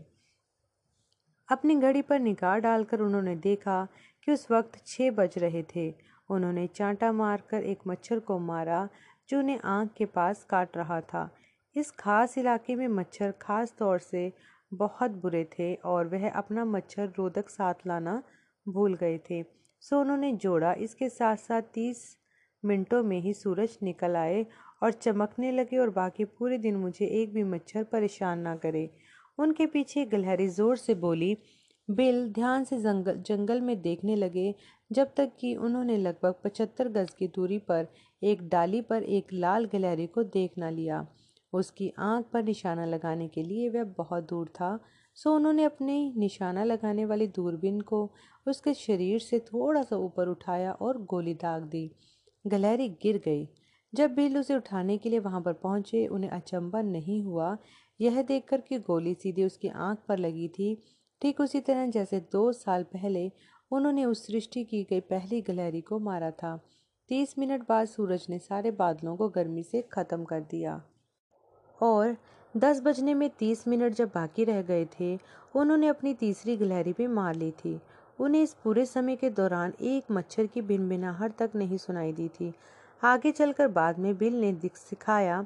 अपनी 1.51 1.75
घड़ी 1.75 2.01
पर 2.01 2.19
निगाह 2.19 2.57
डालकर 2.57 2.99
उन्होंने 2.99 3.35
देखा 3.35 3.87
कि 4.23 4.31
उस 4.31 4.51
वक्त 4.51 4.85
छः 4.87 5.11
बज 5.11 5.37
रहे 5.37 5.63
थे। 5.63 5.93
उन्होंने 6.29 6.67
चांटा 6.67 7.11
मारकर 7.11 7.63
एक 7.63 7.79
मच्छर 7.87 8.19
को 8.19 8.39
मारा, 8.39 8.89
जो 9.29 9.39
उन्हें 9.39 9.59
आँख 9.59 9.89
के 9.97 10.05
पास 10.05 10.43
काट 10.43 10.77
रहा 10.77 11.01
था। 11.01 11.29
इस 11.75 11.91
खास 11.91 12.37
इलाके 12.37 12.75
में 12.75 12.87
मच्छर 12.87 13.31
खास 13.31 13.73
तौर 13.77 13.99
से 13.99 14.33
बहुत 14.73 15.11
बुरे 15.11 15.49
थे 15.59 15.75
और 15.75 16.07
वह 16.07 16.29
अपना 16.29 16.65
मच्छर 16.65 17.13
रोधक 17.17 17.49
साथ 17.49 17.73
लाना 17.87 18.23
भूल 18.67 18.93
गए 18.93 19.17
थे। 19.29 19.43
सो 19.79 20.01
उन्होंने 20.01 20.31
जोड़ा। 20.31 20.73
इसके 20.73 21.09
साथ 21.09 21.35
साथ 21.35 21.61
तीस 21.61 22.17
मिनटों 22.65 23.03
में 23.03 23.19
ही 23.19 23.33
सूरज 23.33 23.77
निकल 23.83 24.15
आए 24.15 24.45
और 24.81 24.91
चमकने 24.93 25.51
लगे 25.51 25.77
और 25.77 25.89
बाकी 25.89 26.25
पूरे 26.25 26.57
दिन 26.57 26.75
मुझे 26.75 27.05
एक 27.21 27.33
भी 27.33 27.43
मच्छर 27.45 27.83
परेशान 27.83 28.39
ना 28.39 28.55
करे। 28.55 28.89
उनके 29.37 29.65
पीछे 29.65 30.05
गलहरी 30.05 30.47
ज़ोर 30.47 30.77
से 30.77 30.95
बोली, 30.95 31.37
बिल 31.89 32.27
ध्यान 32.33 32.63
से 32.63 32.77
जंगल 32.77 33.21
जंगल 33.27 33.61
में 33.61 33.81
देखने 33.81 34.15
लगे, 34.15 34.53
जब 34.91 35.13
तक 35.17 35.31
कि 35.39 35.55
उन्होंने 35.55 35.97
लगभग 35.97 36.35
पचहत्तर 36.43 36.87
गज 36.89 37.13
की 37.13 37.27
दूरी 37.27 37.57
पर 37.59 37.87
एक 38.21 38.47
डाली 38.49 38.81
पर 38.81 39.03
एक 39.03 39.33
लाल 39.33 39.65
गलहरी 39.65 40.07
को 40.07 40.23
देख 40.23 40.53
न 40.59 40.71
लिया। 40.73 41.05
उसकी 41.53 41.91
आँख 41.99 42.25
पर 42.33 42.43
निशाना 42.43 42.85
लगाने 42.85 43.27
के 43.27 43.43
लिए 43.43 43.69
वह 43.69 43.83
बहुत 43.97 44.27
दूर 44.29 44.47
था, 44.47 44.79
सो 45.17 45.35
उन्होंने 45.35 45.63
अपने 45.63 46.13
निशाना 46.17 46.63
लगाने 46.63 47.05
वाली 47.05 47.27
दूरबीन 47.27 47.79
को 47.81 48.09
उसके 48.45 48.73
शरीर 48.73 49.19
से 49.19 49.39
थोड़ा 49.43 49.81
सा 49.81 49.97
ऊपर 49.97 50.27
उठाया 50.27 50.71
और 50.71 50.97
गोली 51.03 51.33
दाग 51.33 51.63
दी। 51.63 51.89
गलहरी 52.45 52.89
गिर 53.01 53.17
गई। 53.25 53.47
जब 53.95 54.13
बिल 54.13 54.37
उसे 54.37 54.55
उठाने 54.55 54.97
के 54.97 55.09
लिए 55.09 55.19
वहाँ 55.19 55.41
पर 55.41 55.53
पहुँचे, 55.53 56.05
उन्हें 56.07 56.29
अचंबा 56.29 56.81
नहीं 56.81 57.21
हुआ। 57.23 57.57
यह 57.99 58.21
देखकर 58.21 58.61
कि 58.61 58.79
गोली 58.79 59.13
सीधे 59.13 59.43
उसकी 59.43 59.67
आँख 59.67 59.97
पर 60.07 60.17
लगी 60.17 60.47
थी। 60.47 60.75
ठीक 61.21 61.39
उसी 61.41 61.59
तरह 61.59 61.85
जैसे 61.87 62.19
दो 62.31 62.51
साल 62.51 62.83
पहले 62.83 63.31
उन्होंने 63.71 64.05
उस 64.05 64.25
सृष्टि 64.27 64.63
की 64.63 64.83
गई 64.83 64.99
पहली 64.99 65.41
गलहरी 65.41 65.81
को 65.81 65.99
मारा 65.99 66.31
था। 66.31 66.57
तीस 67.09 67.35
मिनट 67.39 67.61
बाद 67.69 67.87
सूरज 67.87 68.25
ने 68.29 68.39
सारे 68.39 68.71
बादलों 68.71 69.15
को 69.15 69.29
गर्मी 69.29 69.63
से 69.63 69.81
ख़त्म 69.81 70.23
कर 70.23 70.41
दिया। 70.41 70.81
और 71.81 72.15
दस 72.57 72.81
बजने 72.81 73.13
में 73.13 73.29
तीस 73.29 73.67
मिनट 73.67 73.93
जब 73.93 74.11
बाकी 74.15 74.43
रह 74.43 74.61
गए 74.61 74.85
थे, 74.99 75.15
उन्होंने 75.55 75.87
अपनी 75.87 76.13
तीसरी 76.13 76.57
गलहरी 76.57 76.93
भी 76.93 77.07
मार 77.07 77.35
ली 77.35 77.51
थी। 77.51 77.79
उन्हें 78.19 78.41
इस 78.43 78.53
पूरे 78.63 78.85
समय 78.85 79.15
के 79.15 79.29
दौरान 79.29 79.73
एक 79.81 80.11
मच्छर 80.11 80.47
की 80.47 80.61
भिनभिनाहट 80.61 81.35
तक 81.35 81.51
नहीं 81.55 81.77
सुनाई 81.77 82.13
दी 82.13 82.27
थी। 82.27 82.53
आगे 83.03 83.31
चलकर 83.31 83.67
बाद 83.67 83.99
में 83.99 84.17
बिल 84.17 84.41
ने 84.41 84.53
दिख 84.53 84.77
सिखाया, 84.77 85.45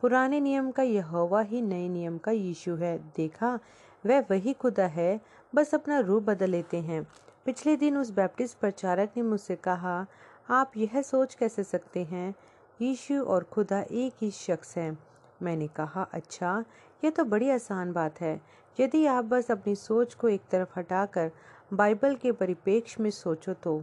पुराने 0.00 0.40
नियम 0.40 0.70
का 0.70 0.82
यह 0.82 1.06
हवा 1.06 1.40
ही 1.40 1.62
नए 1.62 1.88
नियम 1.88 2.18
का 2.18 2.30
यीशु 2.30 2.74
है। 2.74 2.98
देखा, 2.98 3.58
वह 4.06 4.20
वही 4.20 4.52
खुदा 4.52 4.86
है, 4.86 5.20
बस 5.54 5.74
अपना 5.74 5.98
रूप 5.98 6.22
बदल 6.22 6.50
लेते 6.50 6.80
हैं। 6.80 7.06
पिछले 7.44 7.76
दिन 7.76 7.96
उस 7.96 8.10
बैप्टिस्ट 8.10 8.58
प्रचारक 8.58 9.12
ने 9.16 9.22
मुझसे 9.22 9.56
कहा, 9.56 10.06
आप 10.50 10.72
यह 10.76 11.02
सोच 11.02 11.34
कैसे 11.34 11.62
सकते 11.62 12.04
हैं? 12.04 12.34
यीशु 12.82 13.22
और 13.24 13.44
खुदा 13.44 13.84
एक 13.90 14.12
ही 14.20 14.30
शख्स 14.30 14.76
हैं। 14.76 14.98
मैंने 15.42 15.68
कहा 15.68 16.08
अच्छा 16.12 16.64
यह 17.04 17.10
तो 17.10 17.24
बड़ी 17.24 17.50
आसान 17.50 17.92
बात 17.92 18.20
है। 18.20 18.40
यदि 18.80 19.06
आप 19.06 19.24
बस 19.24 19.50
अपनी 19.50 19.74
सोच 19.74 20.14
को 20.14 20.28
एक 20.28 20.42
तरफ़ 20.50 20.78
हटाकर 20.78 21.30
बाइबल 21.72 22.14
के 22.14 22.32
परिप्रेक्ष्य 22.32 23.02
में 23.02 23.10
सोचो 23.10 23.54
तो 23.54 23.82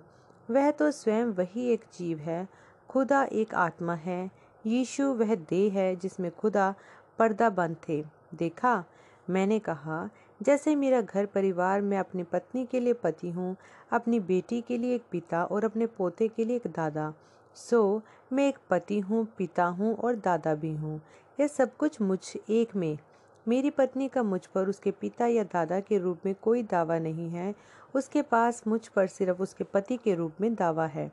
वह 0.52 0.72
तो 0.72 0.92
स्वयं 0.92 1.26
वही 1.26 1.70
एक 1.70 1.86
जीव 2.00 2.18
है 2.18 2.48
खुदा 2.89 3.23
एक 3.23 3.54
आत्मा 3.56 3.93
है। 3.95 4.30
यीशु 4.65 5.04
वह 5.13 5.36
देह 5.36 5.73
है 5.73 5.95
जिसमें 5.95 6.30
खुदा 6.32 6.73
पर्दा 7.19 7.50
बंद 7.50 7.76
थे। 7.89 8.04
देखा, 8.36 8.84
मैंने 9.30 9.60
कहा, 9.60 10.10
जैसे 10.41 10.76
मेरा 10.76 11.02
घर 11.02 11.26
परिवार 11.26 11.82
मैं 11.82 12.00
अपनी 12.00 12.23
पत्नी 12.23 12.65
के 12.65 12.80
लिए 12.80 12.93
पति 12.93 13.30
हूँ, 13.32 13.56
अपनी 13.91 14.19
बेटी 14.19 14.62
के 14.62 14.78
लिए 14.78 14.95
एक 14.95 15.04
पिता 15.12 15.43
और 15.43 15.65
अपने 15.65 15.86
पोते 15.88 16.28
के 16.28 16.45
लिए 16.45 16.56
एक 16.56 16.67
दादा, 16.67 17.13
सो 17.56 18.02
मैं 18.34 18.47
एक 18.47 18.58
पति 18.69 19.00
हूँ, 19.00 19.26
पिता 19.38 19.65
हूँ 19.65 19.95
और 19.95 20.15
दादा 20.15 20.56
भी 20.56 20.76
हूँ। 20.76 21.02
यह 21.39 21.47
सब 21.47 21.76
कुछ 21.78 22.02
मुझ 22.02 22.19
एक 22.50 22.76
में। 22.76 22.97
मेरी 23.47 23.69
पत्नी 23.69 24.08
का 24.08 24.23
मुझ 24.23 24.45
पर 24.45 24.69
उसके 24.69 24.91
पिता 24.91 25.28
या 25.28 25.43
दादा 25.43 25.80
के 25.80 25.97
रूप 25.97 26.26
में 26.26 26.36
कोई 26.36 26.63
दावा 26.63 27.00
नहीं 27.00 27.30
है। 27.30 27.54
उसके 27.95 28.21
पास 28.21 28.63
मुझ 28.67 28.88
पर 28.88 29.08
सिर्फ़ 29.08 29.41
उसके 29.41 29.63
पति 29.63 29.97
के 29.97 30.15
रूप 30.15 30.41
में 30.41 30.54
दावा 30.56 30.86
है। 30.86 31.12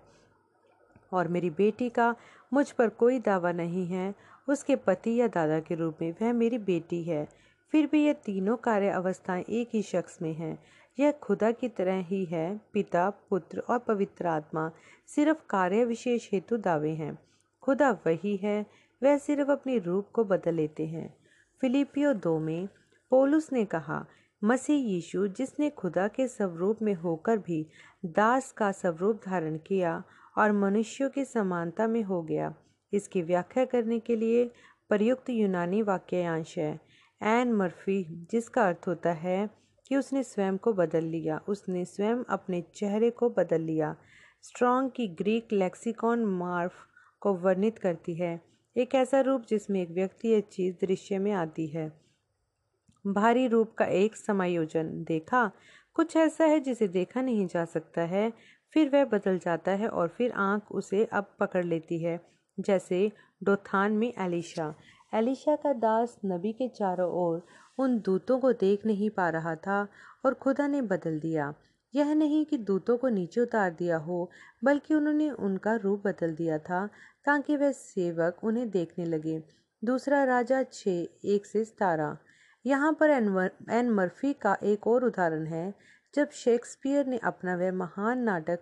और 1.15 1.29
मेरी 1.29 1.51
बेटी 1.51 1.89
का 1.89 2.17
मुझ 2.53 2.71
पर 2.71 2.89
कोई 2.89 3.19
दावा 3.19 3.53
नहीं 3.53 3.87
है। 3.87 4.15
उसके 4.49 4.77
पति 4.77 5.21
या 5.21 5.29
दादा 5.29 5.61
के 5.61 5.75
रूप 5.75 5.99
में 6.03 6.15
वह 6.23 6.33
मेरी 6.33 6.59
बेटी 6.59 7.05
है। 7.05 7.29
फिर 7.73 7.89
भी 7.93 8.07
ये 8.07 8.13
तीनों 8.13 8.57
कार्य 8.57 8.89
अवस्थाएँ 8.89 9.45
एक 9.49 9.69
ही 9.73 9.83
शख्स 9.83 10.23
में 10.23 10.35
हैं। 10.35 10.59
यह 10.99 11.13
खुदा 11.13 11.51
की 11.51 11.69
तरह 11.69 11.99
ही 11.99 12.25
है। 12.25 12.61
पिता, 12.73 13.11
पुत्र 13.11 13.59
और 13.59 13.79
पवित्र 13.79 14.27
आत्मा 14.27 14.71
सिर्फ़ 15.07 15.39
कार्य 15.51 15.85
विशेष 15.85 16.29
हेतु 16.33 16.57
दावे 16.57 16.91
हैं। 16.91 17.19
खुदा 17.63 17.91
वही 17.91 18.37
है। 18.37 18.67
वह 19.03 19.19
सिर्फ़ 19.19 19.51
अपने 19.51 19.79
रूप 19.79 20.09
को 20.13 20.25
बदल 20.25 20.55
लेते 20.55 20.87
हैं। 20.87 21.17
फिलिपियो 21.61 22.13
दो 22.13 22.39
में 22.39 22.69
पोलुस 23.11 23.53
ने 23.53 23.65
कहा, 23.65 24.07
मसीह 24.45 24.77
यीशु, 24.77 25.29
जिसने 25.29 25.71
खुदा 25.71 26.09
के 26.09 26.29
स्वरूप 26.29 26.83
में 26.83 26.95
होकर 26.95 27.39
भी 27.39 27.67
दास 28.05 28.53
का 28.53 28.73
स्वरूप 28.73 29.21
धारण 29.27 29.57
किया 29.57 30.03
और 30.39 30.53
मनुष्यों 30.53 31.11
की 31.11 31.25
समानता 31.25 31.87
में 31.87 32.03
हो 32.03 32.23
गया। 32.23 32.55
इसकी 32.93 33.23
व्याख्या 33.23 33.65
करने 33.65 33.99
के 33.99 34.17
लिए 34.17 34.51
प्रयुक्त 34.89 35.31
यूनानी 35.31 35.83
वाक्यांश 35.83 36.59
है। 36.59 36.81
एन 37.23 37.53
मर्फी, 37.53 38.27
जिसका 38.31 38.69
अर्थ 38.69 38.89
होता 38.89 39.13
है 39.13 39.51
कि 39.89 39.97
उसने 39.97 40.23
स्वयं 40.23 40.57
को 40.57 40.73
बदल 40.73 41.05
लिया। 41.05 41.41
उसने 41.49 41.85
स्वयं 41.85 42.25
अपने 42.29 42.63
चेहरे 42.75 43.11
को 43.11 43.31
बदल 43.31 43.61
लिया। 43.61 43.97
स्ट्रॉन्ग 44.43 44.91
की 44.97 45.09
ग्रीक 45.09 45.49
लेक्सिकॉन 45.53 46.25
मार्फ 46.25 46.73
को 47.21 47.35
वर्णित 47.35 47.79
करती 47.79 48.15
है। 48.15 48.41
एक 48.77 48.95
ऐसा 48.95 49.21
रूप 49.21 49.43
जिसमें 49.49 49.83
एक 49.83 49.91
व्यक्ति 49.91 50.35
या 50.35 50.41
चीज़ 50.41 50.87
दृश्य 50.87 51.19
में 51.19 51.33
आती 51.33 51.67
है। 51.67 52.05
भारी 53.07 53.47
रूप 53.47 53.75
का 53.75 53.85
एक 53.85 54.17
समायोजन। 54.17 55.05
देखा? 55.05 55.51
कुछ 55.95 56.17
ऐसा 56.17 56.45
है 56.45 56.61
जिसे 56.61 56.89
देखा 56.89 57.23
नहीं 57.23 57.47
जा 57.47 57.65
सकता 57.65 58.03
है 58.03 58.33
फिर 58.73 58.89
वह 58.89 59.05
बदल 59.05 59.39
जाता 59.39 59.73
है 59.73 59.89
और 59.89 60.09
फिर 60.09 60.33
आँख 60.33 60.73
उसे 60.73 61.05
अब 61.05 61.35
पकड़ 61.41 61.65
लेती 61.65 62.03
है, 62.03 62.19
जैसे 62.59 63.11
डोथान 63.45 63.93
में 63.93 64.13
एलिशा। 64.19 64.75
एलिशा 65.15 65.55
का 65.57 65.73
दास 65.73 66.17
नबी 66.27 66.53
के 66.53 66.69
चारों 66.69 67.11
ओर 67.19 67.43
उन 67.79 67.99
दूतों 67.99 68.39
को 68.39 68.53
देख 68.53 68.87
नहीं 68.87 69.11
पा 69.11 69.29
रहा 69.29 69.55
था 69.57 69.87
और 70.25 70.35
खुदा 70.35 70.67
ने 70.67 70.83
बदल 70.85 71.19
दिया। 71.21 71.53
यह 71.95 72.13
नहीं 72.15 72.45
कि 72.47 72.57
दूतों 72.59 72.97
को 72.97 73.09
नीचे 73.09 73.41
उतार 73.41 73.71
दिया 73.71 73.97
हो, 73.97 74.31
बल्कि 74.65 74.95
उन्होंने 74.95 75.31
उनका 75.31 75.75
रूप 75.75 76.07
बदल 76.07 76.35
दिया 76.35 76.59
था 76.61 76.87
ताकि 77.27 77.57
वह 77.57 77.73
सेवक 77.73 78.45
उन्हें 78.45 78.69
देखने 78.71 79.05
लगे। 79.05 79.43
दूसरा 79.83 80.23
राजा 80.25 80.63
छ, 80.63 80.87
एक 80.87 81.47
से 81.47 81.65
सतारह। 81.65 82.17
यहाँ 82.65 82.93
पर 82.93 83.11
एन 83.11 83.91
मर्फी 83.91 84.33
का 84.33 84.57
एक 84.65 84.87
और 84.87 85.05
उदाहरण 85.05 85.47
है। 85.47 85.73
जब 86.15 86.31
शेक्सपियर 86.31 87.07
ने 87.07 87.19
अपना 87.19 87.57
वह 87.57 87.73
महान 87.73 88.19
नाटक 88.19 88.59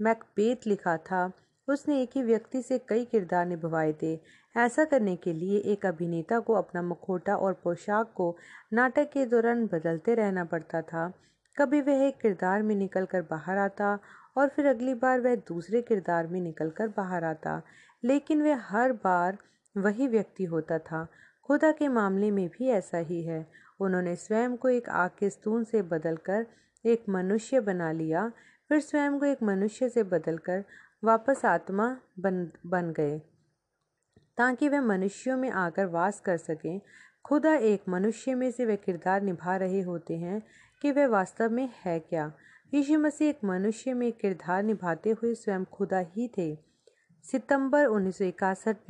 मैकबेथ 0.00 0.56
लिखा 0.66 0.96
था, 0.96 1.32
उसने 1.68 2.02
एक 2.02 2.10
ही 2.14 2.22
व्यक्ति 2.22 2.62
से 2.62 2.78
कई 2.78 3.04
किरदार 3.04 3.46
निभवाए 3.46 3.94
थे। 4.02 4.20
ऐसा 4.56 4.84
करने 4.84 5.16
के 5.16 5.32
लिए 5.32 5.58
एक 5.58 5.86
अभिनेता 5.86 6.38
को 6.38 6.52
अपना 6.52 6.82
मुखौटा 6.82 7.36
और 7.36 7.52
पोशाक 7.52 8.12
को 8.14 8.36
नाटक 8.72 9.10
के 9.12 9.26
दौरान 9.26 9.66
बदलते 9.66 10.14
रहना 10.14 10.44
पड़ता 10.44 10.82
था। 10.82 11.12
कभी 11.56 11.80
वह 11.80 11.92
एक 11.92 12.20
किरदार 12.20 12.62
में 12.62 12.74
निकलकर 12.74 13.22
बाहर 13.22 13.58
आता 13.58 13.98
और 14.36 14.48
फिर 14.48 14.66
अगली 14.66 14.94
बार 14.94 15.20
वह 15.20 15.34
दूसरे 15.34 15.82
किरदार 15.82 16.26
में 16.26 16.40
निकलकर 16.40 16.88
बाहर 16.88 17.24
आता। 17.24 17.62
लेकिन 18.04 18.42
वह 18.42 18.56
हर 18.60 18.92
बार 18.92 19.38
वही 19.76 20.08
व्यक्ति 20.08 20.44
होता 20.44 20.78
था। 20.78 21.08
खुदा 21.44 21.72
के 21.72 21.88
मामले 21.88 22.30
में 22.30 22.48
भी 22.48 22.68
ऐसा 22.68 22.98
ही 22.98 23.22
है। 23.22 23.46
उन्होंने 23.80 24.16
स्वयं 24.16 24.56
को 24.56 24.68
एक 24.68 24.88
आग 24.88 25.10
के 25.18 25.30
स्तून 25.30 25.64
से 25.64 25.82
बदलकर 25.82 26.46
एक 26.86 27.04
मनुष्य 27.08 27.60
बना 27.60 27.92
लिया, 27.92 28.32
फिर 28.68 28.80
स्वयं 28.80 29.18
को 29.18 29.26
एक 29.26 29.42
मनुष्य 29.42 29.88
से 29.88 30.02
बदलकर 30.02 30.64
वापस 31.04 31.44
आत्मा 31.44 32.00
बन 32.18 32.50
बन 32.66 32.92
गए। 32.92 33.18
ताकि 34.36 34.68
वह 34.68 34.80
मनुष्यों 34.80 35.36
में 35.36 35.50
आकर 35.50 35.86
वास 35.86 36.20
कर 36.20 36.36
सकें, 36.36 36.80
खुदा 37.24 37.54
एक 37.54 37.82
मनुष्य 37.88 38.34
में 38.34 38.50
से 38.50 38.64
वे 38.64 38.76
किरदार 38.76 39.22
निभा 39.22 39.56
रहे 39.56 39.80
होते 39.80 40.16
हैं 40.16 40.42
कि 40.82 40.90
वह 40.92 41.06
वास्तव 41.06 41.50
में 41.50 41.68
है 41.84 42.00
क्या। 42.00 42.32
यीशु 42.74 42.98
मसीह 42.98 43.28
एक 43.28 43.38
मनुष्य 43.44 43.94
में 43.94 44.12
किरदार 44.12 44.62
निभाते 44.62 45.10
हुए 45.10 45.34
स्वयं 45.34 45.64
खुदा 45.64 45.98
ही 45.98 46.28
थे। 46.38 46.58
सितंबर 47.22 47.86
उन्नीस 47.86 48.22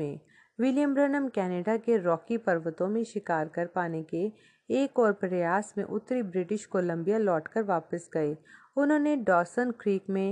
में 0.01 0.21
विलियम 0.59 0.95
ब्रनम 0.95 1.27
कनाडा 1.29 1.77
के 1.77 1.97
रॉकी 1.97 2.37
पर्वतों 2.37 2.87
में 2.89 3.03
शिकार 3.05 3.49
कर 3.49 3.67
पाने 3.67 4.03
के 4.03 4.21
एक 4.71 4.99
और 4.99 5.13
प्रयास 5.13 5.73
में 5.79 5.85
उत्तरी 5.85 6.23
ब्रिटिश 6.23 6.65
कोलंबिया 6.65 7.19
लौटकर 7.19 7.63
वापस 7.63 8.09
गए। 8.15 8.37
उन्होंने 8.77 9.17
डॉसन 9.17 9.71
क्रीक 9.71 10.05
में 10.11 10.31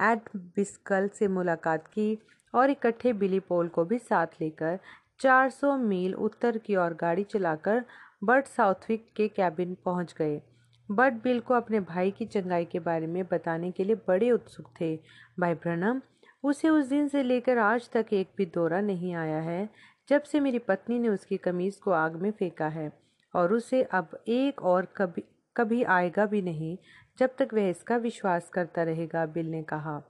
एड 0.00 0.20
बिस्कल 0.36 1.08
से 1.08 1.28
मुलाकात 1.28 1.86
की 1.86 2.18
और 2.54 2.70
इकट्ठे 2.70 3.12
बिली 3.12 3.40
पोल 3.40 3.68
को 3.68 3.84
भी 3.84 3.98
साथ 3.98 4.40
लेकर 4.40 4.78
400 5.20 5.76
मील 5.78 6.14
उत्तर 6.14 6.58
की 6.58 6.76
ओर 6.76 6.94
गाड़ी 6.94 7.24
चलाकर 7.24 7.84
बर्ट 8.24 8.46
साउथविक 8.46 9.06
के 9.16 9.28
कैबिन 9.28 9.76
पहुँच 9.84 10.14
गए। 10.18 10.40
बर्ट 10.88 11.14
बिल 11.14 11.40
को 11.40 11.54
अपने 11.54 11.80
भाई 11.80 12.10
की 12.10 12.26
चंगाई 12.26 12.64
के 12.64 12.78
बारे 12.80 13.06
में 13.06 13.24
बताने 13.24 13.70
के 13.70 13.84
लिए 13.84 13.96
बड़े 14.08 14.30
उत्सुक 14.30 14.70
थे। 14.80 14.96
भाई 15.40 15.54
ब्रनम 15.54 16.00
उसे 16.44 16.68
उस 16.68 16.86
दिन 16.86 17.08
से 17.08 17.22
लेकर 17.22 17.58
आज 17.58 17.90
तक 17.90 18.06
एक 18.12 18.28
भी 18.36 18.46
दौरा 18.46 18.80
नहीं 18.80 19.14
आया 19.14 19.40
है, 19.40 19.68
जब 20.08 20.22
से 20.22 20.40
मेरी 20.40 20.58
पत्नी 20.58 20.98
ने 20.98 21.08
उसकी 21.08 21.36
कमीज 21.36 21.76
को 21.76 21.90
आग 21.90 22.16
में 22.16 22.30
फेंका 22.30 22.68
है, 22.68 22.92
और 23.34 23.52
उसे 23.52 23.82
अब 23.82 24.24
एक 24.28 24.62
और 24.62 24.84
कभी 24.96 25.22
कभी 25.56 25.82
आएगा 25.82 26.26
भी 26.26 26.42
नहीं, 26.42 26.78
जब 27.18 27.30
तक 27.38 27.48
वह 27.54 27.68
इसका 27.68 27.96
विश्वास 27.96 28.48
करता 28.48 28.82
रहेगा, 28.82 29.26
बिल 29.26 29.46
ने 29.46 29.62
कहा। 29.62 30.02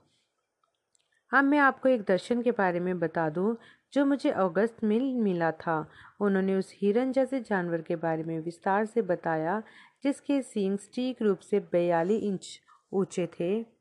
अब 1.33 1.43
मैं 1.43 1.59
आपको 1.59 1.89
एक 1.89 2.01
दर्शन 2.01 2.41
के 2.41 2.51
बारे 2.51 2.79
में 2.79 2.99
बता 2.99 3.29
दूँ, 3.29 3.55
जो 3.93 4.05
मुझे 4.05 4.29
अगस्त 4.29 4.83
में 4.83 5.13
मिला 5.13 5.51
था। 5.51 5.89
उन्होंने 6.19 6.55
उस 6.55 6.73
हिरन 6.81 7.11
जैसे 7.11 7.39
जानवर 7.39 7.81
के 7.81 7.95
बारे 7.95 8.23
में 8.23 8.39
विस्तार 8.39 8.85
से 8.85 9.01
बताया, 9.01 9.63
जिसके 10.03 10.41
सींग 10.41 10.77
स्टीक 10.77 11.21
रूप 11.21 11.39
से 11.39 11.59
बयालीस 11.59 12.23
इंच 12.23 12.59
ऊँचे 12.93 13.27
थे। 13.39 13.78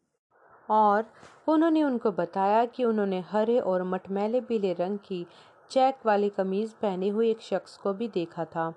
और 0.71 1.05
उन्होंने 1.49 1.83
उनको 1.83 2.11
बताया 2.11 2.65
कि 2.65 2.85
उन्होंने 2.85 3.21
हरे 3.31 3.59
और 3.59 3.83
मटमैले 3.83 4.41
पीले 4.41 4.73
रंग 4.73 4.99
की 4.99 5.27
चेक 5.71 6.07
वाली 6.07 6.29
कमीज 6.29 6.73
पहने 6.73 7.09
हुए 7.09 7.31
एक 7.31 7.41
शख्स 7.43 7.77
को 7.77 7.93
भी 7.93 8.09
देखा 8.09 8.45
था। 8.45 8.73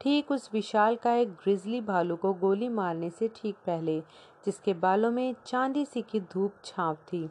ठीक 0.00 0.30
उस 0.30 0.48
विशाल 0.52 0.96
का 0.96 1.12
एक 1.12 1.30
ग्रिजली 1.34 1.80
भालू 1.80 2.16
को 2.16 2.32
गोली 2.32 2.68
मारने 2.68 3.10
से 3.10 3.28
ठीक 3.36 3.56
पहले, 3.66 3.98
जिसके 4.44 4.74
बालों 4.74 5.10
में 5.10 5.34
चांदी 5.46 5.84
सी 5.84 6.02
की 6.02 6.20
धूप 6.20 6.54
छाव 6.64 6.94
थी। 6.94 7.28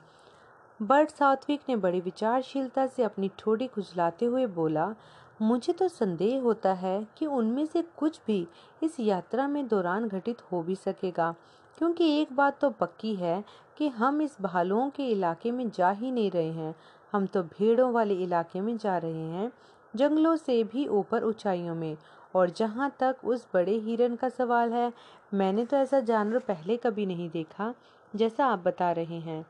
बर्ड 0.79 1.09
सात्विक 1.09 1.61
ने 1.69 1.75
बड़ी 1.75 1.99
विचारशीलता 2.01 2.85
से 2.87 3.03
अपनी 3.03 3.29
ठोड़ी 3.39 3.67
खुजलाते 3.67 4.25
हुए 4.25 4.45
बोला, 4.45 4.93
मुझे 5.41 5.73
तो 5.73 5.87
संदेह 5.87 6.41
होता 6.41 6.73
है 6.73 7.07
कि 7.17 7.25
उनमें 7.25 7.65
से 7.65 7.81
कुछ 7.97 8.19
भी 8.27 8.47
इस 8.83 8.99
यात्रा 8.99 9.47
में 9.47 9.67
दौरान 9.67 10.07
घटित 10.07 10.41
हो 10.51 10.61
भी 10.63 10.75
सकेगा। 10.75 11.33
क्योंकि 11.77 12.21
एक 12.21 12.33
बात 12.33 12.59
तो 12.59 12.69
पक्की 12.69 13.15
है 13.15 13.43
कि 13.77 13.87
हम 13.87 14.21
इस 14.21 14.37
भालुओं 14.41 14.89
के 14.89 15.07
इलाके 15.07 15.51
में 15.51 15.69
जा 15.69 15.89
ही 15.89 16.11
नहीं 16.11 16.31
रहे 16.31 16.51
हैं। 16.51 16.75
हम 17.11 17.25
तो 17.25 17.43
भीड़ों 17.43 17.91
वाले 17.91 18.13
इलाके 18.13 18.61
में 18.61 18.77
जा 18.77 18.97
रहे 18.97 19.27
हैं, 19.29 19.51
जंगलों 19.95 20.35
से 20.35 20.63
भी 20.63 20.87
ऊपर 20.87 21.23
ऊंचाइयों 21.23 21.75
में। 21.75 21.97
और 22.35 22.49
जहाँ 22.49 22.95
तक 22.99 23.15
उस 23.25 23.47
बड़े 23.53 23.77
हिरन 23.77 24.15
का 24.15 24.29
सवाल 24.29 24.73
है, 24.73 24.93
मैंने 25.33 25.65
तो 25.65 25.77
ऐसा 25.77 25.99
जानवर 25.99 26.39
पहले 26.39 26.77
कभी 26.77 27.05
नहीं 27.05 27.29
देखा, 27.29 27.73
जैसा 28.15 28.45
आप 28.45 28.59
बता 28.59 28.91
रहे 28.91 29.19
हैं। 29.19 29.45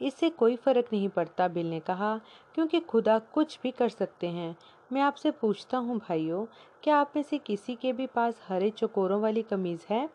इससे 0.00 0.30
कोई 0.30 0.56
फ़र्क 0.56 0.86
नहीं 0.92 1.08
पड़ता, 1.08 1.48
बिल 1.48 1.70
ने 1.70 1.80
कहा, 1.80 2.20
क्योंकि 2.54 2.80
खुदा 2.80 3.18
कुछ 3.18 3.58
भी 3.62 3.70
कर 3.70 3.88
सकते 3.88 4.26
हैं। 4.26 4.56
मैं 4.92 5.02
आपसे 5.02 5.30
पूछता 5.30 5.78
हूँ 5.78 5.98
भाइयों, 5.98 6.46
क्या 6.82 6.96
आप 6.96 7.12
में 7.16 7.22
से 7.22 7.38
किसी 7.38 7.74
के 7.74 7.92
भी 7.92 8.06
पास 8.06 8.40
हरे 8.48 8.70
चकोरों 8.70 9.20
वाली 9.20 9.42
कमीज 9.42 9.86
है? 9.90 10.08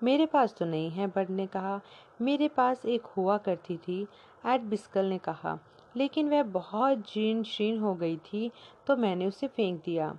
मेरे 0.00 0.26
पास 0.26 0.54
तो 0.58 0.64
नहीं 0.64 0.90
है 0.90 1.06
बड 1.06 1.30
ने 1.30 1.46
कहा, 1.46 1.80
मेरे 2.22 2.48
पास 2.48 2.84
एक 2.86 3.06
हुआ 3.16 3.36
करती 3.38 3.76
थी 3.78 4.06
एड 4.46 4.62
बिस्कल 4.62 5.04
ने 5.04 5.18
कहा। 5.18 5.58
लेकिन 5.94 6.28
वह 6.30 6.42
बहुत 6.42 6.98
जीर्ण 7.12 7.42
शीर्ण 7.42 7.78
हो 7.78 7.94
गई 7.94 8.16
थी 8.24 8.50
तो 8.86 8.96
मैंने 8.96 9.26
उसे 9.26 9.46
फेंक 9.46 9.80
दिया। 9.84 10.16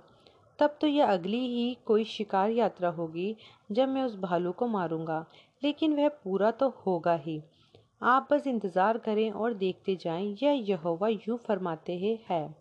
तब 0.58 0.76
तो 0.80 0.86
यह 0.86 1.06
अगली 1.06 1.46
ही 1.48 1.76
कोई 1.86 2.04
शिकार 2.04 2.50
यात्रा 2.50 2.88
होगी, 2.88 3.36
जब 3.72 3.88
मैं 3.88 4.02
उस 4.02 4.16
भालू 4.16 4.52
को 4.52 4.66
मारूँगा। 4.68 5.24
लेकिन 5.62 5.96
वह 5.96 6.08
पूरा 6.24 6.50
तो 6.50 6.68
होगा 6.86 7.14
ही। 7.16 7.40
आप 8.02 8.28
बस 8.30 8.46
इंतज़ार 8.46 8.98
करें 8.98 9.30
और 9.30 9.54
देखते 9.54 9.96
जाएँ, 9.96 10.36
यह 10.42 10.64
यहोवा 10.68 11.08
यूँ 11.08 11.38
फरमाते 11.38 11.96
हैं, 11.98 12.18
है। 12.30 12.54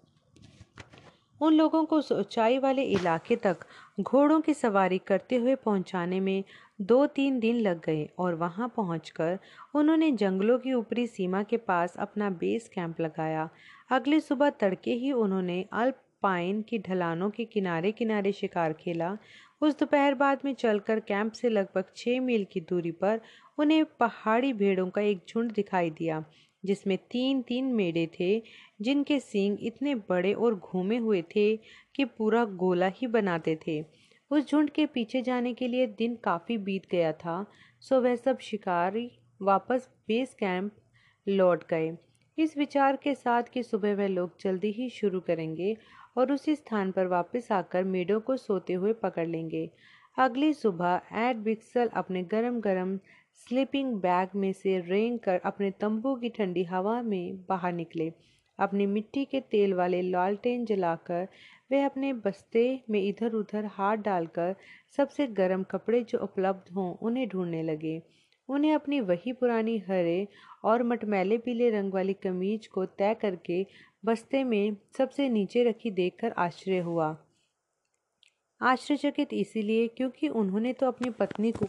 उन 1.42 1.54
लोगों 1.54 1.84
को 1.86 1.98
उस 1.98 2.12
ऊंचाई 2.12 2.58
वाले 2.58 2.84
इलाके 2.84 3.36
तक 3.36 3.66
घोड़ों 4.00 4.40
की 4.42 4.54
सवारी 4.54 4.98
करते 4.98 5.36
हुए 5.36 5.56
पहुँचाने 5.56 6.20
में 6.20 6.44
दो 6.80 7.06
तीन 7.06 7.40
दिन 7.40 7.56
लग 7.56 7.82
गए 7.86 8.08
और 8.20 8.36
वहाँ 8.36 8.68
पहुंचकर 8.76 9.40
उन्होंने 9.76 10.12
जंगलों 10.12 10.58
की 10.60 10.74
ऊपरी 10.74 11.06
सीमा 11.08 11.44
के 11.44 11.58
पास 11.58 11.96
अपना 12.00 12.30
बेस 12.30 12.70
कैंप 12.70 13.02
लगाया। 13.02 13.50
अगली 13.92 14.20
सुबह 14.20 14.50
तड़के 14.50 14.94
ही 14.94 15.12
उन्होंने 15.12 15.66
अल्प 15.74 16.02
पाइन 16.22 16.62
की 16.62 16.80
ढलानों 16.80 17.30
के 17.30 17.46
किनारे 17.46 17.92
किनारे 17.92 18.32
शिकार 18.32 18.74
खेला। 18.74 19.18
उस 19.62 19.78
दोपहर 19.80 20.14
बाद 20.14 20.40
में 20.46 20.54
चलकर 20.54 21.00
कैंप 21.00 21.32
से 21.32 21.50
लगभग 21.50 21.86
छः 21.96 22.20
मील 22.20 22.46
की 22.52 22.62
दूरी 22.62 22.92
पर 22.92 23.22
उन्हें 23.58 23.86
पहाड़ी 24.00 24.54
भेड़ों 24.54 24.90
का 24.90 25.02
एक 25.02 25.22
झुंड 25.30 25.52
दिखाई 25.52 25.90
दिया, 25.90 26.24
जिसमें 26.64 26.98
तीन 27.12 27.42
तीन 27.42 27.66
मेढ़े 27.66 28.10
थे, 28.20 28.42
जिनके 28.82 29.20
सींग 29.20 29.58
इतने 29.62 29.96
बड़े 29.96 30.34
और 30.34 30.56
घूमे 30.56 30.98
हुए 30.98 31.22
थे 31.36 31.56
कि 31.96 32.06
पूरा 32.06 32.46
गोला 32.46 32.88
ही 32.88 33.08
बनाते 33.08 33.58
थे। 33.68 33.84
उस 34.32 34.50
झुंड 34.52 34.70
के 34.70 34.86
पीछे 34.86 35.22
जाने 35.22 35.54
के 35.54 35.68
लिए 35.68 35.88
दिन 35.88 36.16
काफ़ी 36.16 36.58
बीत 36.58 36.84
गया 36.92 37.12
था। 37.14 37.46
सो 37.80 38.02
वह 38.02 38.16
सब 38.16 38.40
शिकारी 38.40 39.10
वापस 39.42 39.90
बेस 40.08 40.34
कैंप 40.34 40.72
लौट 41.28 41.64
गए। 41.70 41.92
इस 42.38 42.58
विचार 42.58 42.96
के 42.96 43.14
साथ 43.16 43.44
कि 43.44 43.64
सुबह 43.64 43.96
वह 43.96 44.08
लोग 44.08 44.32
जल्दी 44.42 44.72
ही 44.72 44.90
शुरू 44.90 45.20
करेंगे 45.20 45.76
और 46.18 46.32
उसी 46.32 46.56
स्थान 46.56 46.92
पर 46.92 47.08
वापस 47.08 47.52
आकर 47.52 47.84
मेढों 47.84 48.20
को 48.20 48.38
सोते 48.38 48.74
हुए 48.74 48.94
पकड़ 48.94 49.28
लेंगे। 49.28 49.70
अगली 50.18 50.54
सुबह 50.54 51.02
एड 51.14 51.38
बिक्सल 51.38 51.88
अपने 51.88 52.24
गरम 52.24 52.60
गरम 52.60 52.98
स्लीपिंग 53.48 53.94
बैग 53.94 54.30
में 54.36 54.52
से 54.54 54.80
रेंग 54.80 55.20
कर 55.20 55.40
अपने 55.46 55.72
तंबू 55.72 56.16
की 56.16 56.30
ठंडी 56.30 56.64
हवा 56.64 57.02
में 57.02 57.46
बाहर 57.50 57.74
निकले। 57.74 58.12
अपनी 58.60 58.86
मिट्टी 58.86 59.26
के 59.26 59.40
तेल 59.42 59.74
वाले 59.74 60.02
लालटेन 60.02 60.66
जलाकर 60.66 61.28
वे 61.72 61.82
अपने 61.84 62.12
बस्ते 62.16 62.64
में 62.90 63.02
इधर 63.02 63.34
उधर 63.34 63.66
हाथ 63.66 63.98
डालकर 63.98 64.56
सबसे 64.98 65.28
गर्म 65.34 65.64
कपड़े 65.64 66.02
जो 66.04 66.18
उपलब्ध 66.18 66.74
हों 66.76 66.94
उन्हें 66.98 67.28
ढूँढने 67.30 67.62
लगे। 67.64 68.02
उन्हें 68.50 68.74
अपनी 68.74 69.00
वही 69.02 69.34
पुरानी 69.34 69.78
हरे 69.80 70.28
और 70.64 70.84
मटमैले 70.84 71.38
पीले 71.38 71.70
रंग 71.70 71.94
वाली 71.94 72.14
कमीज 72.24 72.68
को 72.68 72.86
तय 72.86 73.14
करके 73.14 73.66
बस्ते 74.06 74.44
में 74.44 74.76
सबसे 74.98 75.30
नीचे 75.30 75.64
रखी 75.64 75.92
देखकर 75.92 76.32
आश्चर्य 76.38 76.80
हुआ। 76.80 77.16
आश्चर्यचकित 78.62 79.34
इसीलिए 79.34 79.88
क्योंकि 79.88 80.28
उन्होंने 80.30 80.74
तो 80.74 80.88
अपनी 80.88 81.10
पत्नी 81.10 81.52
को 81.52 81.66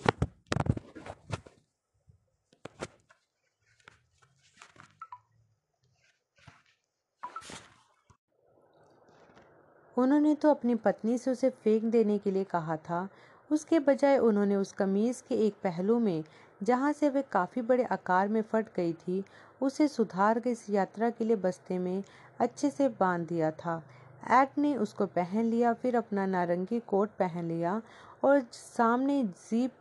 उन्होंने 10.00 10.34
तो 10.34 10.50
अपनी 10.50 10.74
पत्नी 10.74 11.16
से 11.18 11.30
उसे 11.30 11.50
फेंक 11.50 11.84
देने 11.84 12.18
के 12.18 12.30
लिए 12.30 12.44
कहा 12.44 12.76
था। 12.78 13.08
उसके 13.50 13.78
बजाय 13.78 14.18
उन्होंने 14.18 14.56
उस 14.56 14.72
कमीज 14.72 15.20
के 15.20 15.34
एक 15.46 15.54
पहलू 15.62 15.98
में, 15.98 16.24
जहाँ 16.62 16.92
से 16.92 17.08
वह 17.08 17.22
काफ़ी 17.32 17.62
बड़े 17.62 17.84
आकार 17.84 18.28
में 18.28 18.40
फट 18.42 18.66
गई 18.76 18.92
थी, 18.92 19.22
उसे 19.60 19.88
सुधार 19.88 20.40
के 20.40 20.50
इस 20.50 20.64
यात्रा 20.70 21.10
के 21.10 21.24
लिए 21.24 21.36
बस्ते 21.36 21.78
में 21.78 22.02
अच्छे 22.40 22.70
से 22.70 22.88
बाँध 23.00 23.26
दिया 23.28 23.50
था। 23.50 23.82
एड 24.30 24.48
ने 24.58 24.74
उसको 24.76 25.06
पहन 25.06 25.44
लिया, 25.44 25.72
फिर 25.72 25.96
अपना 25.96 26.26
नारंगी 26.26 26.80
कोट 26.80 27.10
पहन 27.18 27.44
लिया 27.44 27.80
और 28.24 28.42
सामने 28.52 29.22
जीप 29.24 29.72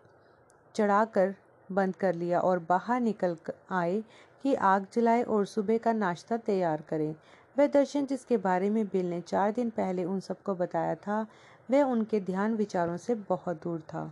चढ़ाकर 0.76 1.36
बंद 1.70 1.96
कर 1.96 2.16
लिया 2.16 2.40
और 2.40 2.60
बाहर 2.60 3.02
निकल 3.02 3.38
आए 3.72 4.04
कि 4.44 4.54
आग 4.56 4.86
जलाए 4.94 5.24
और 5.24 5.46
सुबह 5.46 5.78
का 5.78 5.94
नाश्ता 5.94 6.38
तैयार 6.38 6.82
करें। 6.82 7.16
वह 7.60 7.68
दर्शन 7.68 8.06
जिसके 8.06 8.38
बारे 8.38 8.70
में 8.70 8.86
बिल 8.86 9.06
ने 9.06 9.20
चार 9.22 9.52
दिन 9.52 9.70
पहले 9.70 10.04
उन 10.04 10.20
सबको 10.20 10.54
बताया 10.56 10.94
था, 10.98 11.26
वह 11.70 11.84
उनके 11.84 12.20
ध्यान 12.20 12.54
विचारों 12.56 12.96
से 12.98 13.16
बहुत 13.30 13.62
दूर 13.64 13.80
था। 13.84 14.12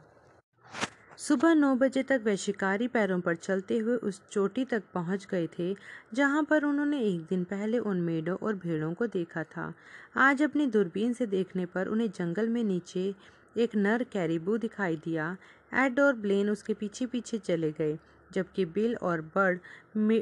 सुबह 1.17 1.53
नौ 1.55 1.73
बजे 1.75 2.01
तक 2.03 2.21
वे 2.23 2.35
शिकारी 2.37 2.87
पैरों 2.87 3.19
पर 3.19 3.35
चलते 3.35 3.77
हुए 3.77 3.95
उस 3.99 4.21
चोटी 4.31 4.65
तक 4.65 4.83
पहुँच 4.93 5.27
गए 5.31 5.47
थे, 5.49 5.73
जहाँ 6.13 6.43
पर 6.43 6.63
उन्होंने 6.63 6.99
एक 7.03 7.21
दिन 7.21 7.43
पहले 7.43 7.79
उन 7.81 8.01
मेढों 8.01 8.35
और 8.37 8.55
भेड़ों 8.55 8.93
को 8.93 9.07
देखा 9.07 9.43
था। 9.45 9.73
आज 10.17 10.43
अपनी 10.43 10.67
दूरबीन 10.67 11.13
से 11.13 11.25
देखने 11.27 11.65
पर 11.65 11.87
उन्हें 11.87 12.09
जंगल 12.09 12.49
में 12.49 12.63
नीचे 12.63 13.13
एक 13.57 13.75
नर 13.75 14.03
कैरिबू 14.03 14.57
दिखाई 14.57 14.95
दिया। 15.05 15.35
एड 15.75 15.99
और 15.99 16.13
ब्लेन 16.17 16.49
उसके 16.49 16.73
पीछे 16.73 17.05
पीछे 17.05 17.37
चले 17.39 17.71
गए, 17.71 17.97
जबकि 18.31 18.65
बिल 18.67 18.95
और 18.97 19.21
बर्ड 19.35 19.59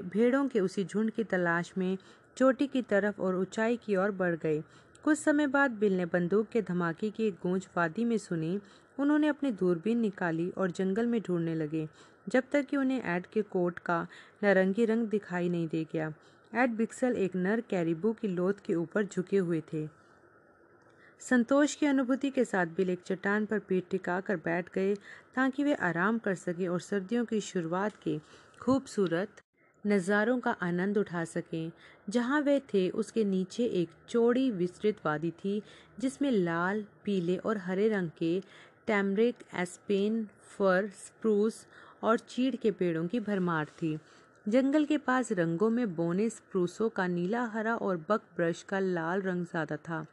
भेड़ों 0.05 0.47
के 0.47 0.59
उसी 0.59 0.83
झुंड 0.83 1.11
की 1.11 1.23
तलाश 1.25 1.73
में 1.77 1.97
चोटी 2.37 2.67
की 2.67 2.81
तरफ़ 2.81 3.21
और 3.21 3.35
ऊंचाई 3.35 3.77
की 3.77 3.95
ओर 3.95 4.11
बढ़ 4.11 4.35
गए। 4.35 4.61
कुछ 5.03 5.17
समय 5.19 5.47
बाद 5.47 5.71
बिल 5.71 5.97
ने 5.97 6.05
बंदूक 6.05 6.47
के 6.47 6.61
धमाके 6.61 7.09
की 7.09 7.23
एक 7.23 7.35
गूंज 7.43 7.67
वादी 7.77 8.05
में 8.05 8.17
सुनी। 8.17 8.59
उन्होंने 8.99 9.27
अपनी 9.27 9.51
दूरबीन 9.51 9.99
निकाली 9.99 10.49
और 10.49 10.71
जंगल 10.71 11.05
में 11.05 11.19
ढूँढने 11.21 11.55
लगे, 11.55 11.87
जब 12.27 12.43
तक 12.51 12.65
कि 12.65 12.77
उन्हें 12.77 13.15
एड 13.15 13.25
के 13.25 13.41
कोट 13.41 13.79
का 13.79 14.01
नारंगी 14.43 14.85
रंग 14.85 15.07
दिखाई 15.07 15.49
नहीं 15.49 15.67
दे 15.67 15.85
गया। 15.93 16.13
एड 16.53 16.75
बिक्सल 16.75 17.15
एक 17.17 17.35
नर 17.35 17.61
कैरिबू 17.61 18.13
की 18.13 18.27
लोथ 18.27 18.65
के 18.65 18.75
ऊपर 18.75 19.05
झुके 19.05 19.37
हुए 19.37 19.61
थे। 19.73 19.87
संतोष 21.21 21.75
की 21.75 21.85
अनुभूति 21.85 22.29
के 22.29 22.45
साथ 22.45 22.65
बिल 22.67 22.89
एक 22.89 23.01
चट्टान 23.05 23.45
पर 23.45 23.59
पीठ 23.59 23.83
टिका 23.91 24.19
कर 24.19 24.35
बैठ 24.35 24.69
गए, 24.73 24.95
ताकि 25.35 25.63
वे 25.63 25.73
आराम 25.73 26.17
कर 26.17 26.35
सके 26.35 26.67
और 26.67 26.79
सर्दियों 26.81 27.25
की 27.25 27.41
शुरुआत 27.41 27.93
के 28.03 28.19
खूबसूरत 28.61 29.41
नज़ारों 29.87 30.39
का 30.39 30.51
आनंद 30.61 30.97
उठा 30.97 31.23
सकें। 31.25 31.71
जहाँ 32.09 32.41
वे 32.41 32.59
थे, 32.73 32.89
उसके 32.89 33.23
नीचे 33.23 33.65
एक 33.65 33.89
चौड़ी 34.09 34.49
विस्तृत 34.51 34.97
वादी 35.05 35.31
थी, 35.31 35.61
जिसमें 35.99 36.31
लाल, 36.31 36.83
पीले 37.05 37.37
और 37.37 37.57
हरे 37.57 37.87
रंग 37.89 38.09
के 38.17 38.41
टैमरिक, 38.87 39.35
एस्पेन, 39.55 40.25
फर, 40.57 40.87
स्प्रूस 40.97 41.65
और 42.03 42.19
चीड़ 42.19 42.55
के 42.55 42.71
पेड़ों 42.71 43.07
की 43.07 43.19
भरमार 43.19 43.65
थी। 43.65 43.97
जंगल 44.45 44.85
के 44.85 44.97
पास 44.97 45.31
रंगों 45.31 45.69
में 45.69 45.95
बोने 45.95 46.29
स्प्रूसों 46.29 46.89
का 46.89 47.07
नीला, 47.07 47.43
हरा 47.43 47.75
और 47.75 47.97
बक 48.09 48.21
ब्रश 48.37 48.63
का 48.63 48.79
लाल 48.79 49.21
रंग 49.21 49.45
ज़्यादा 49.45 49.77
था। 49.77 50.05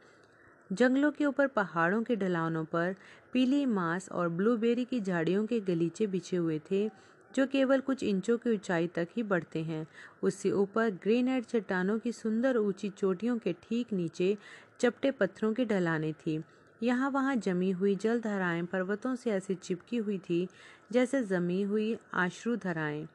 जंगलों 0.71 1.11
के 1.11 1.25
ऊपर 1.25 1.47
पहाड़ों 1.47 2.01
के 2.03 2.15
ढलानों 2.15 2.63
पर 2.65 2.95
पीली 3.33 3.65
मांस 3.65 4.09
और 4.09 4.29
ब्लूबेरी 4.29 4.85
की 4.85 4.99
झाड़ियों 4.99 5.45
के 5.45 5.59
गलीचे 5.59 6.07
बिछे 6.07 6.37
हुए 6.37 6.59
थे। 6.71 6.89
जो 7.35 7.45
केवल 7.47 7.79
कुछ 7.79 8.03
इंचों 8.03 8.37
की 8.37 8.49
ऊंचाई 8.49 8.87
तक 8.87 9.07
ही 9.17 9.23
बढ़ते 9.23 9.63
हैं। 9.63 9.85
उससे 10.23 10.51
ऊपर 10.51 10.89
ग्रेनाइट 11.03 11.45
चट्टानों 11.45 11.97
की 11.99 12.11
सुंदर 12.11 12.57
ऊँची 12.57 12.89
चोटियों 12.89 13.37
के 13.37 13.53
ठीक 13.53 13.93
नीचे 13.93 14.37
चपटे 14.79 15.11
पत्थरों 15.11 15.53
की 15.53 15.65
ढलाने 15.65 16.13
थी। 16.13 16.41
यहाँ 16.83 17.09
वहाँ 17.09 17.35
जमी 17.35 17.71
हुई 17.71 17.95
जल 17.95 18.19
धाराएँ 18.21 18.63
पर्वतों 18.63 19.15
से 19.15 19.31
ऐसी 19.31 19.55
चिपकी 19.55 19.97
हुई 19.97 20.17
थी 20.17 20.47
जैसे 20.91 21.23
जमी 21.23 21.61
हुई 21.61 21.97
आश्रु 22.13 22.55
धाराएँ। 22.55 23.07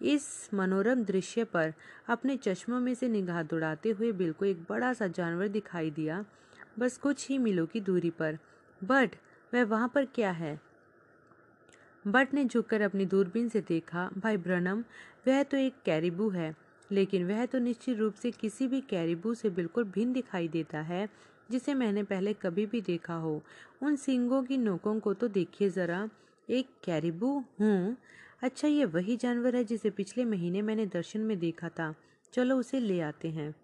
इस 0.00 0.50
मनोरम 0.54 1.02
दृश्य 1.04 1.44
पर 1.44 1.72
अपने 2.08 2.36
चश्मों 2.36 2.80
में 2.80 2.94
से 2.94 3.08
निगाह 3.08 3.42
दौड़ाते 3.42 3.90
हुए 3.90 4.12
बिल 4.12 4.32
को 4.32 4.44
एक 4.44 4.62
बड़ा 4.70 4.92
सा 4.92 5.06
जानवर 5.06 5.48
दिखाई 5.48 5.90
दिया। 5.90 6.24
बस 6.78 6.96
कुछ 6.96 7.28
ही 7.28 7.38
मीलों 7.38 7.66
की 7.66 7.80
दूरी 7.80 8.10
पर। 8.10 8.38
बट 8.80 9.16
वह 9.54 9.64
वहाँ 9.64 9.88
पर 9.88 10.04
क्या 10.04 10.30
है? 10.30 10.60
बट 12.06 12.34
ने 12.34 12.44
झुककर 12.44 12.80
अपनी 12.80 13.06
दूरबीन 13.06 13.48
से 13.48 13.60
देखा, 13.60 14.10
भाई 14.18 14.36
ब्रनम, 14.36 14.84
वह 15.28 15.42
तो 15.42 15.56
एक 15.56 15.74
कैरिबू 15.84 16.28
है, 16.30 16.54
लेकिन 16.92 17.26
वह 17.28 17.46
तो 17.46 17.58
निश्चित 17.58 17.98
रूप 17.98 18.14
से 18.14 18.30
किसी 18.30 18.66
भी 18.68 18.80
कैरिबू 18.80 19.34
से 19.34 19.50
बिल्कुल 19.50 19.84
भिन्न 19.84 20.12
दिखाई 20.12 20.48
देता 20.48 20.80
है, 20.80 21.08
जिसे 21.50 21.74
मैंने 21.74 22.02
पहले 22.02 22.32
कभी 22.32 22.66
भी 22.66 22.80
देखा 22.80 23.14
हो। 23.14 23.42
उन 23.82 23.96
सींगों 23.96 24.42
की 24.42 24.56
नोकों 24.56 25.00
को 25.00 25.14
तो 25.14 25.28
देखिए 25.28 25.68
ज़रा। 25.68 26.08
एक 26.50 26.68
कैरिबू? 26.84 27.44
हूँ 27.60 27.96
अच्छा 28.42 28.68
ये 28.68 28.84
वही 28.84 29.16
जानवर 29.16 29.56
है 29.56 29.64
जिसे 29.64 29.90
पिछले 29.90 30.24
महीने 30.24 30.62
मैंने 30.62 30.86
दर्शन 30.86 31.20
में 31.20 31.38
देखा 31.38 31.68
था। 31.68 31.94
चलो 32.32 32.56
उसे 32.56 32.80
ले 32.80 33.00
आते 33.00 33.28
हैं। 33.28 33.54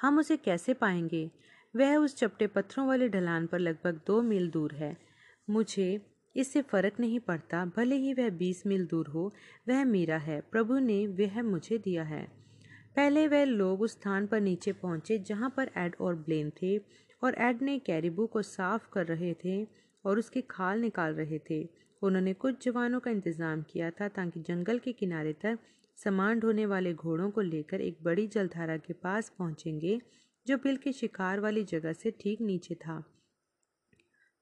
हम 0.00 0.18
उसे 0.18 0.36
कैसे 0.36 0.74
पाएँगे? 0.74 1.30
वह 1.76 1.96
उस 1.96 2.16
चपटे 2.16 2.46
पत्थरों 2.46 2.86
वाले 2.86 3.08
ढलान 3.08 3.46
पर 3.46 3.58
लगभग 3.58 4.00
दो 4.06 4.22
मील 4.22 4.50
दूर 4.50 4.72
है। 4.72 4.96
मुझे 5.50 6.15
इससे 6.36 6.62
फ़र्क 6.62 7.00
नहीं 7.00 7.20
पड़ता, 7.20 7.64
भले 7.66 7.96
ही 7.96 8.12
वह 8.14 8.30
बीस 8.32 8.66
मील 8.66 8.86
दूर 8.86 9.06
हो, 9.06 9.32
वह 9.68 9.84
मेरा 9.84 10.16
है, 10.18 10.40
प्रभु 10.42 10.78
ने 10.78 11.06
वह 11.08 11.42
मुझे 11.42 11.78
दिया 11.78 12.02
है। 12.04 12.26
पहले 12.96 13.26
वह 13.28 13.44
लोग 13.44 13.82
उस 13.82 13.92
स्थान 13.92 14.26
पर 14.26 14.40
नीचे 14.40 14.72
पहुँचे 14.74 15.18
जहाँ 15.18 15.52
पर 15.56 15.70
एड 15.76 15.96
और 16.00 16.14
ब्लेन 16.16 16.50
थे 16.62 16.76
और 17.22 17.34
एड 17.38 17.62
ने 17.62 17.78
कैरिबू 17.78 18.26
को 18.26 18.42
साफ़ 18.42 18.88
कर 18.92 19.06
रहे 19.06 19.32
थे 19.44 19.62
और 20.04 20.18
उसकी 20.18 20.40
खाल 20.50 20.80
निकाल 20.80 21.14
रहे 21.14 21.38
थे। 21.50 21.66
उन्होंने 22.02 22.32
कुछ 22.34 22.64
जवानों 22.64 23.00
का 23.00 23.10
इंतज़ाम 23.10 23.62
किया 23.62 23.90
था 23.90 24.08
ताकि 24.08 24.40
जंगल 24.40 24.78
के 24.78 24.92
किनारे 24.92 25.32
तक 25.32 25.58
सामान 25.98 26.40
ढोने 26.40 26.66
वाले 26.66 26.92
घोड़ों 26.94 27.30
को 27.30 27.40
लेकर 27.40 27.80
एक 27.80 27.98
बड़ी 28.02 28.26
जलधारा 28.26 28.76
के 28.76 28.92
पास 28.94 29.32
पहुँचेंगे, 29.38 29.98
जो 30.46 30.56
बिल 30.56 30.76
के 30.76 30.92
शिकार 30.92 31.40
वाली 31.40 31.64
जगह 31.64 31.92
से 31.92 32.10
ठीक 32.20 32.40
नीचे 32.40 32.74
था। 32.76 33.02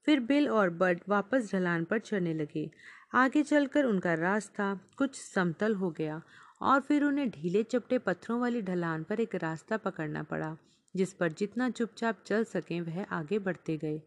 फिर 0.07 0.19
बिल 0.21 0.49
और 0.49 0.69
बड 0.71 0.99
वापस 1.09 1.51
ढलान 1.53 1.83
पर 1.83 1.99
चढ़ने 1.99 2.33
लगे। 2.33 2.69
आगे 3.15 3.43
चलकर 3.43 3.85
उनका 3.85 4.13
रास्ता 4.15 4.73
कुछ 4.97 5.15
समतल 5.15 5.75
हो 5.75 5.89
गया 5.91 6.21
और 6.61 6.81
फिर 6.81 7.03
उन्हें 7.03 7.29
ढीले 7.31 7.63
चपटे 7.65 7.97
पत्थरों 7.99 8.39
वाली 8.39 8.61
ढलान 8.61 9.03
पर 9.03 9.19
एक 9.19 9.35
रास्ता 9.35 9.77
पकड़ना 9.77 10.23
पड़ा, 10.23 10.55
जिस 10.95 11.13
पर 11.13 11.31
जितना 11.33 11.69
चुपचाप 11.69 12.23
चल 12.25 12.43
सकें 12.45 12.79
वह 12.81 13.03
आगे 13.11 13.39
बढ़ते 13.39 13.77
गए। 13.77 14.01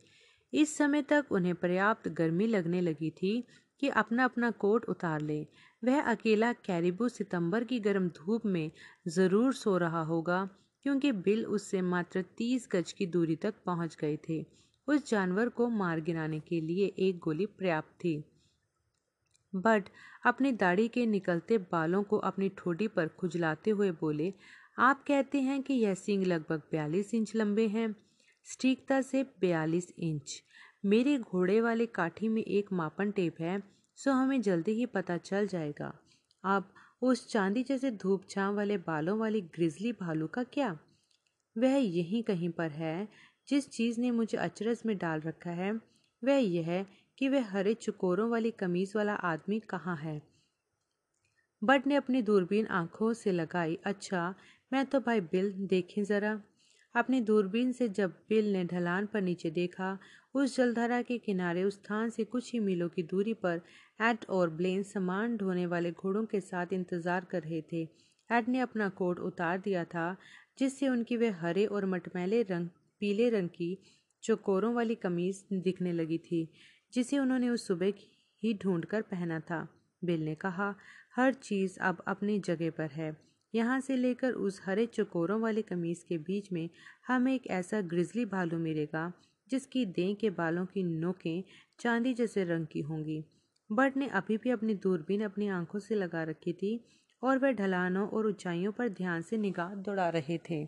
इस 0.53 0.77
समय 0.77 1.03
तक 1.03 1.33
उन्हें 1.33 1.55
पर्याप्त 1.55 2.09
गर्मी 2.11 2.47
लगने 2.47 2.81
लगी 2.81 3.11
थी 3.13 3.43
कि 3.83 3.89
अपना 3.91 4.25
अपना 4.25 4.51
कोट 4.61 4.85
उतार 4.85 5.21
ले। 5.21 5.41
वह 5.83 6.01
अकेला 6.03 6.53
कैरिबू 6.65 7.09
सितंबर 7.09 7.65
की 7.65 7.79
गर्म 7.81 8.09
धूप 8.17 8.47
में 8.47 8.71
ज़रूर 9.09 9.53
सो 9.55 9.77
रहा 9.79 10.03
होगा, 10.03 10.49
क्योंकि 10.85 11.13
बिल 11.15 11.45
उससे 11.47 11.83
मात्र 11.83 12.23
तीस 12.39 12.69
गज 12.73 12.93
की 12.93 13.07
दूरी 13.09 13.37
तक 13.37 13.55
पहुँच 13.67 13.97
गए 14.01 14.17
थे। 14.29 14.45
उस 14.89 15.11
जानवर 15.11 15.49
को 15.49 15.69
मार 15.69 16.01
गिराने 16.01 16.41
के 16.41 16.61
लिए 16.61 16.87
एक 16.87 17.19
गोली 17.19 17.47
पर्याप्त 17.47 17.89
थी। 17.89 18.25
बट 19.55 19.85
अपनी 20.27 20.53
दाढ़ी 20.53 20.89
के 20.89 21.07
निकलते 21.07 21.59
बालों 21.59 22.03
को 22.03 22.17
अपनी 22.17 22.49
ठोड़ी 22.49 22.89
पर 22.89 23.09
खुजलाते 23.09 23.71
हुए 23.71 23.91
बोले, 23.91 24.35
आप 24.79 25.05
कहते 25.09 25.41
हैं 25.41 25.63
कि 25.63 25.75
यह 25.75 25.95
सिंग 25.95 26.25
लगभग 26.25 26.63
बयालीस 26.73 27.15
इंच 27.15 27.37
लंबे 27.37 27.69
हैं। 27.69 27.97
स्टीकता 28.45 29.01
से 29.01 29.27
बयालीस 29.41 29.95
इंच। 29.99 30.43
मेरे 30.85 31.19
घोड़े 31.19 31.61
वाले 31.61 31.87
काठी 31.87 32.29
में 32.29 32.43
एक 32.43 32.73
मापन 32.73 33.11
टेप 33.11 33.37
है, 33.41 33.63
सो 33.97 34.13
हमें 34.13 34.43
जल्दी 34.43 34.73
ही 34.73 34.87
पता 34.87 35.17
चल 35.17 35.47
जाएगा। 35.47 35.99
अब 36.45 36.75
उस 37.03 37.29
चांदी 37.29 37.63
जैसे 37.63 37.91
धूप 37.91 38.23
छांव 38.31 38.57
वाले 38.57 38.79
बालों 38.79 39.19
वाली 39.19 39.41
ग्रिजली 39.41 39.93
भालू 39.93 40.27
का 40.27 40.43
क्या? 40.43 40.79
वह 41.59 41.77
यहीं 41.77 42.23
कहीं 42.23 42.51
पर 42.51 42.71
है 42.71 43.09
जिस 43.49 43.69
चीज़ 43.71 44.01
ने 44.01 44.11
मुझे 44.11 44.37
अचरज 44.39 44.83
में 44.87 44.97
डाल 44.99 45.21
रखा 45.21 45.51
है, 45.51 45.73
वह 46.23 46.37
यह 46.37 46.85
कि 47.19 47.29
वह 47.29 47.49
हरे 47.51 47.75
चकोरों 47.75 48.29
वाली 48.31 48.51
कमीज 48.51 48.93
वाला 48.97 49.15
आदमी 49.15 49.59
कहाँ 49.61 49.97
है। 49.97 50.21
बट 51.63 51.87
ने 51.87 51.95
अपनी 51.95 52.23
दूरबीन 52.23 52.67
आँखों 52.67 53.13
से 53.13 53.33
लगाई 53.33 53.79
अच्छा 53.85 54.35
मैं 54.73 54.85
तो 54.87 55.01
भाई 55.01 55.21
बिल 55.23 55.53
देखें 55.67 56.03
ज़रा। 56.05 56.41
अपनी 56.95 57.21
दूरबीन 57.21 57.73
से 57.73 57.89
जब 57.89 58.11
बिल 58.29 58.53
ने 58.53 58.65
ढलान 58.65 59.07
पर 59.07 59.21
नीचे 59.21 59.51
देखा, 59.51 59.99
उस 60.35 60.57
जलधारा 60.57 61.01
के 61.03 61.19
किनारे 61.19 61.63
उस 61.65 61.75
स्थान 61.75 62.11
से 62.11 62.25
कुछ 62.25 62.53
ही 62.53 62.61
मीलों 62.61 62.89
की 62.89 63.03
दूरी 63.03 63.35
पर 63.35 63.61
एड 64.01 64.25
और 64.31 64.51
ब्लेन 64.51 64.83
सामान 64.83 65.37
ढोने 65.37 65.67
वाले 65.67 65.91
घोड़ों 65.93 66.25
के 66.25 66.41
साथ 66.41 66.73
इंतज़ार 66.73 67.25
कर 67.25 67.43
रहे 67.43 67.63
थे। 67.73 67.83
एड 68.31 68.49
ने 68.49 68.61
अपना 68.61 68.89
कोट 68.89 69.19
उतार 69.21 69.59
दिया 69.59 69.85
था, 69.85 70.17
जिससे 70.59 70.89
उनकी 70.89 71.17
वे 71.17 71.29
हरे 71.41 71.65
और 71.67 71.87
मटमैले 71.87 72.43
रंग 72.43 72.69
पीले 73.01 73.29
रंग 73.31 73.49
की 73.49 73.79
चौकोरों 74.23 74.75
वाली 74.75 74.95
कमीज 74.95 75.45
दिखने 75.53 75.93
लगी 75.93 76.19
थी, 76.19 76.49
जिसे 76.93 77.19
उन्होंने 77.19 77.49
उस 77.49 77.67
सुबह 77.67 77.93
ही 78.43 78.55
ढूंढकर 78.55 79.03
पहना 79.03 79.41
था। 79.41 79.67
बिल 80.05 80.25
ने 80.25 80.35
कहा, 80.35 80.75
हर 81.17 81.33
चीज़ 81.33 81.79
अब 81.81 82.05
अपनी 82.09 82.39
जगह 82.39 82.71
पर 82.71 82.91
है। 82.91 83.17
यहाँ 83.55 83.81
से 83.81 83.97
लेकर 83.97 84.33
उस 84.33 84.61
हरे 84.65 84.87
चकोरों 84.87 85.41
वाली 85.41 85.63
कमीज 85.63 86.03
के 86.03 86.19
बीच 86.19 86.53
में 86.53 86.69
हमें 87.07 87.35
एक 87.35 87.47
ऐसा 87.47 87.81
ग्रिजली 87.81 88.25
भालू 88.25 88.59
मिलेगा, 88.59 89.13
जिसकी 89.51 89.85
दें 89.87 90.15
के 90.17 90.31
बालों 90.31 90.67
की 90.67 90.83
नोकें 90.83 91.45
चांदी 91.81 92.15
जैसे 92.15 92.45
रंग 92.45 92.67
की 92.67 92.81
होंगी। 92.81 93.25
बट 93.73 93.97
ने 93.97 94.09
अभी 94.09 94.37
भी 94.37 94.51
अपनी 94.51 94.75
दूरबीन 94.75 95.23
अपनी 95.23 95.49
आँखों 95.49 95.79
से 95.79 95.95
लगा 95.95 96.23
रखी 96.23 96.53
थी 96.53 96.85
और 97.23 97.39
वह 97.39 97.53
ढलानों 97.53 98.09
और 98.09 98.27
ऊंचाइयों 98.27 98.73
पर 98.73 98.89
ध्यान 98.89 99.23
से 99.23 99.37
निगाह 99.37 99.75
दौड़ा 99.75 100.09
रहे 100.09 100.39
थे। 100.51 100.67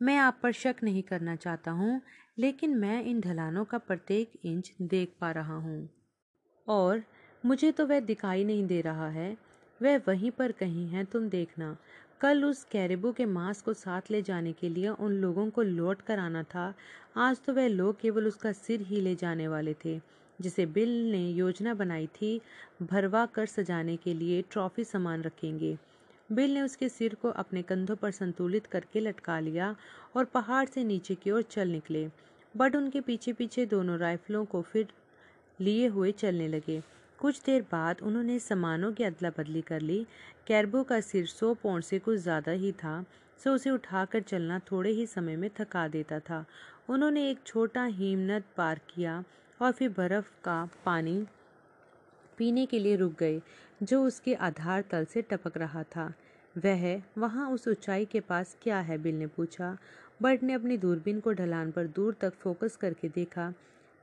मैं 0.00 0.16
आप 0.18 0.38
पर 0.42 0.52
शक 0.52 0.76
नहीं 0.82 1.02
करना 1.02 1.36
चाहता 1.36 1.70
हूँ, 1.70 2.00
लेकिन 2.38 2.76
मैं 2.76 3.02
इन 3.04 3.20
ढलानों 3.20 3.64
का 3.64 3.78
प्रत्येक 3.78 4.32
इंच 4.44 4.72
देख 4.82 5.12
पा 5.20 5.30
रहा 5.30 5.56
हूँ। 5.56 5.88
और 6.68 7.02
मुझे 7.44 7.72
तो 7.72 7.86
वह 7.86 8.00
दिखाई 8.00 8.44
नहीं 8.44 8.66
दे 8.66 8.80
रहा 8.80 9.08
है, 9.08 9.36
वह 9.80 10.00
वहीं 10.08 10.30
पर 10.30 10.52
कहीं 10.52 10.88
है, 10.88 11.04
तुम 11.04 11.28
देखना। 11.28 11.76
कल 12.20 12.44
उस 12.44 12.64
कैरेबू 12.64 13.12
के 13.12 13.24
मांस 13.26 13.62
को 13.62 13.72
साथ 13.74 14.10
ले 14.10 14.22
जाने 14.22 14.52
के 14.52 14.68
लिए 14.68 14.88
उन 14.88 15.12
लोगों 15.12 15.48
को 15.50 15.62
लौट 15.62 16.02
कर 16.02 16.18
आना 16.18 16.42
था। 16.42 16.72
आज 17.16 17.40
तो 17.46 17.52
वह 17.52 17.68
लोग 17.68 18.00
केवल 18.00 18.26
उसका 18.26 18.52
सिर 18.52 18.80
ही 18.80 19.00
ले 19.00 19.14
जाने 19.14 19.48
वाले 19.48 19.74
थे, 19.84 20.00
जिसे 20.38 20.66
बिल 20.66 20.90
ने 21.12 21.28
योजना 21.30 21.74
बनाई 21.74 22.06
थी, 22.06 22.40
भरवा 22.82 23.26
कर 23.26 23.46
सजाने 23.46 23.96
के 23.96 24.14
लिए 24.14 24.42
ट्रॉफी 24.42 24.84
सामान 24.84 25.22
रखेंगे। 25.22 25.76
बिल 26.34 26.54
ने 26.54 26.62
उसके 26.62 26.88
सिर 26.88 27.14
को 27.14 27.30
अपने 27.32 27.62
कंधों 27.62 27.96
पर 27.96 28.10
संतुलित 28.10 28.66
करके 28.66 29.00
लटका 29.00 29.38
लिया 29.40 29.74
और 30.16 30.24
पहाड़ 30.24 30.64
से 30.66 30.84
नीचे 30.84 31.14
की 31.14 31.30
ओर 31.30 31.42
चल 31.42 31.68
निकले। 31.68 32.06
बट 32.54 32.76
उनके 32.76 33.00
पीछे 33.00 33.32
पीछे 33.32 33.66
दोनों 33.66 33.98
राइफलों 33.98 34.44
को 34.44 34.62
फिर 34.62 34.86
लिए 35.58 35.86
हुए 35.86 36.12
चलने 36.12 36.48
लगे। 36.48 36.82
कुछ 37.18 37.40
देर 37.42 37.62
बाद 37.72 38.00
उन्होंने 38.02 38.38
सामानों 38.38 38.92
की 38.92 39.04
अदला 39.04 39.30
बदली 39.30 39.60
कर 39.62 39.80
ली। 39.80 40.06
कैरबो 40.46 40.82
का 40.82 41.00
सिर 41.00 41.26
सौ 41.26 41.52
पौंड 41.54 41.82
से 41.82 41.98
कुछ 41.98 42.18
ज़्यादा 42.18 42.52
ही 42.52 42.72
था, 42.72 43.04
सो 43.40 43.54
उसे 43.54 43.70
उठाकर 43.70 44.22
चलना 44.22 44.58
थोड़े 44.70 44.90
ही 44.90 45.06
समय 45.06 45.36
में 45.36 45.48
थका 45.58 45.86
देता 45.88 46.18
था। 46.20 46.44
उन्होंने 46.88 47.28
एक 47.30 47.38
छोटा 47.46 47.84
हिमनद 47.84 48.42
पार 48.56 48.80
किया 48.88 49.22
और 49.60 49.72
फिर 49.72 49.88
बर्फ़ 49.88 50.30
का 50.44 50.68
पानी 50.84 51.24
पीने 52.38 52.66
के 52.66 52.78
लिए 52.78 52.96
रुक 52.96 53.18
गए, 53.18 53.40
जो 53.82 54.02
उसके 54.02 54.34
आधार 54.34 54.84
तल 54.90 55.04
से 55.04 55.22
टपक 55.22 55.56
रहा 55.56 55.82
था। 55.86 56.12
वह, 56.58 57.02
वहाँ 57.18 57.50
उस 57.50 57.68
ऊंचाई 57.68 58.04
के 58.04 58.20
पास 58.20 58.56
क्या 58.62 58.80
है? 58.80 58.98
बिल 58.98 59.18
ने 59.18 59.26
पूछा। 59.26 59.78
बर्ट 60.22 60.42
ने 60.42 60.52
अपनी 60.52 60.76
दूरबीन 60.76 61.20
को 61.20 61.32
ढलान 61.32 61.70
पर 61.70 61.86
दूर 61.86 62.14
तक 62.20 62.34
फोकस 62.34 62.76
करके 62.76 63.08
देखा। 63.08 63.54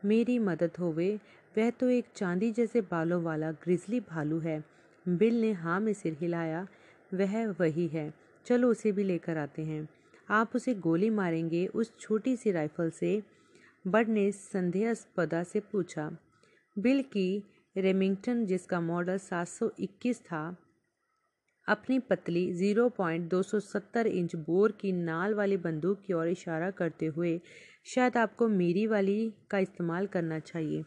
मेरी 0.05 0.39
मदद 0.39 0.71
होवे 0.79 1.19
वह 1.57 1.69
तो 1.69 1.89
एक 1.89 2.05
चांदी 2.15 2.51
जैसे 2.51 2.81
बालों 2.81 3.23
वाला 3.23 3.51
ग्रिजली 3.51 3.99
भालू 3.99 4.39
है। 4.39 4.63
बिल 5.07 5.41
ने 5.41 5.51
हाँ 5.51 5.79
में 5.79 5.93
सिर 5.93 6.17
हिलाया। 6.19 6.67
वह 7.13 7.47
वही 7.47 7.87
है। 7.87 8.13
चलो 8.45 8.71
उसे 8.71 8.91
भी 8.91 9.03
लेकर 9.03 9.37
आते 9.37 9.61
हैं। 9.61 9.89
आप 10.29 10.51
उसे 10.55 10.73
गोली 10.73 11.09
मारेंगे 11.09 11.67
उस 11.67 11.99
छोटी 11.99 12.35
सी 12.35 12.51
राइफल 12.51 12.89
से? 12.89 13.23
बड 13.87 14.07
ने 14.07 14.31
संदेहास्पदा 14.31 15.43
से 15.43 15.59
पूछा। 15.59 16.17
बिल 16.79 17.03
की 17.03 17.43
रेमिंगटन, 17.77 18.45
जिसका 18.45 18.81
मॉडल 18.81 19.17
721 19.17 20.19
था 20.19 20.55
अपनी 21.67 21.99
पतली 21.99 22.53
0.270 22.53 24.05
इंच 24.05 24.35
बोर 24.35 24.71
की 24.71 24.91
नाल 24.91 25.33
वाली 25.33 25.57
बंदूक 25.57 26.01
की 26.07 26.13
ओर 26.13 26.27
इशारा 26.27 26.71
करते 26.71 27.05
हुए 27.05 27.41
शायद 27.85 28.17
आपको 28.17 28.47
मेरी 28.47 28.87
वाली 28.87 29.33
का 29.51 29.59
इस्तेमाल 29.59 30.07
करना 30.07 30.39
चाहिए। 30.39 30.83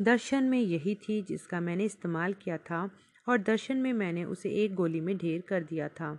दर्शन 0.00 0.44
में 0.44 0.60
यही 0.60 0.94
थी 0.94 1.22
जिसका 1.22 1.60
मैंने 1.60 1.84
इस्तेमाल 1.84 2.32
किया 2.32 2.56
था 2.56 2.90
और 3.28 3.38
दर्शन 3.38 3.76
में 3.76 3.92
मैंने 3.92 4.24
उसे 4.24 4.50
एक 4.50 4.74
गोली 4.74 5.00
में 5.00 5.16
ढेर 5.18 5.40
कर 5.40 5.62
दिया 5.62 5.88
था। 5.88 6.18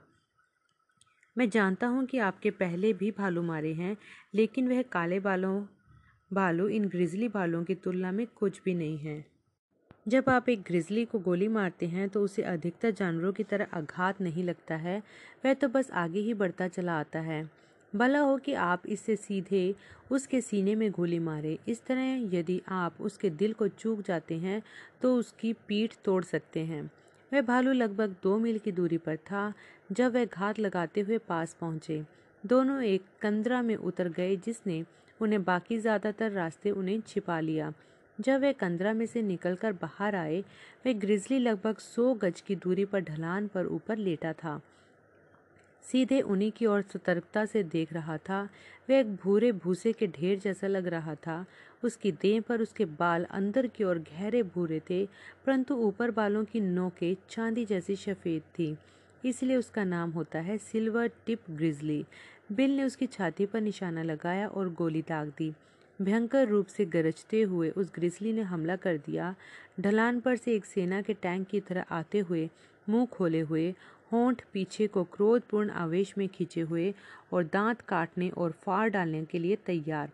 मैं 1.38 1.50
जानता 1.50 1.88
हूँ 1.88 2.06
कि 2.06 2.18
आपके 2.18 2.52
पहले 2.52 2.94
भी 2.94 3.12
भालू 3.12 3.42
मारे 3.42 3.74
हैं, 3.74 3.98
लेकिन 4.36 4.70
वह 4.70 4.82
काले 4.82 5.20
बालों 5.20 5.66
भालू 6.34 6.68
इन 6.68 6.86
ग्रिजली 6.86 7.28
बालों 7.28 7.64
की 7.64 7.76
तुलना 7.76 8.12
में 8.12 8.28
कुछ 8.28 8.62
भी 8.66 8.74
नहीं 8.74 8.98
है। 8.98 9.37
जब 10.08 10.30
आप 10.30 10.50
एक 10.50 10.62
ग्रिजली 10.62 11.04
को 11.06 11.20
गोली 11.20 11.48
मारते 11.48 11.86
हैं 11.86 12.08
तो 12.10 12.22
उसे 12.22 12.42
अधिकतर 12.42 12.92
जानवरों 12.92 13.32
की 13.34 13.44
तरह 13.44 13.68
आघात 13.74 14.20
नहीं 14.22 14.44
लगता 14.44 14.76
है। 14.76 14.98
वह 15.46 15.54
तो 15.54 15.68
बस 15.68 15.90
आगे 15.94 16.20
ही 16.20 16.34
बढ़ता 16.34 16.68
चला 16.68 16.94
आता 17.00 17.20
है। 17.20 17.44
भला 17.94 18.20
हो 18.20 18.38
कि 18.38 18.54
आप 18.54 18.84
इससे 18.88 19.16
सीधे 19.16 19.74
उसके 20.12 20.40
सीने 20.42 20.76
में 20.76 20.90
गोली 20.92 21.18
मारे। 21.20 21.58
इस 21.68 21.84
तरह 21.86 22.30
यदि 22.34 22.62
आप 22.68 23.02
उसके 23.02 23.30
दिल 23.32 23.54
को 23.54 23.68
चूक 23.68 24.02
जाते 24.02 24.36
हैं 24.36 24.62
तो 25.02 25.14
उसकी 25.16 25.52
पीठ 25.68 25.96
तोड़ 26.06 26.24
सकते 26.24 26.60
हैं। 26.62 26.82
वह 27.32 27.42
भालू 27.42 27.72
लगभग 27.74 28.16
दो 28.24 28.38
मील 28.38 28.60
की 28.60 28.72
दूरी 28.72 28.98
पर 28.98 29.18
था, 29.18 29.54
जब 29.92 30.14
वह 30.14 30.26
घात 30.26 30.60
लगाते 30.60 31.02
हुए 31.02 31.18
पास 31.20 31.56
पहुँचे। 31.62 32.02
दोनों 32.44 32.82
एक 32.84 33.04
कंदरा 33.22 33.62
में 33.62 33.76
उतर 33.76 34.10
गए, 34.10 34.36
जिसने 34.38 34.84
उन्हें 35.20 35.44
बाकी 35.44 35.80
ज़्यादातर 35.80 36.32
रास्ते 36.32 36.72
उन्हें 36.72 37.02
छिपा 37.08 37.40
लिया। 37.40 37.74
जब 38.20 38.40
वे 38.42 38.54
कंदरा 38.54 38.94
में 38.94 39.06
से 39.06 39.22
निकलकर 39.22 39.74
बाहर 39.74 40.16
आए, 40.16 40.40
वे 40.86 40.94
ग्रिजली 40.94 41.40
लगभग 41.40 41.78
सौ 41.78 42.14
गज 42.14 42.42
की 42.42 42.56
दूरी 42.56 42.86
पर 42.86 43.02
ढलान 43.02 43.48
पर 43.48 43.66
ऊपर 43.66 43.98
लेटा 43.98 44.34
था। 44.34 44.62
सीधे 45.84 46.22
उन्हीं 46.22 46.52
की 46.52 46.66
ओर 46.66 46.82
सतर्कता 46.82 47.46
से 47.46 47.64
देख 47.64 47.94
रहा 47.94 48.18
था। 48.18 48.42
वह 48.90 48.96
एक 48.96 49.16
भूरे 49.16 49.52
भूसे 49.52 49.94
के 49.94 50.08
ढेर 50.08 50.40
जैसा 50.40 50.68
लग 50.68 50.88
रहा 50.88 51.16
था। 51.16 51.46
उसकी 51.84 52.12
देह 52.12 52.42
पर 52.42 52.62
उसके 52.62 52.86
बाल 52.86 53.24
अंदर 53.24 53.68
की 53.68 53.84
ओर 53.84 54.00
गहरे 54.00 54.44
भूरे 54.44 54.82
थे, 54.90 55.06
परंतु 55.46 55.76
ऊपर 55.76 56.12
बालों 56.12 56.44
की 56.46 56.62
नोकें 56.62 57.16
चांदी 57.30 57.66
जैसी 57.66 57.96
सफ़ेद 57.96 58.42
थी। 58.60 58.76
इसलिए 59.26 59.58
उसका 59.58 59.84
नाम 59.84 60.12
होता 60.12 60.40
है 60.40 60.58
सिल्वर 60.58 61.12
टिप 61.26 61.42
ग्रिजली। 61.52 62.06
बिल 62.52 62.76
ने 62.78 62.84
उसकी 62.84 63.06
छाती 63.06 63.46
पर 63.46 63.62
निशाना 63.62 64.04
लगाया 64.04 64.48
और 64.48 64.70
गोली 64.70 65.02
दाग 65.02 65.28
दी। 65.28 65.54
भयंकर 66.02 66.48
रूप 66.48 66.68
से 66.68 66.86
गरजते 66.86 67.42
हुए 67.42 67.70
उस 67.70 67.92
ग्रिजली 67.96 68.34
ने 68.34 68.42
हमला 68.42 68.76
कर 68.76 68.98
दिया। 68.98 69.36
ढलान 69.80 70.20
पर 70.20 70.36
से 70.36 70.56
एक 70.56 70.66
सेना 70.66 71.02
के 71.02 71.14
टैंक 71.14 71.48
की 71.48 71.60
तरह 71.60 71.86
आते 71.92 72.20
हुए, 72.20 72.50
मुँह 72.90 73.06
खोले 73.06 73.40
हुए, 73.40 73.76
होंठ 74.12 74.44
पीछे 74.54 74.88
को 74.88 75.04
क्रोधपूर्ण 75.04 75.70
आवेश 75.70 76.14
में 76.18 76.28
खींचे 76.30 76.62
हुए 76.62 76.94
और 77.34 77.44
दांत 77.44 77.82
काटने 77.82 78.30
और 78.30 78.52
फाड़ 78.52 78.90
डालने 78.90 79.26
के 79.26 79.40
लिए 79.40 79.56
तैयार। 79.56 80.12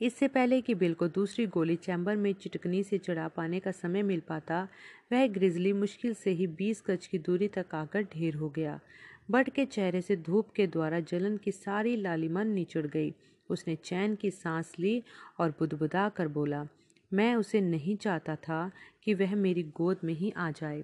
इससे 0.00 0.28
पहले 0.28 0.60
कि 0.60 0.74
बिल 0.74 0.94
को 0.94 1.08
दूसरी 1.08 1.46
गोली 1.46 1.76
चैम्बर 1.76 2.16
में 2.16 2.32
चिटकनी 2.32 2.82
से 2.82 2.98
चढ़ा 2.98 3.28
पाने 3.28 3.60
का 3.60 3.70
समय 3.70 4.02
मिल 4.02 4.20
पाता, 4.20 4.68
वह 5.12 5.26
ग्रिजली 5.26 5.72
मुश्किल 5.72 6.14
से 6.14 6.30
ही 6.30 6.46
बीस 6.46 6.82
गज 6.86 7.06
की 7.06 7.18
दूरी 7.18 7.48
तक 7.48 7.66
आकर 7.74 8.02
ढेर 8.02 8.34
हो 8.34 8.48
गया। 8.48 8.80
बट 9.30 9.50
के 9.50 9.64
चेहरे 9.64 10.00
से 10.02 10.16
धूप 10.16 10.50
के 10.50 10.66
द्वारा 10.66 11.00
जलन 11.00 11.36
की 11.36 11.52
सारी 11.52 11.96
लालिमा 11.96 12.42
निचुड़ 12.42 12.86
गई। 12.86 13.14
उसने 13.52 13.76
चैन 13.76 14.14
की 14.14 14.30
सांस 14.32 14.72
ली 14.78 15.02
और 15.40 15.50
बुदबुदा 15.50 16.08
कर 16.08 16.28
बोला, 16.30 16.66
मैं 17.12 17.34
उसे 17.34 17.60
नहीं 17.60 17.96
चाहता 17.96 18.36
था 18.38 18.70
कि 19.04 19.14
वह 19.14 19.34
मेरी 19.36 19.62
गोद 19.76 20.00
में 20.04 20.14
ही 20.14 20.30
आ 20.30 20.50
जाए। 20.50 20.82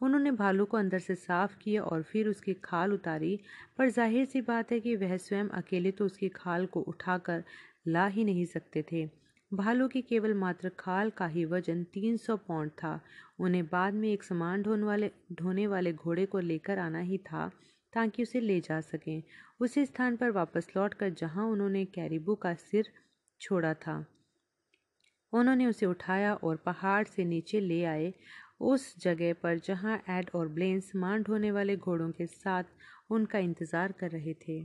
उन्होंने 0.00 0.30
भालू 0.32 0.64
को 0.64 0.76
अंदर 0.76 0.98
से 0.98 1.14
साफ़ 1.14 1.56
किया 1.58 1.82
और 1.82 2.02
फिर 2.02 2.28
उसकी 2.28 2.54
खाल 2.64 2.92
उतारी। 2.92 3.38
पर 3.78 3.90
ज़ाहिर 3.90 4.24
सी 4.24 4.40
बात 4.42 4.72
है 4.72 4.80
कि 4.80 4.94
वह 4.96 5.16
स्वयं 5.18 5.48
अकेले 5.54 5.90
तो 5.90 6.06
उसकी 6.06 6.28
खाल 6.28 6.66
को 6.66 6.80
उठाकर 6.82 7.44
ला 7.88 8.06
ही 8.06 8.24
नहीं 8.24 8.44
सकते 8.46 8.84
थे। 8.92 9.04
भालू 9.52 9.86
की 9.88 10.02
केवल 10.02 10.34
मात्र 10.34 10.70
खाल 10.78 11.10
का 11.10 11.26
ही 11.26 11.44
वज़न 11.44 11.82
300 11.94 12.36
पाउंड 12.38 12.70
था। 12.72 13.00
उन्हें 13.40 13.64
बाद 13.66 13.94
में 13.94 14.08
एक 14.12 14.22
सामान 14.22 14.62
ढोने 14.62 14.84
वाले 14.84 15.10
ढोने 15.32 15.66
वाले 15.66 15.92
घोड़े 15.92 16.26
को 16.26 16.38
लेकर 16.40 16.78
आना 16.78 17.00
ही 17.00 17.18
था। 17.22 17.50
ताकि 17.94 18.22
उसे 18.22 18.40
ले 18.40 18.60
जा 18.60 18.80
सकें। 18.80 19.22
उसी 19.60 19.86
स्थान 19.86 20.16
पर 20.16 20.30
वापस 20.30 20.68
लौटकर 20.76 21.10
जहाँ 21.10 21.46
उन्होंने 21.46 21.84
कैरिबू 21.84 22.34
का 22.34 22.54
सिर 22.54 22.92
छोड़ा 23.40 23.74
था। 23.74 24.04
उन्होंने 25.32 25.66
उसे 25.66 25.86
उठाया 25.86 26.34
और 26.34 26.56
पहाड़ 26.56 27.04
से 27.04 27.24
नीचे 27.24 27.60
ले 27.60 27.84
आए। 27.84 28.12
उस 28.60 28.94
जगह 28.98 29.32
पर 29.32 29.58
जहाँ 29.58 30.02
एड 30.10 30.30
और 30.34 30.48
ब्लेन 30.48 30.80
सामान 30.80 31.22
ढोने 31.22 31.50
वाले 31.50 31.76
घोड़ों 31.76 32.10
के 32.10 32.26
साथ 32.26 32.64
उनका 33.10 33.38
इंतज़ार 33.38 33.92
कर 33.92 34.10
रहे 34.10 34.34
थे। 34.34 34.62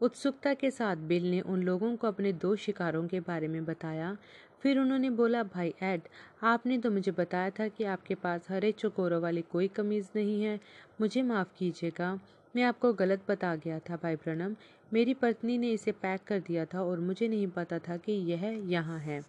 उत्सुकता 0.00 0.54
के 0.54 0.70
साथ 0.70 0.96
बिल 0.96 1.30
ने 1.30 1.40
उन 1.40 1.62
लोगों 1.62 1.96
को 1.96 2.06
अपने 2.06 2.32
दो 2.32 2.56
शिकारों 2.56 3.06
के 3.08 3.20
बारे 3.20 3.48
में 3.48 3.64
बताया। 3.64 4.16
फिर 4.62 4.78
उन्होंने 4.78 5.10
बोला, 5.10 5.42
भाई 5.42 5.74
एड, 5.82 6.00
आपने 6.42 6.78
तो 6.78 6.90
मुझे 6.90 7.12
बताया 7.12 7.50
था 7.50 7.68
कि 7.68 7.84
आपके 7.84 8.14
पास 8.14 8.46
हरे 8.50 8.72
चकोरों 8.72 9.20
वाली 9.22 9.42
कोई 9.42 9.68
कमीज़ 9.68 10.08
नहीं 10.16 10.42
है। 10.42 10.60
मुझे 11.00 11.22
माफ़ 11.22 11.48
कीजिएगा। 11.58 12.18
मैं 12.56 12.62
आपको 12.62 12.92
गलत 12.92 13.22
बता 13.28 13.54
गया 13.56 13.78
था 13.78 13.96
भाई 13.96 14.16
प्रणम। 14.16 14.54
मेरी 14.92 15.14
पत्नी 15.14 15.58
ने 15.58 15.70
इसे 15.70 15.92
पैक 15.92 16.20
कर 16.26 16.40
दिया 16.40 16.64
था 16.64 16.82
और 16.82 17.00
मुझे 17.00 17.28
नहीं 17.28 17.46
पता 17.46 17.78
था 17.78 17.96
कि 17.96 18.12
यह 18.12 18.44
यहाँ 18.68 18.98
है। 18.98 19.20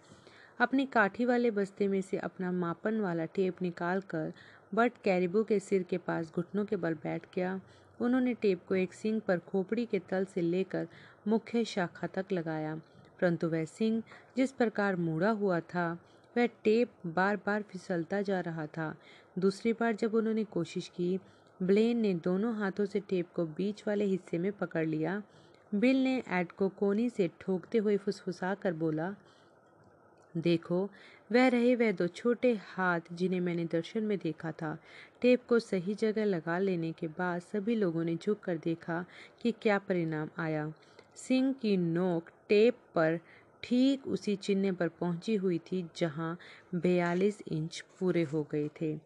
अपने 0.60 0.86
काठी 0.86 1.24
वाले 1.24 1.50
बस्ते 1.50 1.88
में 1.88 2.00
से 2.00 2.18
अपना 2.18 2.52
मापन 2.52 3.00
वाला 3.00 3.24
टेप 3.24 3.62
निकाल 3.62 4.00
कर 4.00 4.32
बट 4.74 4.92
कैरिबू 5.04 5.42
के 5.42 5.58
सिर 5.60 5.82
के 5.82 5.98
पास 5.98 6.32
घुटनों 6.36 6.64
के 6.64 6.76
बल 6.76 6.94
बैठ 6.94 7.26
गया। 7.34 7.60
उन्होंने 8.00 8.34
टेप 8.34 8.60
को 8.68 8.74
एक 8.74 8.92
सिंग 8.92 9.20
पर 9.20 9.38
खोपड़ी 9.38 9.86
के 9.86 9.98
तल 9.98 10.24
से 10.24 10.40
लेकर 10.40 10.88
मुख्य 11.28 11.64
शाखा 11.64 12.06
तक 12.06 12.32
लगाया। 12.32 12.76
परंतु 13.20 13.48
वह 13.48 13.64
सिंग 13.64 14.02
जिस 14.36 14.52
प्रकार 14.52 14.96
मुड़ा 14.96 15.30
हुआ 15.30 15.60
था, 15.60 15.98
वह 16.36 16.46
टेप 16.46 16.90
बार 17.06 17.36
बार 17.36 17.62
फिसलता 17.62 18.22
जा 18.22 18.40
रहा 18.40 18.66
था। 18.66 18.94
दूसरी 19.38 19.72
बार 19.72 19.92
जब 19.92 20.14
उन्होंने 20.14 20.44
कोशिश 20.44 20.88
की 20.88 21.18
ब्लेन 21.60 21.96
ने 21.96 22.12
दोनों 22.14 22.54
हाथों 22.54 22.84
से 22.86 23.00
टेप 23.00 23.26
को 23.34 23.44
बीच 23.46 23.82
वाले 23.86 24.04
हिस्से 24.04 24.38
में 24.38 24.50
पकड़ 24.52 24.86
लिया। 24.86 25.22
बिल 25.74 26.02
ने 26.04 26.16
एड 26.30 26.52
को 26.52 26.68
कोनी 26.68 27.08
से 27.10 27.28
ठोकते 27.40 27.78
हुए 27.78 27.96
फुसफुसा 27.96 28.54
कर 28.54 28.72
बोला, 28.72 29.14
देखो, 30.34 30.82
वह 31.32 31.48
रहे 31.48 31.74
वह 31.74 31.92
दो 31.92 32.06
छोटे 32.06 32.52
हाथ 32.66 33.00
जिन्हें 33.12 33.40
मैंने 33.40 33.64
दर्शन 33.64 34.02
में 34.02 34.16
देखा 34.18 34.52
था। 34.52 34.76
टेप 35.22 35.46
को 35.48 35.58
सही 35.58 35.94
जगह 35.94 36.24
लगा 36.24 36.58
लेने 36.58 36.92
के 36.92 37.08
बाद 37.08 37.40
सभी 37.42 37.74
लोगों 37.74 38.04
ने 38.04 38.16
झुक 38.16 38.40
कर 38.40 38.56
देखा 38.56 39.04
कि 39.42 39.52
क्या 39.52 39.78
परिणाम 39.78 40.28
आया। 40.38 40.70
सिंह 41.16 41.52
की 41.52 41.76
नोक 41.76 42.30
टेप 42.48 42.78
पर 42.94 43.18
ठीक 43.62 44.06
उसी 44.06 44.36
चिन्ह 44.36 44.72
पर 44.72 44.88
पहुँची 44.88 45.34
हुई 45.34 45.58
थी 45.58 45.84
जहाँ 45.96 46.36
बयालीस 46.74 47.42
इंच 47.48 47.84
पूरे 48.00 48.22
हो 48.22 48.46
गए 48.52 48.68
थे। 48.80 48.96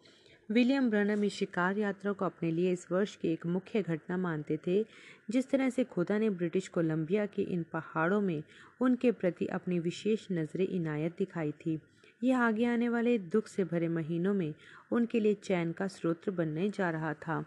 विलियम 0.50 0.88
ब्रनम 0.90 1.24
इस 1.24 1.32
शिकार 1.32 1.76
यात्रा 1.78 2.12
को 2.12 2.24
अपने 2.24 2.50
लिए 2.50 2.70
इस 2.72 2.86
वर्ष 2.92 3.14
की 3.16 3.28
एक 3.28 3.44
मुख्य 3.46 3.82
घटना 3.82 4.16
मानते 4.16 4.56
थे, 4.66 4.82
जिस 5.30 5.48
तरह 5.50 5.68
से 5.70 5.84
खुदा 5.84 6.16
ने 6.18 6.30
ब्रिटिश 6.30 6.68
कोलंबिया 6.68 7.26
के 7.26 7.42
इन 7.44 7.62
पहाड़ों 7.72 8.20
में 8.20 8.42
उनके 8.80 9.12
प्रति 9.12 9.46
अपनी 9.48 9.78
विशेष 9.78 10.26
नज़रें 10.32 10.66
इनायत 10.66 11.14
दिखाई 11.18 11.52
थी। 11.60 11.78
यह 12.22 12.38
आगे 12.38 12.64
आने 12.64 12.88
वाले 12.88 13.16
दुख 13.18 13.48
से 13.48 13.64
भरे 13.64 13.88
महीनों 13.88 14.34
में 14.34 14.52
उनके 14.92 15.20
लिए 15.20 15.34
चैन 15.34 15.72
का 15.72 15.86
स्रोत 15.88 16.28
बनने 16.30 16.68
जा 16.68 16.90
रहा 16.90 17.12
था। 17.16 17.44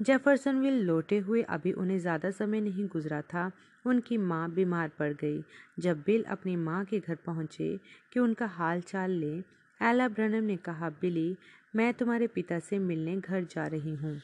जेफरसनविल 0.00 0.80
लौटे 0.82 1.18
हुए 1.18 1.42
अभी 1.48 1.72
उन्हें 1.72 1.98
ज़्यादा 1.98 2.30
समय 2.32 2.60
नहीं 2.60 2.86
गुजरा 2.88 3.22
था। 3.24 3.50
उनकी 3.84 4.16
माँ 4.18 4.50
बीमार 4.50 4.90
पड़ 4.98 5.12
गई। 5.14 5.42
जब 5.78 6.02
बिल 6.06 6.22
अपनी 6.28 6.56
माँ 6.58 6.84
के 6.84 7.00
घर 7.00 7.14
पहुँचे 7.26 7.76
कि 8.12 8.20
उनका 8.20 8.46
हाल 8.46 8.80
चाल 8.82 9.10
लें, 9.10 9.42
एला 9.80 10.08
ब्रनम 10.08 10.44
ने 10.44 10.56
कहा, 10.56 10.88
बिली 10.90 11.36
मैं 11.76 11.94
तुम्हारे 11.94 12.26
पिता 12.26 12.58
से 12.58 12.78
मिलने 12.78 13.16
घर 13.16 13.44
जा 13.44 13.66
रही 13.66 13.94
हूँ। 13.94 14.20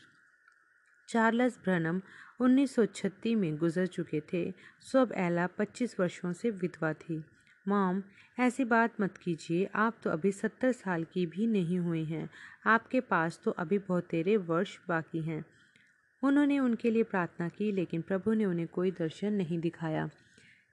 चार्ल्स 1.09 1.59
ब्रनम 1.65 2.03
1936 2.41 3.35
में 3.35 3.57
गुजर 3.57 3.87
चुके 3.87 4.21
थे। 4.21 4.53
सब 4.93 5.13
एला 5.17 5.47
25 5.47 6.01
वर्षों 6.01 6.33
से 6.33 6.51
विधवा 6.51 6.93
थी। 6.93 7.25
मॉम, 7.69 8.03
ऐसी 8.39 8.65
बात 8.65 9.01
मत 9.01 9.17
कीजिए, 9.17 9.69
आप 9.75 9.97
तो 10.03 10.11
अभी 10.11 10.33
सत्तर 10.33 10.73
साल 10.73 11.05
की 11.05 11.27
भी 11.27 11.47
नहीं 11.47 11.79
हुई 11.79 12.05
हैं। 12.05 12.31
आपके 12.67 13.01
पास 13.01 13.41
तो 13.45 13.51
अभी 13.51 13.79
बहुत 13.79 14.05
तेरे 14.05 14.37
वर्ष 14.37 14.79
बाकी 14.89 15.23
हैं। 15.23 15.45
उन्होंने 16.23 16.59
उनके 16.59 16.91
लिए 16.91 17.03
प्रार्थना 17.03 17.49
की, 17.49 17.73
लेकिन 17.73 18.03
प्रभु 18.03 18.33
ने 18.33 18.45
उन्हें 18.45 18.69
कोई 18.69 18.91
दर्शन 18.91 19.33
नहीं 19.33 19.59
दिखाया। 19.59 20.11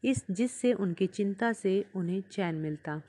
इस 0.03 0.25
जिससे 0.31 0.73
उनकी 0.73 1.07
चिंता 1.07 1.53
से 1.53 1.85
उन्हें 1.95 2.21
चैन 2.21 2.55
मिलता। 2.55 3.01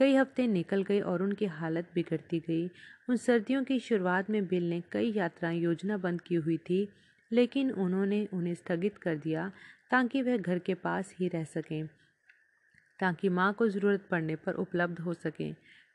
कई 0.00 0.14
हफ़्ते 0.14 0.46
निकल 0.46 0.82
गए 0.82 1.00
और 1.00 1.22
उनकी 1.22 1.46
हालत 1.46 1.88
बिगड़ती 1.94 2.38
गई। 2.38 2.66
उन 3.08 3.16
सर्दियों 3.16 3.62
की 3.64 3.78
शुरुआत 3.80 4.30
में 4.30 4.46
बिल 4.46 4.68
ने 4.70 4.82
कई 4.92 5.12
यात्राएँ, 5.12 5.58
योजना 5.58 5.96
बंद 5.96 6.20
की 6.20 6.34
हुई 6.34 6.56
थी, 6.58 6.88
लेकिन 7.30 7.70
उन्होंने 7.70 8.26
उन्हें 8.32 8.54
स्थगित 8.54 8.96
कर 8.96 9.16
दिया 9.16 9.50
ताकि 9.90 10.22
वह 10.22 10.36
घर 10.36 10.58
के 10.58 10.74
पास 10.74 11.14
ही 11.18 11.28
रह 11.28 11.44
सकें, 11.44 11.86
ताकि 13.00 13.28
माँ 13.28 13.52
को 13.52 13.68
ज़रूरत 13.68 14.06
पड़ने 14.10 14.36
पर 14.36 14.54
उपलब्ध 14.54 15.00
हो 15.00 15.14
सकें। 15.14 15.54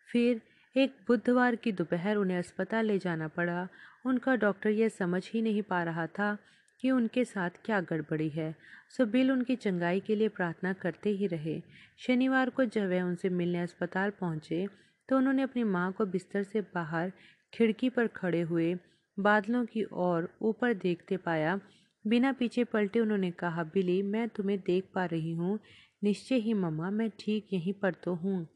फिर 0.09 0.41
एक 0.75 0.95
बुधवार 1.07 1.55
की 1.55 1.71
दोपहर 1.71 2.15
उन्हें 2.15 2.37
अस्पताल 2.37 2.85
ले 2.85 2.97
जाना 2.99 3.27
पड़ा। 3.27 3.67
उनका 4.05 4.35
डॉक्टर 4.35 4.69
यह 4.69 4.89
समझ 4.89 5.29
ही 5.33 5.41
नहीं 5.41 5.61
पा 5.61 5.83
रहा 5.83 6.07
था 6.07 6.37
कि 6.79 6.91
उनके 6.91 7.23
साथ 7.25 7.49
क्या 7.65 7.79
गड़बड़ी 7.81 8.29
है। 8.29 8.53
सो 8.89 9.05
बिल 9.05 9.31
उनकी 9.31 9.55
चंगाई 9.55 9.99
के 9.99 10.15
लिए 10.15 10.27
प्रार्थना 10.29 10.73
करते 10.73 11.09
ही 11.09 11.27
रहे। 11.27 11.59
शनिवार 11.97 12.49
को 12.49 12.65
जब 12.65 12.89
वह 12.89 13.01
उनसे 13.01 13.29
मिलने 13.29 13.59
अस्पताल 13.59 14.09
पहुँचे 14.19 14.67
तो 15.09 15.17
उन्होंने 15.17 15.41
अपनी 15.41 15.63
माँ 15.63 15.91
को 15.91 16.05
बिस्तर 16.05 16.43
से 16.43 16.61
बाहर 16.75 17.11
खिड़की 17.53 17.89
पर 17.89 18.07
खड़े 18.07 18.41
हुए 18.41 18.73
बादलों 19.17 19.65
की 19.65 19.83
ओर 19.83 20.29
ऊपर 20.41 20.73
देखते 20.73 21.17
पाया। 21.17 21.59
बिना 22.05 22.31
पीछे 22.31 22.63
पलटे 22.63 22.99
उन्होंने 22.99 23.31
कहा, 23.31 23.63
बिली, 23.63 24.01
मैं 24.01 24.27
तुम्हें 24.29 24.59
देख 24.59 24.87
पा 24.95 25.05
रही 25.05 25.33
हूँ। 25.33 25.59
निश्चय 26.03 26.35
ही 26.35 26.53
मम्मा, 26.53 26.89
मैं 26.89 27.09
ठीक 27.19 27.53
यहीं 27.53 27.73
पर 27.73 27.93
तो 27.93 28.13
हूँ। 28.13 28.47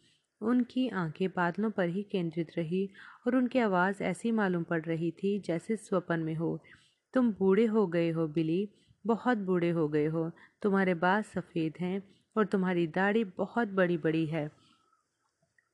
उनकी 0.41 0.87
आँखें 0.89 1.27
बादलों 1.29 1.69
पर 1.69 1.89
ही 1.89 2.03
केंद्रित 2.03 2.51
रही 2.57 2.89
और 3.27 3.35
उनकी 3.35 3.59
आवाज़ 3.59 4.03
ऐसी 4.03 4.31
मालूम 4.31 4.63
पड़ 4.63 4.81
रही 4.81 5.11
थी 5.11 5.37
जैसे 5.39 5.75
स्वपन 5.75 6.19
में 6.19 6.35
हो। 6.35 6.59
तुम 7.13 7.31
बूढ़े 7.31 7.65
हो 7.65 7.87
गए 7.87 8.09
हो, 8.09 8.27
बिली, 8.27 8.69
बहुत 9.07 9.37
बूढ़े 9.37 9.69
हो 9.69 9.87
गए 9.87 10.05
हो। 10.05 10.31
तुम्हारे 10.61 10.93
बाल 10.93 11.21
सफ़ेद 11.21 11.73
हैं 11.79 12.03
और 12.37 12.45
तुम्हारी 12.45 12.87
दाढ़ी 12.87 13.23
बहुत 13.23 13.67
बड़ी 13.67 13.97
बड़ी 13.97 14.25
है। 14.25 14.51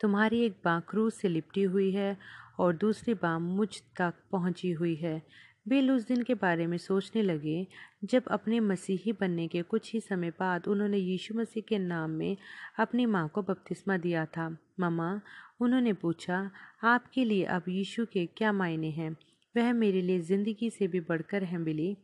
तुम्हारी 0.02 0.42
एक 0.42 0.56
बाँ 0.66 0.86
क्रूज 0.90 1.14
से 1.14 1.28
लिपटी 1.28 1.64
हुई 1.64 1.92
है 1.92 2.18
और 2.60 2.76
दूसरी 2.76 3.14
बाँ 3.14 3.40
मुझ 3.40 3.82
तक 3.98 4.14
पहुँची 4.32 4.72
हुई 4.72 4.96
है। 4.96 5.22
बिल 5.68 5.92
उस 5.92 6.08
दिन 6.08 6.24
के 6.24 6.34
बारे 6.34 6.68
में 6.68 6.78
सोचने 6.78 7.22
लगे, 7.22 7.68
जब 8.04 8.24
अपने 8.28 8.60
मसीही 8.60 9.12
बनने 9.12 9.48
के 9.48 9.62
कुछ 9.62 9.94
ही 9.94 10.00
समय 10.00 10.30
बाद 10.30 10.68
उन्होंने 10.68 10.98
यीशु 10.98 11.34
मसीह 11.34 11.64
के 11.68 11.78
नाम 11.78 12.10
में 12.10 12.38
अपनी 12.80 13.06
माँ 13.06 13.28
को 13.28 13.42
बपतिस्मा 13.42 13.98
दिया 13.98 14.26
था। 14.26 14.58
ममा, 14.80 15.22
उन्होंने 15.60 15.94
पूछा, 15.94 16.52
आपके 16.84 17.26
लिए 17.26 17.44
अब 17.44 17.64
यीशु 17.68 18.06
के 18.06 18.26
क्या 18.26 18.52
मायने 18.52 18.90
हैं? 18.90 19.18
वह 19.56 19.72
मेरे 19.74 20.02
लिए 20.02 20.20
ज़िंदगी 20.20 20.70
से 20.70 20.88
भी 20.88 21.00
बढ़कर 21.00 21.44
है 21.44 21.58
मिली। 21.58 21.96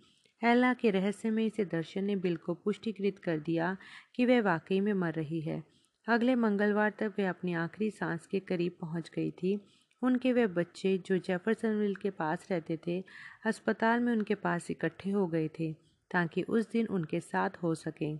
एला 0.42 0.74
के 0.74 0.90
रहस्य 0.90 1.30
में 1.30 1.46
इसे 1.46 1.66
दर्शन 1.66 2.04
ने 2.04 2.16
बिल 2.16 2.36
को 2.36 2.54
पुष्टिकृत 2.54 3.18
कर 3.18 3.40
दिया 3.40 3.76
कि 4.16 4.26
वह 4.26 4.42
वाकई 4.42 4.80
में 4.80 4.94
मर 4.94 5.14
रही 5.14 5.42
है। 5.42 5.62
अगले 6.08 6.36
मंगलवार 6.36 6.94
तक 7.00 7.14
वह 7.20 7.30
अपनी 7.30 7.54
आखिरी 7.54 7.90
सांस 7.92 8.26
के 8.28 8.40
करीब 8.40 8.78
पहुँच 8.82 9.12
गई 9.16 9.32
थी। 9.32 9.60
उनके 10.02 10.32
वे 10.34 10.48
बच्चे 10.48 10.98
जो 10.98 11.18
जेफरसनविल 11.18 11.96
के 11.96 12.10
पास 12.10 12.48
रहते 12.52 12.78
थे, 12.88 13.04
अस्पताल 13.46 14.00
में 14.00 14.12
उनके 14.14 14.36
पास 14.36 14.72
इकट्ठे 14.72 15.12
हो 15.12 15.28
गए 15.28 15.48
थे 15.60 15.72
ताकि 16.12 16.42
उस 16.42 16.72
दिन 16.72 16.88
उनके 16.88 17.20
साथ 17.20 17.64
हो 17.64 17.76
सकें। 17.76 18.20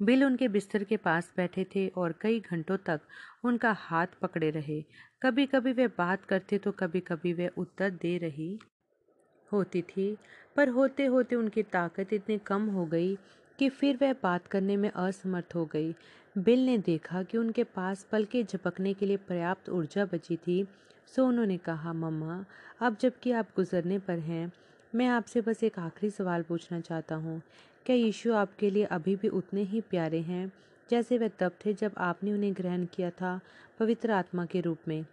बिल 0.00 0.24
उनके 0.24 0.48
बिस्तर 0.48 0.84
के 0.84 0.96
पास 0.96 1.32
बैठे 1.36 1.64
थे 1.74 1.86
और 1.88 2.14
कई 2.20 2.40
घंटों 2.40 2.76
तक 2.76 3.00
उनका 3.44 3.72
हाथ 3.78 4.06
पकड़े 4.22 4.50
रहे। 4.50 4.80
कभी 5.22 5.46
कभी 5.46 5.72
वे 5.72 5.86
बात 5.98 6.24
करते 6.24 6.58
तो 6.58 6.72
कभी 6.72 7.00
कभी 7.00 7.32
वे 7.32 7.48
उत्तर 7.56 7.90
दे 7.92 8.16
रही 8.18 8.58
होती 9.48 9.82
थी, 9.82 10.16
पर 10.56 10.68
होते 10.68 11.04
होते 11.04 11.36
उनकी 11.36 11.62
ताकत 11.62 12.12
इतनी 12.12 12.38
कम 12.38 12.66
हो 12.68 12.84
गई 12.86 13.14
कि 13.58 13.68
फिर 13.68 13.98
वह 14.02 14.12
बात 14.22 14.46
करने 14.46 14.76
में 14.76 14.90
असमर्थ 14.90 15.54
हो 15.54 15.64
गई। 15.64 15.94
बिल 16.36 16.64
ने 16.66 16.76
देखा 16.78 17.22
कि 17.22 17.38
उनके 17.38 17.64
पास 17.66 18.06
पल 18.12 18.24
के 18.24 18.42
झपकने 18.44 18.92
के 18.94 19.06
लिए 19.06 19.16
पर्याप्त 19.18 19.68
ऊर्जा 19.68 20.04
बची 20.04 20.36
थी, 20.36 20.66
सो 21.08 21.26
उन्होंने 21.26 21.56
कहा, 21.58 21.92
मम्मा, 21.92 22.44
अब 22.80 22.96
जबकि 23.00 23.32
आप 23.32 23.48
गुजरने 23.56 23.98
पर 23.98 24.18
हैं, 24.20 24.50
मैं 24.92 25.06
आपसे 25.08 25.40
बस 25.40 25.62
एक 25.64 25.78
आखिरी 25.78 26.10
सवाल 26.10 26.42
पूछना 26.42 26.80
चाहता 26.80 27.14
हूँ। 27.14 27.40
क्या 27.86 27.96
यीशु 27.96 28.32
आपके 28.32 28.70
लिए 28.70 28.84
अभी 28.84 29.16
भी 29.16 29.28
उतने 29.28 29.62
ही 29.62 29.80
प्यारे 29.80 30.20
हैं 30.20 30.52
जैसे 30.90 31.18
वह 31.18 31.28
तब 31.28 31.52
थे 31.66 31.72
जब 31.72 31.92
आपने 31.98 32.32
उन्हें 32.32 32.52
ग्रहण 32.52 32.84
किया 32.84 33.10
था 33.10 33.40
पवित्र 33.78 34.10
आत्मा 34.10 34.44
के 34.46 34.60
रूप 34.60 34.78
में? 34.88 35.04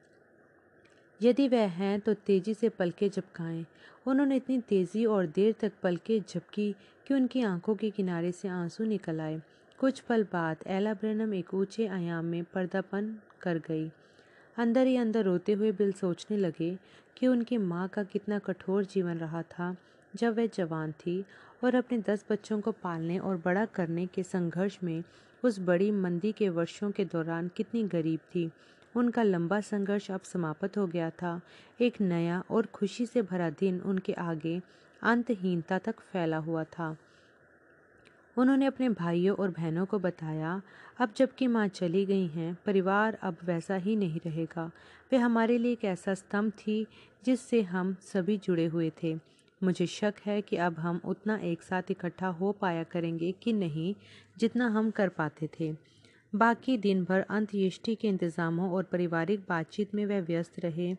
यदि 1.21 1.47
वह 1.47 1.67
हैं 1.67 1.99
तो 1.99 2.13
तेज़ी 2.13 2.53
से 2.53 2.69
पलके 2.69 3.09
झपकाएँ। 3.09 3.65
उन्होंने 4.07 4.35
इतनी 4.35 4.59
तेज़ी 4.59 5.05
और 5.05 5.25
देर 5.25 5.55
तक 5.59 5.71
पलके 5.83 6.19
झपकी 6.19 6.75
कि 7.07 7.13
उनकी 7.13 7.41
आँखों 7.41 7.75
के 7.75 7.89
किनारे 7.89 8.31
से 8.31 8.47
आँसू 8.47 8.83
निकल 8.83 9.19
आए। 9.19 9.41
कुछ 9.79 9.99
पल 9.99 10.23
बाद 10.23 10.57
एला 10.67 10.93
ब्रेनम 10.93 11.33
एक 11.33 11.53
ऊँचे 11.53 11.87
आयाम 11.87 12.25
में 12.25 12.43
पर्दापन 12.43 13.15
कर 13.41 13.57
गई। 13.57 13.91
अंदर 14.57 14.87
ही 14.87 14.95
अंदर 14.97 15.23
रोते 15.23 15.53
हुए 15.53 15.71
बिल 15.71 15.91
सोचने 15.91 16.37
लगे 16.37 16.77
कि 17.17 17.27
उनकी 17.27 17.57
माँ 17.57 17.87
का 17.87 18.03
कितना 18.03 18.39
कठोर 18.39 18.85
जीवन 18.85 19.17
रहा 19.17 19.41
था 19.41 19.75
जब 20.15 20.37
वह 20.37 20.45
जवान 20.47 20.91
थी 20.91 21.25
और 21.63 21.75
अपने 21.75 21.97
दस 21.97 22.25
बच्चों 22.31 22.61
को 22.61 22.71
पालने 22.71 23.17
और 23.17 23.41
बड़ा 23.45 23.65
करने 23.65 24.05
के 24.05 24.23
संघर्ष 24.23 24.77
में 24.83 25.03
उस 25.43 25.59
बड़ी 25.59 25.91
मंदी 25.91 26.31
के 26.31 26.49
वर्षों 26.49 26.91
के 26.91 27.05
दौरान 27.05 27.47
कितनी 27.47 27.83
गरीब 27.83 28.19
थी। 28.19 28.51
उनका 28.95 29.23
लंबा 29.23 29.61
संघर्ष 29.61 30.11
अब 30.11 30.21
समाप्त 30.21 30.77
हो 30.77 30.87
गया 30.87 31.09
था। 31.09 31.41
एक 31.81 32.01
नया 32.01 32.43
और 32.51 32.65
खुशी 32.65 33.05
से 33.05 33.21
भरा 33.21 33.49
दिन 33.49 33.81
उनके 33.81 34.13
आगे 34.13 34.61
अंतहीनता 35.01 35.77
तक 35.77 35.99
फैला 35.99 36.37
हुआ 36.37 36.63
था। 36.63 36.97
उन्होंने 38.37 38.65
अपने 38.65 38.89
भाइयों 38.89 39.37
और 39.37 39.49
बहनों 39.49 39.85
को 39.85 39.99
बताया, 39.99 40.61
अब 40.99 41.13
जबकि 41.17 41.47
माँ 41.47 41.67
चली 41.67 42.05
गई 42.05 42.27
हैं, 42.27 42.57
परिवार 42.65 43.17
अब 43.21 43.37
वैसा 43.43 43.75
ही 43.75 43.95
नहीं 43.95 44.19
रहेगा। 44.25 44.71
वे 45.11 45.17
हमारे 45.17 45.57
लिए 45.57 45.71
एक 45.71 45.85
ऐसा 45.85 46.13
स्तंभ 46.13 46.51
थी 46.51 46.87
जिससे 47.25 47.61
हम 47.61 47.95
सभी 48.01 48.37
जुड़े 48.37 48.65
हुए 48.65 48.91
थे। 49.03 49.36
मुझे 49.63 49.85
शक 49.87 50.13
है 50.25 50.41
कि 50.41 50.55
अब 50.55 50.79
हम 50.79 51.01
उतना 51.05 51.37
एक 51.37 51.61
साथ 51.61 51.83
इकट्ठा 51.91 52.27
हो 52.27 52.51
पाया 52.51 52.83
करेंगे 52.83 53.31
कि 53.31 53.53
नहीं, 53.53 53.95
जितना 54.37 54.67
हम 54.67 54.91
कर 54.91 55.09
पाते 55.09 55.49
थे। 55.59 55.73
बाकी 56.35 56.77
दिन 56.77 57.03
भर 57.03 57.19
अंत्येष्टि 57.19 57.95
के 57.95 58.07
इंतज़ामों 58.07 58.71
और 58.71 58.83
पारिवारिक 58.83 59.39
बातचीत 59.49 59.95
में 59.95 60.05
वह 60.05 60.21
व्यस्त 60.21 60.59
रहे। 60.59 60.95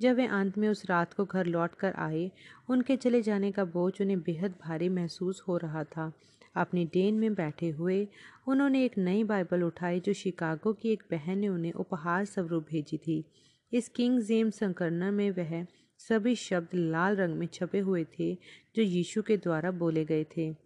जब 0.00 0.16
वे 0.16 0.26
अंत 0.26 0.58
में 0.58 0.68
उस 0.68 0.84
रात 0.86 1.12
को 1.12 1.24
घर 1.24 1.46
लौट 1.46 1.74
कर 1.74 1.92
आए, 1.92 2.30
उनके 2.68 2.96
चले 2.96 3.22
जाने 3.22 3.52
का 3.52 3.64
बोझ 3.64 4.00
उन्हें 4.00 4.20
बेहद 4.20 4.54
भारी 4.62 4.88
महसूस 4.88 5.44
हो 5.48 5.56
रहा 5.56 5.84
था। 5.84 6.12
अपनी 6.56 6.84
डेन 6.84 7.14
में 7.14 7.34
बैठे 7.34 7.70
हुए, 7.70 8.08
उन्होंने 8.46 8.84
एक 8.84 8.98
नई 8.98 9.24
बाइबल 9.24 9.62
उठाई 9.62 10.00
जो 10.00 10.12
शिकागो 10.12 10.72
की 10.72 10.92
एक 10.92 11.02
बहन 11.10 11.38
ने 11.38 11.48
उन्हें 11.48 11.72
उपहार 11.72 12.24
स्वरूप 12.24 12.66
भेजी 12.70 12.96
थी। 12.96 13.24
इस 13.72 13.88
किंग 13.88 14.20
जेम्स 14.20 14.58
संकलन 14.58 15.14
में 15.14 15.30
वह 15.30 15.66
सभी 16.08 16.34
शब्द 16.34 16.68
लाल 16.74 17.16
रंग 17.16 17.34
में 17.34 17.46
छपे 17.46 17.78
हुए 17.78 18.04
थे, 18.04 18.34
जो 18.76 18.82
यीशु 18.82 19.22
के 19.22 19.36
द्वारा 19.36 19.70
बोले 19.70 20.04
गए 20.04 20.24
थे। 20.24 20.56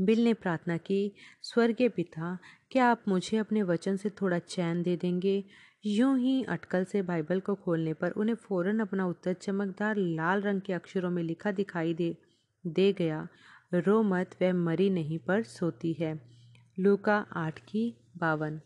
बिल 0.00 0.24
ने 0.24 0.34
प्रार्थना 0.34 0.76
की, 0.76 1.12
स्वर्गीय 1.42 1.88
पिता, 1.88 2.38
क्या 2.70 2.86
आप 2.86 3.02
मुझे 3.08 3.36
अपने 3.36 3.62
वचन 3.62 3.96
से 3.96 4.10
थोड़ा 4.10 4.38
चैन 4.38 4.82
दे 4.82 4.96
देंगे? 4.96 5.44
यूँ 5.86 6.18
ही 6.18 6.44
अटकल 6.44 6.84
से 6.84 7.02
बाइबल 7.02 7.40
को 7.40 7.54
खोलने 7.54 7.94
पर 7.94 8.10
उन्हें 8.10 8.34
फ़ौरन 8.34 8.80
अपना 8.80 9.06
उत्तर 9.06 9.32
चमकदार 9.32 9.96
लाल 9.96 10.40
रंग 10.40 10.60
के 10.60 10.72
अक्षरों 10.72 11.10
में 11.10 11.22
लिखा 11.22 11.52
दिखाई 11.52 11.94
दे 11.94 12.16
दे 12.66 12.92
गया, 12.92 13.28
रो 13.74 14.02
मत, 14.02 14.30
वह 14.42 14.52
मरी 14.52 14.90
नहीं 14.90 15.18
पर 15.18 15.42
सोती 15.42 15.92
है। 15.92 16.20
लूका 16.78 17.26
आठ 17.32 17.58
की 17.58 17.94
बावन। 18.16 18.60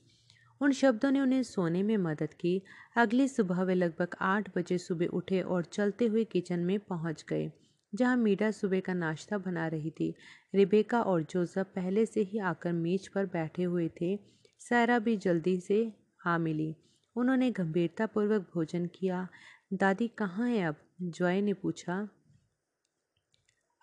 उन 0.61 0.73
शब्दों 0.73 1.11
ने 1.11 1.21
उन्हें 1.21 1.43
सोने 1.43 1.83
में 1.83 1.97
मदद 1.97 2.33
की। 2.35 2.61
अगली 2.97 3.29
सुबह 3.29 3.63
वे 3.63 3.75
लगभग 3.75 4.17
आठ 4.21 4.51
बजे 4.57 4.79
सुबह 4.79 5.07
उठे 5.07 5.41
और 5.41 5.65
चलते 5.65 6.07
हुए 6.07 6.25
किचन 6.25 6.61
में 6.61 6.79
पहुँच 6.81 7.25
गए, 7.29 7.51
जहाँ 7.93 8.17
मीडा 8.17 8.51
सुबह 8.51 8.81
का 8.81 8.95
नाश्ता 8.95 9.39
बना 9.39 9.67
रही 9.67 9.91
थी। 9.91 10.15
रिबेका 10.55 11.03
और 11.03 11.23
जोसफ 11.23 11.73
पहले 11.75 12.07
से 12.07 12.23
ही 12.23 12.39
आकर 12.39 12.73
मेज 12.73 13.09
पर 13.09 13.27
बैठे 13.27 13.63
हुए 13.63 13.89
थे। 14.01 14.19
सारा 14.61 14.99
भी 14.99 15.17
जल्दी 15.17 15.59
से 15.61 15.93
आ 16.27 16.39
मिली। 16.39 16.75
उन्होंने 17.17 17.51
गंभीरतापूर्वक 17.51 18.51
भोजन 18.55 18.87
किया। 18.87 19.27
दादी, 19.73 20.09
कहाँ 20.09 20.49
है 20.49 20.63
अब? 20.63 20.77
जॉय 21.03 21.41
ने 21.41 21.53
पूछा। 21.53 22.09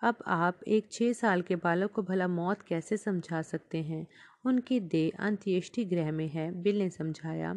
अब 0.02 0.16
आप 0.26 0.60
एक 0.68 0.88
छः 0.92 1.12
साल 1.12 1.42
के 1.42 1.56
बालक 1.56 1.92
को 1.92 2.02
भला 2.02 2.28
मौत 2.28 2.62
कैसे 2.62 2.96
समझा 2.96 3.42
सकते 3.42 3.78
हैं? 3.78 4.06
उनकी 4.46 4.80
देह 4.80 5.24
अंत्येष्टि 5.24 5.84
ग्रह 5.84 6.12
में 6.12 6.28
है, 6.28 6.62
बिल 6.62 6.78
ने 6.78 6.90
समझाया। 6.90 7.54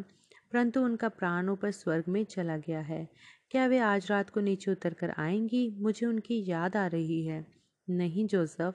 परंतु 0.52 0.80
उनका 0.80 1.08
प्राण 1.08 1.48
ऊपर 1.48 1.70
स्वर्ग 1.70 2.04
में 2.08 2.24
चला 2.24 2.56
गया 2.56 2.80
है। 2.80 3.08
क्या 3.50 3.66
वे 3.66 3.78
आज 3.78 4.06
रात 4.10 4.30
को 4.30 4.40
नीचे 4.40 4.70
उतर 4.70 4.94
कर 4.94 5.10
आएँगी? 5.10 5.74
मुझे 5.78 6.06
उनकी 6.06 6.44
याद 6.50 6.76
आ 6.76 6.86
रही 6.86 7.26
है। 7.26 7.46
नहीं, 7.90 8.26
जोसफ, 8.26 8.74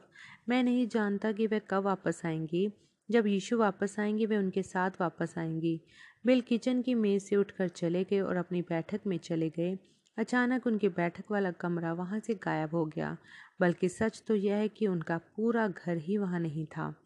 मैं 0.50 0.64
नहीं 0.64 0.88
जानता 0.88 1.32
कि 1.32 1.48
वे 1.48 1.62
कब 1.70 1.84
वापस 1.84 2.22
आएँगी। 2.26 2.72
जब 3.12 3.28
यीशु 3.28 3.58
वापस 3.58 3.96
आएँगी, 4.00 4.26
वे 4.26 4.38
उनके 4.38 4.64
साथ 4.64 4.92
वापस 5.02 5.36
आएँगी। 5.38 5.82
बिल 6.26 6.42
किचन 6.42 6.82
की 6.82 6.94
मेज 6.94 7.22
से 7.22 7.36
उठकर 7.36 7.68
चले 7.68 8.04
गए 8.04 8.20
और 8.20 8.36
अपनी 8.36 8.62
बैठक 8.62 9.02
में 9.08 9.18
चले 9.18 9.50
गए। 9.50 9.80
अचानक 10.18 10.68
उनकी 10.68 10.90
बैठक 10.90 11.24
वाला 11.32 11.52
कमरा 11.52 11.94
वहाँ 11.94 12.20
से 12.20 12.34
गायब 12.34 12.70
हो 12.70 12.86
गया। 12.86 13.18
बल्कि 13.62 13.90
सच 13.90 14.24
तो 14.28 14.36
यह 14.36 14.56
है 14.56 14.68
कि 14.68 14.88
उनका 14.88 15.18
पूरा 15.18 15.68
घर 15.68 15.98
ही 15.98 16.18
वहाँ 16.18 16.40
नहीं 16.40 16.66
था। 16.66 17.02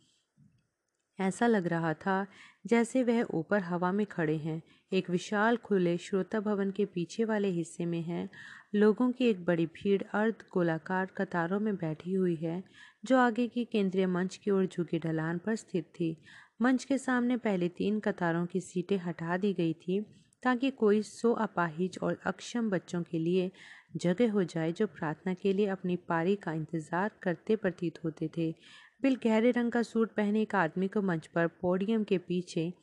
ऐसा 1.20 1.48
लग 1.48 1.68
रहा 1.68 1.94
था 1.96 2.26
जैसे 2.68 3.04
वह 3.04 3.24
ऊपर 3.34 3.62
हवा 3.64 3.92
में 3.92 4.06
खड़े 4.06 4.36
हैं। 4.38 4.62
एक 4.92 5.10
विशाल 5.10 5.58
खुले 5.58 5.98
श्रोता 5.98 6.40
भवन 6.40 6.72
के 6.72 6.86
पीछे 6.86 7.26
वाले 7.26 7.50
हिस्से 7.50 7.86
में 7.86 8.02
है। 8.02 8.28
लोगों 8.76 9.12
की 9.12 9.26
एक 9.26 9.44
बड़ी 9.46 9.66
भीड़ 9.66 10.02
अर्ध 10.14 10.44
गोलाकार 10.54 11.08
कतारों 11.18 11.60
में 11.60 11.76
बैठी 11.76 12.14
हुई 12.14 12.36
है, 12.36 12.64
जो 13.06 13.18
आगे 13.18 13.48
की 13.48 13.66
केंद्रीय 13.66 14.08
मंच 14.08 14.36
की 14.36 14.52
ओर 14.52 14.66
झुकी 14.66 15.00
ढलान 15.00 15.38
पर 15.38 15.56
स्थित 15.56 15.86
थी। 15.96 16.16
मंच 16.62 16.84
के 16.84 16.98
सामने 16.98 17.38
पहले 17.38 17.68
तीन 17.70 18.00
कतारों 18.00 18.46
की 18.46 18.62
सीटें 18.62 18.98
हटा 18.98 19.38
दी 19.38 19.54
गई 19.54 19.74
थी, 19.74 20.02
ताकि 20.44 20.70
कोई 20.72 21.02
सो 21.02 21.32
अपाहिज 21.34 21.98
और 22.04 22.20
अक्षम 22.26 22.70
बच्चों 22.70 23.02
के 23.04 23.20
लिए 23.20 23.52
जगह 23.96 24.32
हो 24.32 24.44
जाए 24.44 24.72
जो 24.72 24.88
प्रार्थना 24.88 25.34
के 25.34 25.54
लिए 25.54 25.68
अपनी 25.68 25.96
पारी 26.10 26.36
का 26.36 26.54
इंतज़ार 26.54 27.12
करते 27.24 27.56
प्रतीत 27.56 28.04
होते 28.04 28.30
थे। 28.38 28.54
बिल 29.02 29.16
गहरे 29.16 29.52
रंग 29.52 29.72
का 29.72 29.82
सूट 29.82 30.12
पहने 30.12 30.42
एक 30.42 30.56
आदमी 30.56 30.88
को 30.88 31.02
मंच 31.02 31.28
पर 31.28 31.48
पोडियम 31.48 32.04
के 32.04 32.18
पीछे 32.18 32.74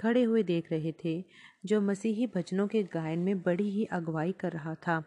खड़े 0.00 0.22
हुए 0.22 0.42
देख 0.42 0.72
रहे 0.72 0.92
थे, 1.04 1.24
जो 1.66 1.80
मसीही 1.80 2.26
भजनों 2.26 2.66
के 2.68 2.82
गायन 2.82 3.18
में 3.18 3.42
बड़ी 3.42 3.70
ही 3.70 3.84
अगुवाई 3.84 4.32
कर 4.32 4.52
रहा 4.52 4.74
था। 4.74 4.98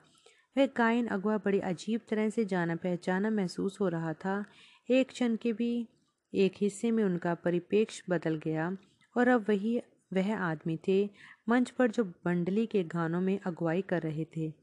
वह 0.58 0.66
गायन 0.66 1.08
अगवा 1.08 1.38
बड़ी 1.38 1.60
अजीब 1.60 2.02
तरह 2.10 2.30
से 2.30 2.46
जाना 2.46 2.76
पहचाना 2.76 3.30
महसूस 3.30 3.78
हो 3.82 3.88
रहा 3.88 4.14
था। 4.14 4.46
एक 4.90 5.10
क्षण 5.10 5.36
के 5.36 5.54
भी 5.54 5.88
एक 6.34 6.54
हिस्से 6.58 6.92
में 6.92 7.04
उनका 7.04 7.36
परिपेक्ष 7.36 8.02
बदल 8.10 8.36
गया 8.36 8.78
और 9.18 9.28
अब 9.28 9.46
वही 9.50 9.82
वह 10.14 10.36
आदमी 10.38 10.80
थे, 10.88 11.10
मंच 11.50 11.70
पर 11.70 11.92
जो 11.92 12.04
बंडली 12.04 12.66
के 12.66 12.84
गानों 12.84 13.22
में 13.22 13.40
अगुवाई 13.46 13.82
कर 13.82 14.02
रहे 14.02 14.26
थे। 14.38 14.54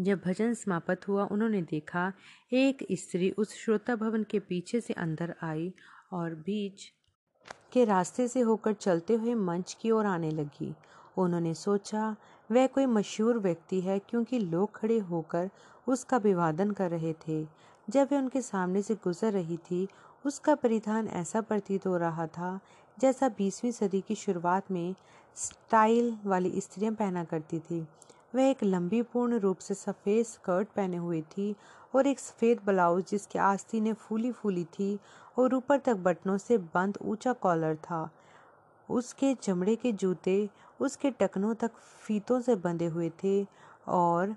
जब 0.00 0.20
भजन 0.24 0.54
समाप्त 0.54 1.08
हुआ, 1.08 1.24
उन्होंने 1.24 1.62
देखा, 1.62 2.12
एक 2.52 2.86
स्त्री 2.92 3.30
उस 3.30 3.54
श्रोता 3.54 3.96
भवन 3.96 4.22
के 4.22 4.38
पीछे 4.38 4.80
से 4.80 4.94
अंदर 4.94 5.34
आई 5.42 5.72
और 6.12 6.34
बीच 6.34 6.92
के 7.72 7.84
रास्ते 7.84 8.28
से 8.28 8.40
होकर 8.40 8.72
चलते 8.72 9.14
हुए 9.14 9.34
मंच 9.34 9.76
की 9.80 9.90
ओर 9.90 10.06
आने 10.06 10.30
लगी। 10.30 10.74
उन्होंने 11.18 11.54
सोचा, 11.54 12.16
वह 12.50 12.66
कोई 12.66 12.86
मशहूर 12.86 13.38
व्यक्ति 13.38 13.80
है, 13.80 13.98
क्योंकि 13.98 14.38
लोग 14.38 14.76
खड़े 14.76 14.98
होकर 14.98 15.50
उसका 15.88 16.16
अभिवादन 16.16 16.70
कर 16.70 16.90
रहे 16.90 17.12
थे। 17.12 17.46
जब 17.90 18.08
वह 18.12 18.18
उनके 18.18 18.42
सामने 18.42 18.82
से 18.82 18.94
गुजर 18.94 19.32
रही 19.32 19.56
थी, 19.56 19.88
उसका 20.26 20.54
परिधान 20.54 21.08
ऐसा 21.08 21.40
प्रतीत 21.40 21.86
हो 21.86 21.96
रहा 21.96 22.26
था, 22.26 22.60
जैसा 23.00 23.28
बीसवीं 23.28 23.72
सदी 23.72 24.00
की 24.00 24.14
शुरुआत 24.14 24.70
में 24.70 24.94
स्टाइल 25.34 26.18
वाली 26.24 26.60
स्त्रियाँ 26.60 26.94
पहना 26.94 27.24
करती 27.24 27.58
थी। 27.58 27.86
वह 28.34 28.42
एक 28.42 28.62
लंबी 28.64 29.00
पूर्ण 29.02 29.38
रूप 29.38 29.58
से 29.58 29.74
सफ़ेद 29.74 30.24
स्कर्ट 30.26 30.68
पहने 30.68 30.96
हुए 30.96 31.20
थी 31.32 31.54
और 31.94 32.06
एक 32.06 32.20
सफ़ेद 32.20 32.60
ब्लाउज 32.64 33.04
जिसकी 33.10 33.38
आस्तीनें 33.38 33.92
फूली 33.94 34.32
फूली 34.32 34.64
थी 34.72 34.98
और 35.38 35.54
ऊपर 35.54 35.78
तक 35.78 35.96
बटनों 36.04 36.36
से 36.38 36.58
बंद 36.74 36.98
ऊँचा 37.02 37.32
कॉलर 37.32 37.76
था। 37.76 38.08
उसके 38.88 39.34
चमड़े 39.34 39.76
के 39.76 39.92
जूते 39.92 40.48
उसके 40.80 41.10
टकनों 41.10 41.54
तक 41.54 41.70
फीतों 42.06 42.40
से 42.40 42.54
बंधे 42.56 42.86
हुए 42.86 43.10
थे 43.24 43.44
और 43.88 44.34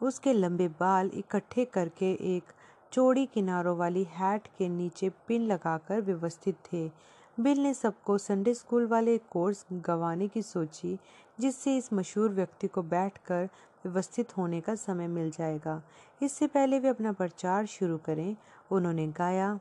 उसके 0.00 0.32
लंबे 0.32 0.68
बाल 0.80 1.10
इकट्ठे 1.14 1.64
करके 1.64 2.12
एक 2.36 2.52
चौड़ी 2.92 3.24
किनारों 3.26 3.76
वाली 3.76 4.04
हैट 4.10 4.46
के 4.58 4.68
नीचे 4.68 5.08
पिन 5.28 5.46
लगाकर 5.46 6.00
व्यवस्थित 6.00 6.56
थे। 6.72 6.90
बिल 7.38 7.58
ने 7.58 7.72
सबको 7.74 8.18
संडे 8.18 8.54
स्कूल 8.54 8.86
वाले 8.86 9.16
कोर्स 9.30 9.64
गंवाने 9.72 10.28
की 10.28 10.42
सोची 10.42 10.98
जिससे 11.40 11.76
इस 11.76 11.92
मशहूर 11.92 12.30
व्यक्ति 12.30 12.66
को 12.66 12.82
बैठकर 12.82 13.48
व्यवस्थित 13.84 14.36
होने 14.36 14.60
का 14.60 14.74
समय 14.74 15.06
मिल 15.06 15.30
जाएगा। 15.30 15.82
इससे 16.22 16.46
पहले 16.46 16.78
वे 16.78 16.88
अपना 16.88 17.12
प्रचार 17.12 17.66
शुरू 17.66 17.96
करें। 17.96 18.36
उन्होंने 18.70 19.06
गाया, 19.06 19.58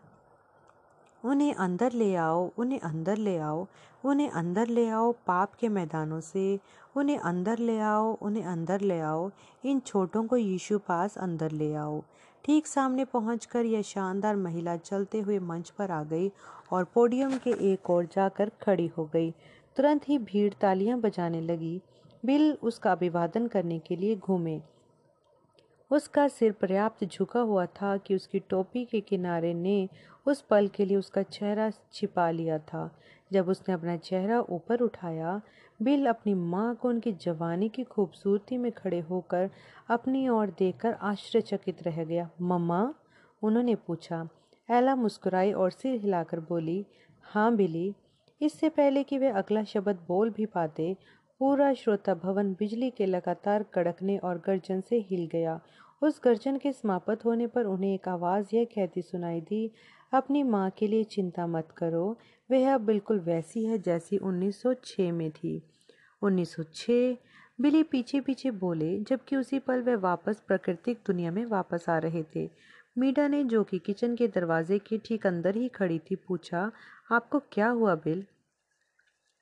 उन्हें 1.26 1.54
अंदर 1.54 1.92
ले 1.92 2.16
आओ, 2.16 2.52
उन्हें 2.58 2.80
अंदर 2.80 3.18
ले 3.18 3.38
आओ, 3.38 3.68
उन्हें 4.06 4.30
अंदर 4.30 4.68
ले 4.68 4.90
आओ 4.90 5.12
पाप 5.12 5.54
के 5.54 5.70
मैदानों 5.70 6.20
से, 6.20 6.60
उन्हें 6.96 7.18
अंदर 7.18 7.60
ले 7.60 7.80
आओ, 7.80 8.14
उन्हें 8.22 8.44
अंदर 8.44 8.82
ले 8.82 9.00
आओ, 9.00 9.32
इन 9.66 9.80
छोटों 9.80 10.24
को 10.28 10.38
यीशु 10.38 10.80
पास 10.80 11.18
अंदर 11.18 11.52
ले 11.52 11.74
आओ। 11.76 12.04
ठीक 12.46 12.68
सामने 12.68 13.06
पहुंचकर 13.06 13.66
यह 13.66 13.82
शानदार 13.82 14.36
महिला 14.36 14.78
चलते 14.78 15.20
हुए 15.20 15.40
मंच 15.40 15.70
पर 15.70 15.92
आ 15.92 16.04
गई 16.04 16.32
और 16.72 16.84
पोडियम 16.84 17.38
के 17.38 17.52
एक 17.74 17.90
ओर 17.90 18.06
जाकर 18.06 18.52
खड़ी 18.62 18.88
हो 18.88 19.06
गई। 19.06 19.34
तुरंत 19.78 20.10
ही 20.10 20.18
भीड़ 20.18 20.54
तालियाँ 20.54 21.00
बजाने 21.00 21.42
लगी। 21.42 21.82
बिल 22.26 22.58
उसका 22.64 22.92
अभिवादन 22.92 23.48
करने 23.48 23.80
के 23.80 23.96
लिए 23.96 24.16
घूमे। 24.16 24.62
उसका 25.92 26.28
सिर 26.28 26.52
पर्याप्त 26.52 27.06
झुका 27.06 27.40
हुआ 27.40 27.66
था 27.66 27.98
कि 27.98 28.16
उसकी 28.16 28.40
टोपी 28.40 28.86
के 28.86 29.02
किनारे 29.02 29.54
ने 29.54 29.90
उस 30.26 30.42
पल 30.42 30.68
के 30.68 30.86
लिए 30.86 30.98
उसका 30.98 31.24
चेहरा 31.24 31.72
छिपा 31.94 32.32
लिया 32.32 32.60
था। 32.60 33.00
जब 33.34 33.50
उसने 33.50 33.74
अपना 33.74 33.98
चेहरा 33.98 34.42
ऊपर 34.42 34.80
उठाया, 34.80 35.42
बिल 35.82 36.06
अपनी 36.06 36.34
माँ 36.34 36.76
को 36.76 36.90
उनकी 36.90 37.12
जवानी 37.12 37.70
की 37.70 37.84
खूबसूरती 37.84 38.58
में 38.58 38.72
खड़े 38.72 39.00
होकर 39.00 39.50
अपनी 39.90 40.30
ओर 40.30 40.48
देखकर 40.48 40.94
आश्चर्यचकित 40.94 41.84
रह 41.84 42.04
गया। 42.04 42.30
मम्मा? 42.42 42.94
उन्होंने 43.44 43.76
पूछा। 43.76 44.30
एला 44.72 44.96
मुस्कुराई 44.96 45.52
और 45.52 45.72
सिर 45.72 46.02
हिलाकर 46.02 46.40
बोली 46.40 46.86
हाँ 47.24 47.56
बिली। 47.56 47.94
इससे 48.42 48.70
पहले 48.70 49.04
कि 49.04 49.18
वे 49.18 49.28
अगला 49.28 49.64
शब्द 49.64 50.00
बोल 50.08 50.30
भी 50.30 50.46
पाते, 50.46 50.98
पूरा 51.40 51.74
श्रोता 51.74 52.14
भवन 52.14 52.54
बिजली 52.54 52.90
के 52.90 53.06
लगातार 53.06 53.64
कड़कने 53.64 54.18
और 54.18 54.38
गर्जन 54.38 54.82
से 54.82 55.00
हिल 55.00 55.30
गया। 55.32 55.60
उस 56.02 56.22
गर्जन 56.24 56.58
के 56.58 56.72
समाप्त 56.72 57.26
होने 57.26 57.48
पर 57.48 57.66
उन्हें 57.66 57.94
एक 57.94 58.08
आवाज़ 58.08 58.48
यह 58.54 58.66
कहती 58.66 59.02
सुनाई 59.02 59.42
दी, 59.42 59.72
अपनी 60.14 60.44
माँ 60.44 60.70
के 60.70 60.88
लिए 60.88 61.04
चिंता 61.04 61.48
मत 61.48 61.68
करो, 61.78 62.18
वह 62.52 62.74
अब 62.74 62.82
बिल्कुल 62.82 63.20
वैसी 63.20 63.66
है 63.66 63.78
जैसी 63.78 64.18
1906 64.18 65.12
में 65.12 65.32
थी। 65.32 65.62
1906 66.22 67.18
बिली 67.62 67.84
पीछे 67.84 68.20
पीछे 68.20 68.52
बोले, 68.52 69.00
जबकि 69.00 69.36
उसी 69.36 69.60
पल 69.60 69.82
वह 69.82 69.96
वापस 69.96 70.44
प्राकृतिक 70.48 70.98
दुनिया 71.08 71.32
में 71.32 71.46
वापस 71.46 71.86
आ 71.90 71.98
रहे 71.98 72.24
थे। 72.24 72.50
मीडा 73.00 73.28
ने 73.28 73.44
जो 73.44 73.64
कि 73.64 73.80
किचन 73.80 74.16
के 74.16 74.28
दरवाजे 74.28 74.80
के 74.80 74.98
ठीक 74.98 75.28
अंदर 75.28 75.56
ही 75.56 75.68
खड़ी 75.68 76.00
थी, 76.00 76.16
पूछा, 76.16 76.72
आपको 77.12 77.40
क्या 77.40 77.68
हुआ, 77.68 77.96
बिल? 77.96 78.26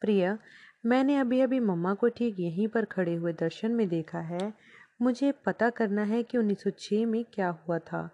प्रिया, 0.02 0.38
मैंने 0.86 1.18
अभी 1.18 1.42
अभी 1.42 1.60
मम्मा 1.60 1.94
को 1.94 2.08
ठीक 2.08 2.40
यहीं 2.40 2.68
पर 2.68 2.86
खड़े 2.86 3.16
हुए 3.16 3.34
दर्शन 3.34 3.72
में 3.72 3.90
देखा 3.90 4.20
है। 4.20 4.54
मुझे 5.02 5.32
पता 5.32 5.70
करना 5.70 6.04
है 6.04 6.24
कि 6.24 6.38
1906 6.38 7.06
में 7.06 7.26
क्या 7.34 7.50
हुआ 7.50 7.80
था। 7.80 8.10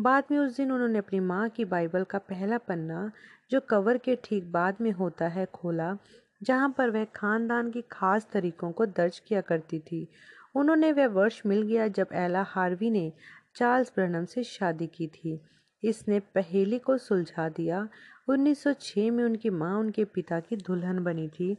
बाद 0.00 0.24
में 0.30 0.38
उस 0.38 0.56
दिन 0.56 0.72
उन्होंने 0.72 0.98
अपनी 0.98 1.20
माँ 1.20 1.48
की 1.48 1.64
बाइबल 1.64 2.04
का 2.04 2.18
पहला 2.18 2.58
पन्ना, 2.58 3.12
जो 3.50 3.60
कवर 3.60 3.98
के 3.98 4.18
ठीक 4.24 4.52
बाद 4.52 4.76
में 4.80 4.90
होता 4.90 5.28
है, 5.28 5.46
खोला, 5.46 5.98
जहाँ 6.42 6.74
पर 6.78 6.90
वह 6.90 7.04
खानदान 7.04 7.70
की 7.70 7.82
खास 7.82 8.28
तरीकों 8.32 8.72
को 8.72 8.86
दर्ज 8.86 9.18
किया 9.18 9.40
करती 9.40 9.78
थी। 9.78 10.08
उन्होंने 10.54 10.92
वह 10.92 11.06
वर्ष 11.06 11.42
मिल 11.46 11.62
गया 11.62 11.88
जब 11.88 12.08
एला 12.12 12.42
हार्वी 12.42 12.90
ने 12.90 13.12
चार्ल्स 13.56 13.92
ब्रनम 13.96 14.24
से 14.24 14.44
शादी 14.44 14.86
की 14.86 15.06
थी। 15.06 15.40
इसने 15.84 16.20
पहेली 16.20 16.78
को 16.78 16.98
सुलझा 16.98 17.48
दिया। 17.48 17.88
1906 18.28 19.10
में 19.10 19.24
उनकी 19.24 19.50
माँ 19.50 19.78
उनके 19.78 20.04
पिता 20.04 20.40
की 20.40 20.56
दुल्हन 20.56 21.04
बनी 21.04 21.28
थी। 21.28 21.56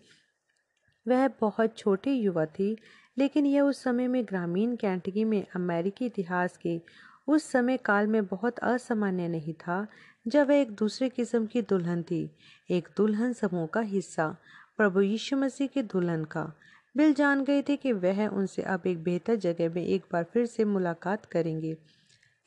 वह 1.08 1.28
बहुत 1.28 1.78
छोटी 1.78 2.12
युवा 2.12 2.46
थी, 2.46 2.78
लेकिन 3.18 3.46
यह 3.46 3.62
उस 3.62 3.84
समय 3.84 4.08
में 4.08 4.26
ग्रामीण 4.26 4.76
कैंटगी 4.76 5.24
में 5.24 5.46
अमेरिकी 5.56 6.06
इतिहास 6.06 6.58
के 6.58 6.82
उस 7.28 7.44
समय 7.52 7.78
काल 7.78 8.08
में 8.08 8.26
बहुत 8.26 8.60
असामान्य 8.60 9.28
नहीं 9.28 9.54
था, 9.54 9.88
जब 10.28 10.48
वह 10.48 10.56
एक 10.56 10.72
दूसरे 10.72 11.10
किस्म 11.10 11.46
की 11.46 11.62
दुल्हन 11.62 12.04
थी, 12.04 12.32
एक 12.70 12.90
दुल्हन 12.98 13.34
समूह 13.34 13.68
का 13.68 13.82
हिस्सा, 13.82 14.38
प्रभु 14.78 15.02
यीशु 15.02 15.38
मसीह 15.38 15.68
के 15.68 15.82
दुल्हन 15.84 16.26
का। 16.26 16.54
बिल 16.96 17.14
जान 17.14 17.44
गए 17.44 17.62
थे 17.62 17.76
कि 17.76 17.92
वह 17.92 18.28
उनसे 18.28 18.62
अब 18.62 18.86
एक 18.88 19.04
बेहतर 19.04 19.36
जगह 19.36 19.70
में 19.70 19.86
एक 19.86 20.04
बार 20.14 20.24
फिर 20.24 20.46
से 20.46 20.66
मुलाकात 20.66 21.26
करेंगे। 21.26 21.76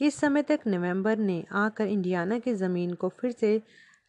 इस 0.01 0.15
समय 0.15 0.43
तक 0.43 0.61
नवंबर 0.67 1.19
ने 1.19 1.45
आकर 1.53 1.87
इंडियाना 1.87 2.39
की 2.39 2.55
ज़मीन 2.55 2.95
को 2.95 3.09
फिर 3.09 3.33
से 3.33 3.61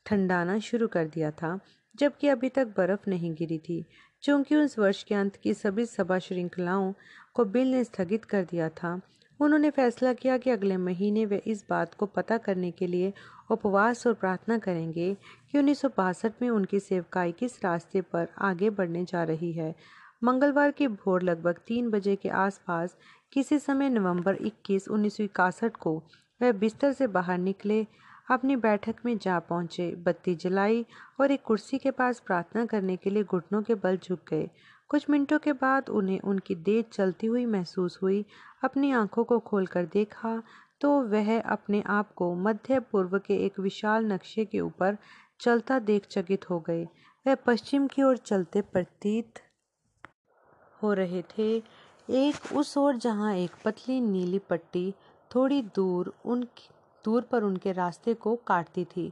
ठंडाना 0.05 0.57
शुरू 0.59 0.87
कर 0.87 1.07
दिया 1.07 1.31
था, 1.31 1.59
जबकि 1.95 2.27
अभी 2.27 2.49
तक 2.49 2.67
बर्फ़ 2.77 3.09
नहीं 3.09 3.33
गिरी 3.33 3.57
थी। 3.59 3.83
चूँकि 4.23 4.55
उस 4.55 4.79
वर्ष 4.79 5.03
के 5.03 5.15
अंत 5.15 5.35
की 5.35 5.53
सभी 5.53 5.85
सभा 5.85 6.19
श्रृंखलाओं 6.19 6.93
को 7.33 7.45
बिल 7.45 7.71
ने 7.71 7.83
स्थगित 7.83 8.25
कर 8.25 8.43
दिया 8.43 8.69
था, 8.69 8.99
उन्होंने 9.39 9.69
फैसला 9.69 10.13
किया 10.13 10.37
कि 10.37 10.49
अगले 10.49 10.77
महीने 10.77 11.25
वे 11.25 11.41
इस 11.47 11.63
बात 11.69 11.93
को 11.93 12.05
पता 12.05 12.37
करने 12.37 12.71
के 12.71 12.87
लिए 12.87 13.13
उपवास 13.51 14.07
और 14.07 14.13
प्रार्थना 14.13 14.57
करेंगे 14.57 15.15
कि 15.51 15.57
उन्नीस 15.57 15.81
सौ 15.81 15.89
बासठ 15.89 16.41
में 16.41 16.49
उनकी 16.49 16.79
सेवकाई 16.79 17.31
किस 17.31 17.63
रास्ते 17.63 18.01
पर 18.01 18.27
आगे 18.37 18.69
बढ़ने 18.69 19.03
जा 19.05 19.23
रही 19.23 19.51
है। 19.51 19.73
मंगलवार 20.23 20.71
की 20.71 20.87
भोर 20.87 21.21
लगभग 21.21 21.59
तीन 21.67 21.89
बजे 21.89 22.15
के 22.15 22.29
आसपास, 22.29 22.95
किसी 23.31 23.59
समय 23.59 23.89
नवंबर 23.89 24.35
21 24.35 24.87
उन्नीस 24.87 25.17
को, 25.79 25.95
वह 26.41 26.51
बिस्तर 26.51 26.91
से 26.93 27.07
बाहर 27.07 27.37
निकले, 27.37 27.87
अपनी 28.31 28.55
बैठक 28.55 28.95
में 29.05 29.17
जा 29.17 29.39
पहुँचे, 29.39 29.95
बत्ती 29.95 30.35
जलाई 30.35 30.85
और 31.19 31.31
एक 31.31 31.41
कुर्सी 31.41 31.77
के 31.77 31.91
पास 31.91 32.19
प्रार्थना 32.19 32.65
करने 32.65 32.97
के 32.97 33.09
लिए 33.09 33.23
घुटनों 33.23 33.61
के 33.61 33.75
बल 33.75 33.97
झुक 33.97 34.19
गए। 34.29 34.49
कुछ 34.89 35.09
मिनटों 35.09 35.39
के 35.39 35.53
बाद 35.53 35.89
उन्हें 35.89 36.19
उनकी 36.19 36.55
देह 36.55 36.83
चलती 36.93 37.27
हुई 37.27 37.45
महसूस 37.45 37.99
हुई, 38.03 38.25
अपनी 38.63 38.91
आँखों 38.91 39.23
को 39.23 39.39
खोलकर 39.39 39.85
देखा 39.85 40.41
तो 40.81 40.89
वह 41.01 41.39
अपने 41.41 41.81
आप 41.87 42.13
को 42.13 42.33
मध्य 42.35 42.79
पूर्व 42.79 43.17
के 43.19 43.45
एक 43.45 43.59
विशाल 43.59 44.05
नक्शे 44.05 44.45
के 44.45 44.59
ऊपर 44.59 44.97
चलता 45.39 45.79
देख 45.79 46.05
चकित 46.05 46.49
हो 46.49 46.59
गए। 46.59 46.83
वह 47.25 47.35
पश्चिम 47.35 47.87
की 47.87 48.03
ओर 48.03 48.17
चलते 48.17 48.61
प्रतीत 48.61 49.39
हो 50.83 50.93
रहे 50.93 51.21
थे। 51.37 51.55
एक 52.09 52.53
उस 52.55 52.77
ओर 52.77 52.95
जहाँ 52.95 53.33
एक 53.35 53.51
पतली 53.65 53.99
नीली 54.01 54.39
पट्टी 54.39 54.93
थोड़ी 55.31 55.61
दूर 55.75 56.13
उन, 56.25 56.43
दूर 57.05 57.21
पर 57.21 57.43
उनके 57.43 57.71
रास्ते 57.71 58.13
को 58.13 58.35
काटती 58.47 58.85
थी। 58.85 59.11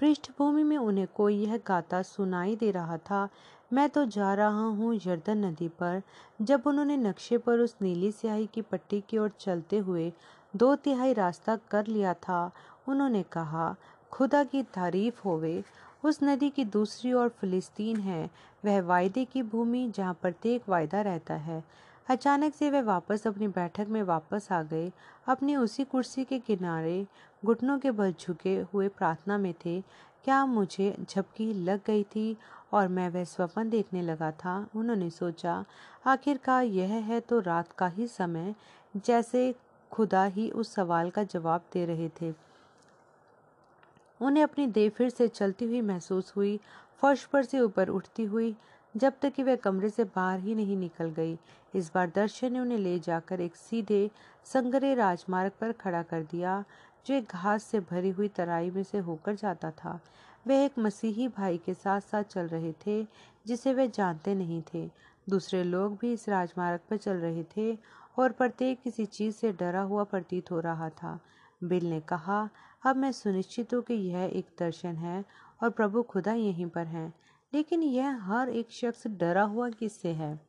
पृष्ठभूमि 0.00 0.62
में 0.62 0.76
उन्हें 0.78 1.06
कोई 1.14 1.36
यह 1.36 1.56
गाता 1.66 2.02
सुनाई 2.02 2.56
दे 2.56 2.70
रहा 2.70 2.96
था, 2.98 3.28
मैं 3.72 3.88
तो 3.90 4.04
जा 4.04 4.32
रहा 4.34 4.66
हूँ 4.66 4.94
यर्दन 4.96 5.44
नदी 5.44 5.68
पर। 5.68 6.02
जब 6.42 6.62
उन्होंने 6.66 6.96
नक्शे 6.96 7.38
पर 7.38 7.60
उस 7.60 7.74
नीली 7.82 8.12
स्याही 8.12 8.46
की 8.46 8.62
पट्टी 8.62 9.00
की 9.00 9.18
ओर 9.18 9.30
चलते 9.40 9.78
हुए 9.78 10.12
दो 10.56 10.74
तिहाई 10.74 11.12
रास्ता 11.12 11.56
कर 11.70 11.86
लिया 11.86 12.14
था, 12.14 12.50
उन्होंने 12.88 13.22
कहा, 13.22 13.74
खुदा 14.12 14.44
की 14.44 14.62
तारीफ़ 14.62 15.20
होवे 15.24 15.62
उस 16.04 16.18
नदी 16.22 16.50
की 16.50 16.64
दूसरी 16.64 17.12
ओर 17.12 17.28
फिलिस्तीन 17.28 18.00
है, 18.00 18.30
वह 18.64 18.80
वायदे 18.82 19.24
की 19.24 19.42
भूमि 19.42 19.90
जहाँ 19.96 20.14
प्रत्येक 20.22 20.68
वायदा 20.68 21.00
रहता 21.00 21.34
है। 21.34 21.62
अचानक 22.08 22.54
से 22.54 22.70
वे 22.70 22.80
वापस 22.82 23.26
अपनी 23.26 23.48
बैठक 23.48 23.86
में 23.88 24.02
वापस 24.02 24.48
आ 24.52 24.62
गए। 24.62 24.90
अपनी 25.28 25.56
उसी 25.56 25.84
कुर्सी 25.84 26.24
के 26.24 26.38
किनारे 26.38 27.06
घुटनों 27.42 27.78
के 27.78 27.90
बल 27.90 28.14
झुके 28.20 28.56
हुए 28.72 28.88
प्रार्थना 28.88 29.38
में 29.38 29.52
थे, 29.64 29.80
क्या 30.24 30.44
मुझे 30.46 30.96
झपकी 31.10 31.52
लग 31.54 31.80
गई 31.86 32.02
थी 32.04 32.36
और 32.72 32.88
मैं 32.88 33.08
वह 33.08 33.24
स्वप्न 33.24 33.68
देखने 33.70 34.02
लगा 34.02 34.30
था? 34.30 34.66
उन्होंने 34.76 35.10
सोचा, 35.10 35.64
आखिरकार 36.06 36.64
यह 36.64 36.92
है 37.04 37.20
तो 37.20 37.40
रात 37.40 37.72
का 37.72 37.86
ही 37.88 38.06
समय 38.06 38.54
जैसे 38.96 39.54
खुदा 39.92 40.24
ही 40.24 40.50
उस 40.50 40.74
सवाल 40.74 41.10
का 41.10 41.22
जवाब 41.24 41.62
दे 41.72 41.84
रहे 41.86 42.08
थे। 42.20 42.32
उन्हें 44.20 44.42
अपनी 44.42 44.66
देह 44.66 44.90
फिर 44.90 45.10
से 45.10 45.28
चलती 45.28 45.64
हुई 45.64 45.80
महसूस 45.80 46.32
हुई, 46.36 46.60
फर्श 47.02 47.24
पर 47.24 47.44
से 47.44 47.60
ऊपर 47.60 47.88
उठती 47.88 48.24
हुई, 48.24 48.56
जब 48.96 49.12
तक 49.22 49.32
कि 49.32 49.42
वह 49.42 49.56
कमरे 49.56 49.90
से 49.90 50.04
बाहर 50.04 50.40
ही 50.40 50.54
नहीं 50.54 50.76
निकल 50.76 51.10
गई। 51.10 51.38
इस 51.74 51.90
बार 51.94 52.12
दर्शन 52.14 52.52
ने 52.52 52.60
उन्हें 52.60 52.78
ले 52.78 52.98
जाकर 52.98 53.40
एक 53.40 53.56
सीधे, 53.56 54.10
संगरे 54.44 54.94
राजमार्ग 54.94 55.52
पर 55.60 55.72
खड़ा 55.72 56.02
कर 56.02 56.22
दिया, 56.22 56.64
जो 57.06 57.14
एक 57.14 57.24
घास 57.24 57.64
से 57.64 57.80
भरी 57.80 58.10
हुई 58.10 58.28
तराई 58.28 58.70
में 58.70 58.82
से 58.82 58.98
होकर 58.98 59.34
जाता 59.34 59.70
था। 59.70 60.00
वे 60.46 60.64
एक 60.64 60.72
मसीही 60.78 61.28
भाई 61.28 61.58
के 61.58 61.74
साथ 61.74 62.00
साथ 62.00 62.22
चल 62.22 62.46
रहे 62.46 62.72
थे, 62.72 63.06
जिसे 63.46 63.74
वे 63.74 63.88
जानते 63.88 64.34
नहीं 64.34 64.62
थे। 64.74 64.90
दूसरे 65.28 65.64
लोग 65.64 65.98
भी 66.00 66.12
इस 66.12 66.28
राजमार्ग 66.28 66.80
पर 66.90 66.96
चल 66.96 67.16
रहे 67.16 67.44
थे, 67.44 67.78
और 68.18 68.32
प्रत्येक 68.32 68.82
किसी 68.82 69.06
चीज़ 69.06 69.34
से 69.34 69.52
डरा 69.52 69.80
हुआ 69.80 70.04
प्रतीत 70.04 70.50
हो 70.50 70.60
रहा 70.60 70.88
था। 70.88 71.20
बिल 71.64 71.90
ने 71.90 72.00
कहा, 72.00 72.48
अब 72.86 72.96
मैं 72.96 73.12
सुनिश्चित 73.12 73.74
हूँ 73.74 73.82
कि 73.82 73.94
यह 73.94 74.24
एक 74.24 74.46
दर्शन 74.58 74.96
है 74.96 75.24
और 75.62 75.70
प्रभु 75.70 76.02
खुदा 76.02 76.32
यहीं 76.32 76.66
पर 76.66 76.86
हैं, 76.86 77.14
लेकिन 77.54 77.82
यह 77.82 78.18
हर 78.22 78.48
एक 78.48 78.70
शख्स 78.70 79.06
डरा 79.06 79.42
हुआ 79.42 79.70
किससे 79.70 80.08
है? 80.08 80.40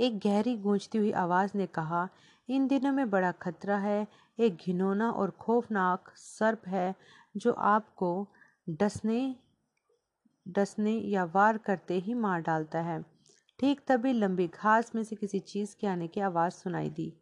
एक 0.00 0.18
गहरी 0.18 0.56
गूंजती 0.56 0.98
हुई 0.98 1.12
आवाज़ 1.12 1.50
ने 1.54 1.66
कहा, 1.66 2.08
इन 2.48 2.66
दिनों 2.68 2.92
में 2.92 3.10
बड़ा 3.10 3.32
खतरा 3.32 3.76
है, 3.76 4.06
एक 4.38 4.56
घिनौना 4.56 5.10
और 5.10 5.30
खौफनाक 5.30 6.12
सर्प 6.16 6.68
है, 6.68 6.94
जो 7.36 7.52
आपको 7.52 8.28
डसने 8.70 9.36
डसने 10.48 10.92
या 10.92 11.24
वार 11.24 11.58
करते 11.58 11.98
ही 11.98 12.14
मार 12.14 12.40
डालता 12.40 12.80
है। 12.80 13.04
ठीक 13.58 13.80
तभी 13.88 14.12
लंबी 14.12 14.46
घास 14.46 14.94
में 14.94 15.04
से 15.04 15.16
किसी 15.16 15.38
चीज़ 15.38 15.76
के 15.80 15.86
आने 15.86 16.08
की 16.08 16.20
आवाज़ 16.20 16.52
सुनाई 16.52 16.90
दी। 16.90 17.12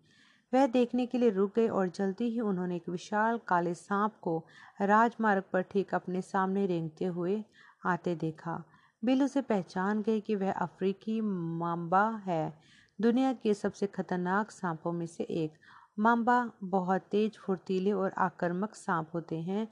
वह 0.53 0.67
देखने 0.67 1.07
के 1.07 1.19
लिए 1.19 1.31
रुक 1.31 1.55
गए 1.57 1.69
और 1.69 1.89
जल्दी 1.89 2.25
ही 2.25 2.41
उन्होंने 2.41 2.77
एक 2.77 2.89
विशाल 2.89 3.39
काले 3.49 3.75
सांप 3.75 4.15
को 4.23 4.45
राजमार्ग 4.83 5.43
पर 5.53 5.63
ठीक 5.63 5.95
अपने 5.95 6.23
सामने 6.23 6.67
रेंगते 6.67 7.05
हुए 7.05 7.43
आते 7.87 8.15
देखा। 8.15 8.63
बिल 9.03 9.23
उसे 9.23 9.41
पहचान 9.41 10.03
गए 10.03 10.21
कि 10.21 10.35
वह 10.35 10.53
अफ्रीकी 10.53 11.21
माम्बा 11.21 12.09
है। 12.27 12.53
दुनिया 12.99 13.33
के 13.33 13.55
सबसे 13.55 13.87
खतरनाक 13.87 14.51
सांपों 14.51 14.93
में 14.93 15.07
से 15.07 15.25
एक। 15.25 15.53
माम्बा 15.99 16.51
बहुत 16.65 17.03
तेज, 17.03 17.39
फुर्तीले 17.39 17.93
और 17.93 18.13
आक्रामक 18.19 18.75
सांप 18.75 19.11
होते 19.15 19.41
हैं, 19.41 19.69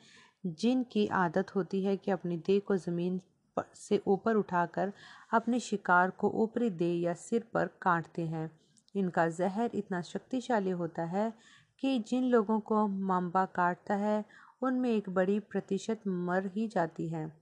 जिनकी 0.47 1.07
आदत 1.07 1.55
होती 1.55 1.83
है 1.85 1.97
कि 1.97 2.11
अपनी 2.11 2.37
देह 2.37 2.61
को 2.67 2.77
ज़मीन 2.77 3.21
से 3.75 4.01
ऊपर 4.07 4.35
उठाकर 4.35 4.93
अपने 5.33 5.61
शिकार 5.61 6.11
को 6.11 6.31
ऊपरी 6.35 6.71
देह 6.71 7.01
या 7.01 7.15
सिर 7.15 7.45
पर 7.55 7.71
काटते 7.83 8.23
हैं। 8.23 8.51
इनका 8.97 9.29
जहर 9.29 9.71
इतना 9.75 10.03
शक्तिशाली 10.03 10.71
होता 10.71 11.03
है 11.03 11.33
कि 11.79 11.99
जिन 11.99 12.25
लोगों 12.25 12.61
को 12.61 12.87
माम्बा 12.87 13.45
काटता 13.45 13.95
है, 13.95 14.25
उनमें 14.63 14.91
एक 14.91 15.09
बड़ी 15.09 15.41
प्रतिशत 15.41 16.01
मर 16.07 16.47
ही 16.47 16.69
जाती 16.69 17.09
है। 17.09 17.33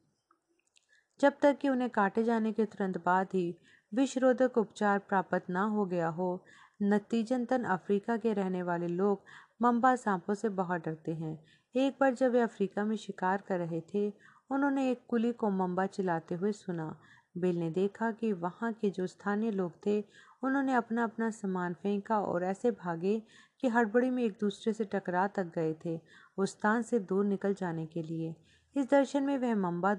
जब 1.20 1.32
तक 1.42 1.58
कि 1.58 1.68
उन्हें 1.68 1.90
काटे 1.90 2.24
जाने 2.24 2.52
के 2.52 2.64
तुरंत 2.64 3.04
बाद 3.04 3.28
ही 3.34 3.56
विषरोधक 3.94 4.58
उपचार 4.58 4.98
प्राप्त 4.98 5.50
ना 5.50 5.62
हो 5.62 5.86
गया 5.86 6.08
हो, 6.08 6.44
नतीजतन 6.82 7.64
अफ्रीका 7.64 8.16
के 8.16 8.32
रहने 8.32 8.62
वाले 8.62 8.88
लोग 8.88 9.22
मम्बा 9.62 9.96
सांपों 9.96 10.34
से 10.34 10.48
बहुत 10.48 10.84
डरते 10.84 11.14
हैं। 11.14 11.44
एक 11.76 11.96
बार 12.00 12.14
जब 12.14 12.32
वे 12.32 12.40
अफ्रीका 12.40 12.84
में 12.84 12.96
शिकार 12.96 13.42
कर 13.48 13.58
रहे 13.58 13.80
थे, 13.80 14.12
उन्होंने 14.50 14.90
एक 14.90 15.00
कुली 15.08 15.32
को 15.32 15.50
मम्बा 15.50 15.86
चिल्लाते 15.86 16.34
हुए 16.34 16.52
सुना। 16.52 17.00
बिल 17.34 17.56
ने 17.56 17.70
देखा 17.70 18.10
कि 18.10 18.32
वहाँ 18.34 18.72
के 18.72 18.90
जो 18.90 19.06
स्थानीय 19.06 19.50
लोग 19.50 19.72
थे, 19.86 20.00
उन्होंने 20.42 20.74
अपना 20.74 21.04
अपना 21.04 21.30
सामान 21.30 21.74
फेंका 21.74 22.18
और 22.20 22.44
ऐसे 22.44 22.70
भागे 22.70 23.20
कि 23.62 23.68
हड़बड़ी 23.68 24.10
में 24.10 24.22
एक 24.24 24.36
दूसरे 24.40 24.72
से 24.72 24.84
टकरा 24.84 25.26
तक 25.28 25.52
गए 25.54 25.74
थे 25.84 25.98
उस 26.38 26.50
स्थान 26.50 26.82
से 26.82 26.98
दूर 26.98 27.24
निकल 27.24 27.54
जाने 27.54 27.86
के 27.86 28.02
लिए। 28.02 28.34
इस 28.76 28.90
दर्शन 28.90 29.22
में 29.22 29.36
वह 29.38 29.54
मम्बा 29.56 29.94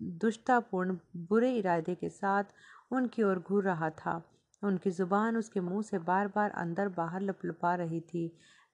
दुष्टापूर्ण 0.00 0.96
बुरे 1.28 1.54
इरादे 1.56 1.94
के 1.94 2.08
साथ 2.08 2.44
उनकी 2.92 3.22
ओर 3.22 3.38
घूर 3.38 3.64
रहा 3.64 3.90
था। 3.90 4.22
उनकी 4.62 4.90
ज़ुबान 4.90 5.36
उसके 5.36 5.60
मुँह 5.60 5.82
से 5.82 5.98
बार 6.00 6.28
बार 6.28 6.50
अंदर 6.50 6.88
बाहर 6.88 7.22
लपलपा 7.22 7.74
रही 7.74 8.00
थी। 8.02 8.26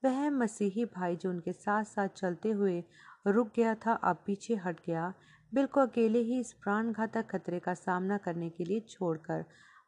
वह 0.03 0.29
मसीही 0.31 0.85
भाई 0.87 1.17
जो 1.17 1.31
उनके 1.31 1.53
साथ 1.53 1.85
साथ 1.85 2.09
चलते 2.17 2.51
हुए 2.51 2.83
रुक 3.27 3.51
गया 3.57 3.75
था, 3.77 3.93
अब 3.93 4.23
पीछे 4.27 4.55
हट 4.57 4.81
गया। 4.87 5.13
बिल 5.55 5.67
को 5.67 5.81
अकेले 5.81 6.19
ही 6.19 6.39
इस 6.41 6.53
प्राण 6.53 6.91
घातक 6.93 7.27
खतरे 7.31 7.59
का 7.61 7.75
सामना 7.75 8.17
करने 8.19 8.49
के 8.51 8.65
लिए 8.65 8.81
छोड़कर 8.81 9.45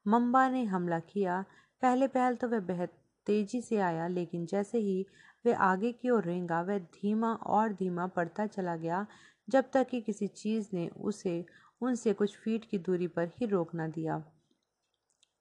मम्बा 0.07 0.49
ने 0.49 0.63
हमला 0.65 0.99
किया। 0.99 1.41
पहले 1.83 2.07
पहल 2.09 2.37
तो 2.37 2.49
वह 2.49 2.61
बेहद 2.61 2.89
तेज़ी 3.27 3.61
से 3.61 3.79
आया, 3.79 4.07
लेकिन 4.09 4.45
जैसे 4.47 4.79
ही 4.79 5.05
वह 5.45 5.57
आगे 5.59 5.93
की 5.93 6.11
ओर 6.11 6.25
रेंगा, 6.25 6.61
वह 6.63 6.79
धीमा 6.79 7.33
और 7.33 7.73
धीमा 7.73 8.07
पड़ता 8.07 8.47
चला 8.47 8.77
गया, 8.77 9.07
जब 9.49 9.71
तक 9.73 9.89
कि 9.89 10.01
किसी 10.01 10.27
चीज़ 10.27 10.69
ने 10.75 10.89
उसे, 10.89 11.45
उनसे 11.81 12.13
कुछ 12.13 12.37
फीट 12.37 12.65
की 12.65 12.79
दूरी 12.79 13.07
पर 13.09 13.31
ही 13.41 13.47
रोक 13.47 13.75
न 13.77 13.91
दिया। 13.91 14.23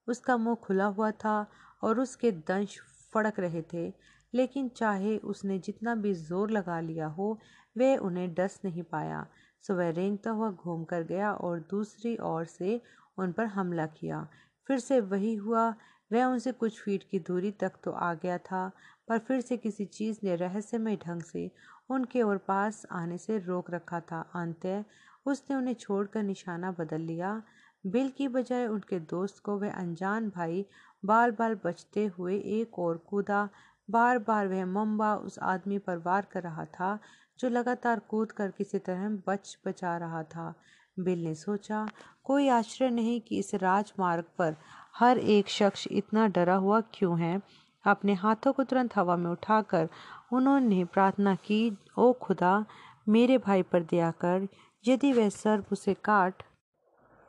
उसका 0.08 0.38
मुँह 0.38 0.56
खुला 0.56 0.86
हुआ 0.86 1.12
था 1.12 1.46
और 1.84 2.00
उसके 2.00 2.32
दंश 2.32 2.80
फड़क 3.14 3.40
रहे 3.40 3.62
थे, 3.74 3.88
लेकिन 4.34 4.70
चाहे 4.70 5.18
उसने 5.18 5.60
जितना 5.60 5.96
भी 5.96 6.14
ज़ोर 6.14 6.52
लगा 6.52 6.80
लिया 6.80 7.08
हो 7.08 7.38
वह 7.78 7.98
उन्हें 7.98 8.34
डस 8.34 8.60
नहीं 8.66 8.84
पाया। 8.84 9.26
सो 9.68 9.76
वह 9.76 9.90
रेंगता 9.90 10.32
हुआ 10.32 10.50
घूम 10.52 10.84
कर 10.84 11.04
गया 11.04 11.32
और 11.34 11.60
दूसरी 11.70 12.16
ओर 12.24 12.46
से 12.46 12.82
उन 13.18 13.32
पर 13.32 13.46
हमला 13.46 13.86
किया। 13.86 14.28
फिर 14.68 14.80
से 14.80 15.00
वही 15.02 15.36
हुआ, 15.36 15.70
वह 16.12 16.26
उनसे 16.26 16.52
कुछ 16.52 16.80
फीट 16.82 17.04
की 17.04 17.20
दूरी 17.20 17.52
तक 17.52 17.72
तो 17.84 17.92
आ 17.92 18.14
गया 18.14 18.38
था, 18.38 18.72
पर 19.08 19.18
फिर 19.18 19.42
से 19.42 19.58
किसी 19.58 19.86
चीज़ 19.86 20.20
ने 20.24 20.36
रहस्यमय 20.36 20.96
ढंग 20.96 21.22
से 21.22 21.50
उनके 21.90 22.22
और 22.22 22.38
पास 22.38 22.86
आने 22.92 23.18
से 23.18 23.38
रोक 23.38 23.72
रखा 23.72 24.00
था। 24.02 24.22
अंत 24.36 24.86
उसने 25.26 25.56
उन्हें 25.56 25.74
छोड़कर 25.74 26.24
निशाना 26.24 26.72
बदल 26.72 27.02
लिया। 27.02 27.42
बिल 27.84 28.10
की 28.10 28.28
बजाय 28.28 28.66
उनके 28.68 29.00
दोस्त 29.00 29.40
को 29.40 29.58
वह 29.60 29.74
अनजान 29.74 30.30
भाई 30.30 30.66
बाल 31.04 31.32
बाल 31.32 31.56
बचते 31.66 32.06
हुए 32.06 32.38
एक 32.60 32.80
और 32.80 32.98
कूदा। 33.10 33.48
बार 33.90 34.20
बार 34.20 34.48
वह 34.48 34.66
मम्बा 34.66 35.16
उस 35.16 35.38
आदमी 35.40 35.78
पर 35.78 35.98
वार 35.98 36.28
कर 36.32 36.44
रहा 36.44 36.66
था 36.66 36.98
जो 37.40 37.50
लगातार 37.50 38.00
कूद 38.00 38.32
कर 38.32 38.52
किसी 38.52 38.80
तरह 38.80 39.10
बच 39.28 39.58
बचा 39.68 39.98
रहा 39.98 40.24
था। 40.24 40.54
बिल 41.00 41.24
ने 41.24 41.36
सोचा, 41.36 41.88
कोई 42.24 42.48
आश्चर्य 42.48 42.90
नहीं 42.90 43.22
कि 43.22 43.38
इस 43.38 43.56
राजमार्ग 43.56 44.24
पर 44.38 44.56
हर 44.96 45.18
एक 45.18 45.50
शख्स 45.50 45.88
इतना 45.92 46.28
डरा 46.28 46.56
हुआ 46.56 46.82
क्यों 46.94 47.20
है 47.20 47.42
अपने 47.86 48.14
हाथों 48.14 48.54
को 48.54 48.64
तुरंत 48.64 48.96
हवा 48.96 49.16
में 49.16 49.30
उठाकर 49.32 49.90
उन्होंने 50.34 50.84
प्रार्थना 50.86 51.36
की, 51.36 51.78
ओ 51.98 52.14
खुदा, 52.14 52.66
मेरे 53.10 53.38
भाई 53.38 53.62
पर 53.62 53.84
दया 53.84 54.12
कर, 54.12 54.48
यदि 54.88 55.12
वह 55.14 55.30
सर्प 55.30 55.66
उसे 55.72 55.94
काट 55.94 56.44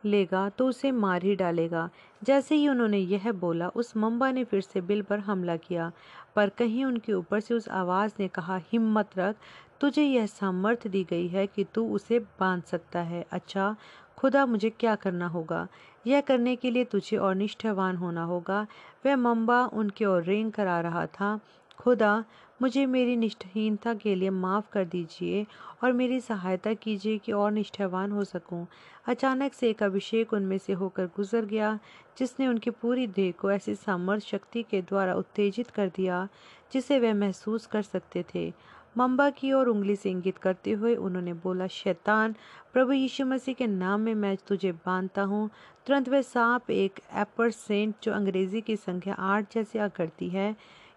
लेगा 0.07 0.49
तो 0.49 0.69
उसे 0.69 0.91
मार 0.91 1.23
ही 1.23 1.37
डालेगा। 1.37 1.91
जैसे 2.25 2.55
ही 2.55 2.69
उन्होंने 2.69 2.99
यह 2.99 3.33
बोला, 3.33 3.69
उस 3.69 3.97
मम्बा 3.97 4.31
ने 4.31 4.45
फिर 4.45 4.61
से 4.61 4.81
बिल 4.81 5.03
पर 5.03 5.19
हमला 5.19 5.57
किया। 5.57 5.93
पर 6.37 6.49
कहीं 6.49 6.85
उनके 6.85 7.13
ऊपर 7.13 7.41
से 7.41 7.55
उस 7.55 7.69
आवाज़ 7.69 8.13
ने 8.21 8.29
कहा, 8.29 8.57
हिम्मत 8.57 9.19
रख, 9.19 9.37
तुझे 9.81 10.03
यह 10.03 10.27
सामर्थ्य 10.27 10.89
दी 10.89 11.05
गई 11.05 11.29
है 11.29 11.47
कि 11.47 11.65
तू 11.65 11.95
उसे 11.95 12.19
बाँध 12.19 12.63
सकता 12.63 13.01
है। 13.01 13.27
अच्छा 13.31 13.77
खुदा, 14.17 14.47
मुझे 14.47 14.71
क्या 14.71 14.95
करना 14.95 15.27
होगा? 15.27 15.69
यह 16.07 16.21
करने 16.21 16.57
के 16.57 16.71
लिए 16.71 16.85
तुझे 16.85 17.17
और 17.17 17.35
निष्ठावान 17.35 17.97
होना 17.97 18.25
होगा। 18.25 18.67
वह 19.07 19.17
मम्बा 19.17 19.67
उनके 19.67 20.05
ओर 20.05 20.23
रेंग 20.23 20.53
कर 20.53 20.67
आ 20.67 20.81
रहा 20.81 21.07
था। 21.07 21.41
खुदा, 21.79 22.25
मुझे 22.61 22.85
मेरी 22.87 23.17
निष्ठहीनता 23.17 23.95
के 23.95 24.15
लिए 24.15 24.31
माफ़ 24.31 24.71
कर 24.73 24.85
दीजिए 24.85 25.45
और 25.83 25.93
मेरी 25.93 26.21
सहायता 26.21 26.73
कीजिए 26.75 27.19
कि 27.19 27.33
और 27.33 27.51
निष्ठावान 27.53 28.13
हो 28.13 28.25
सकूँ। 28.25 28.67
अचानक 29.07 29.55
से 29.55 29.71
एक 29.71 29.83
अभिषेक 29.83 30.33
उनमें 30.33 30.57
से 30.59 30.73
होकर 30.73 31.07
गुजर 31.07 31.45
गया, 31.45 31.79
जिसने 32.19 32.47
उनकी 32.47 32.71
पूरी 32.73 33.07
देह 33.07 33.33
को 33.41 33.51
ऐसी 33.51 33.75
सामर्थ्य 33.75 34.27
शक्ति 34.29 34.63
के 34.63 34.81
द्वारा 34.83 35.15
उत्तेजित 35.15 35.71
कर 35.71 35.89
दिया, 35.97 36.29
जिसे 36.73 36.99
वे 36.99 37.13
महसूस 37.13 37.67
कर 37.67 37.83
सकते 37.83 38.25
थे 38.35 38.53
मम्बा 38.99 39.29
की 39.31 39.53
ओर 39.53 39.67
उंगली 39.69 39.95
से 39.97 40.11
इंगित 40.11 40.39
करते 40.39 40.73
हुए 40.73 40.95
उन्होंने 40.97 41.33
बोला, 41.33 41.67
शैतान, 41.67 42.35
प्रभु 42.73 42.93
यीशु 42.93 43.25
मसीह 43.27 43.55
के 43.55 43.67
नाम 43.67 44.01
में 44.01 44.15
मैं 44.15 44.37
तुझे 44.49 44.73
बांधता 44.87 45.23
हूँ 45.23 45.49
तुरंत 45.87 46.09
वह 46.09 46.23
सांप 46.23 46.71
एक 46.71 47.01
एपर 47.17 47.51
सेंट 47.51 47.95
जो 48.03 48.13
अंग्रेज़ी 48.13 48.61
की 48.61 48.77
संख्या 48.77 49.15
आठ 49.15 49.55
जैसे 49.55 49.79
आ 49.79 49.89
करती 49.89 50.29
है 50.29 50.55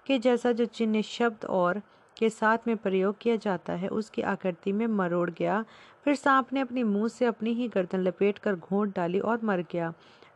के 0.09 0.17
जैसा 0.19 0.51
जो 0.51 0.65
चिन्ह 0.65 1.01
शब्द 1.01 1.45
और 1.45 1.81
के 2.17 2.29
साथ 2.29 2.67
में 2.67 2.75
प्रयोग 2.77 3.17
किया 3.21 3.35
जाता 3.35 3.73
है, 3.73 3.87
उसकी 3.87 4.21
आकृति 4.21 4.71
में 4.71 4.85
मरोड़ 4.87 5.29
गया। 5.29 5.63
फिर 6.05 6.15
सांप 6.15 6.53
ने 6.53 6.59
अपने 6.59 6.83
मुँह 6.83 7.07
से 7.07 7.25
अपनी 7.25 7.53
ही 7.53 7.67
गर्दन 7.67 7.99
लपेट 7.99 8.37
कर 8.37 8.55
घोंट 8.55 8.95
डाली 8.95 9.19
और 9.19 9.39
मर 9.43 9.61
गया। 9.71 9.93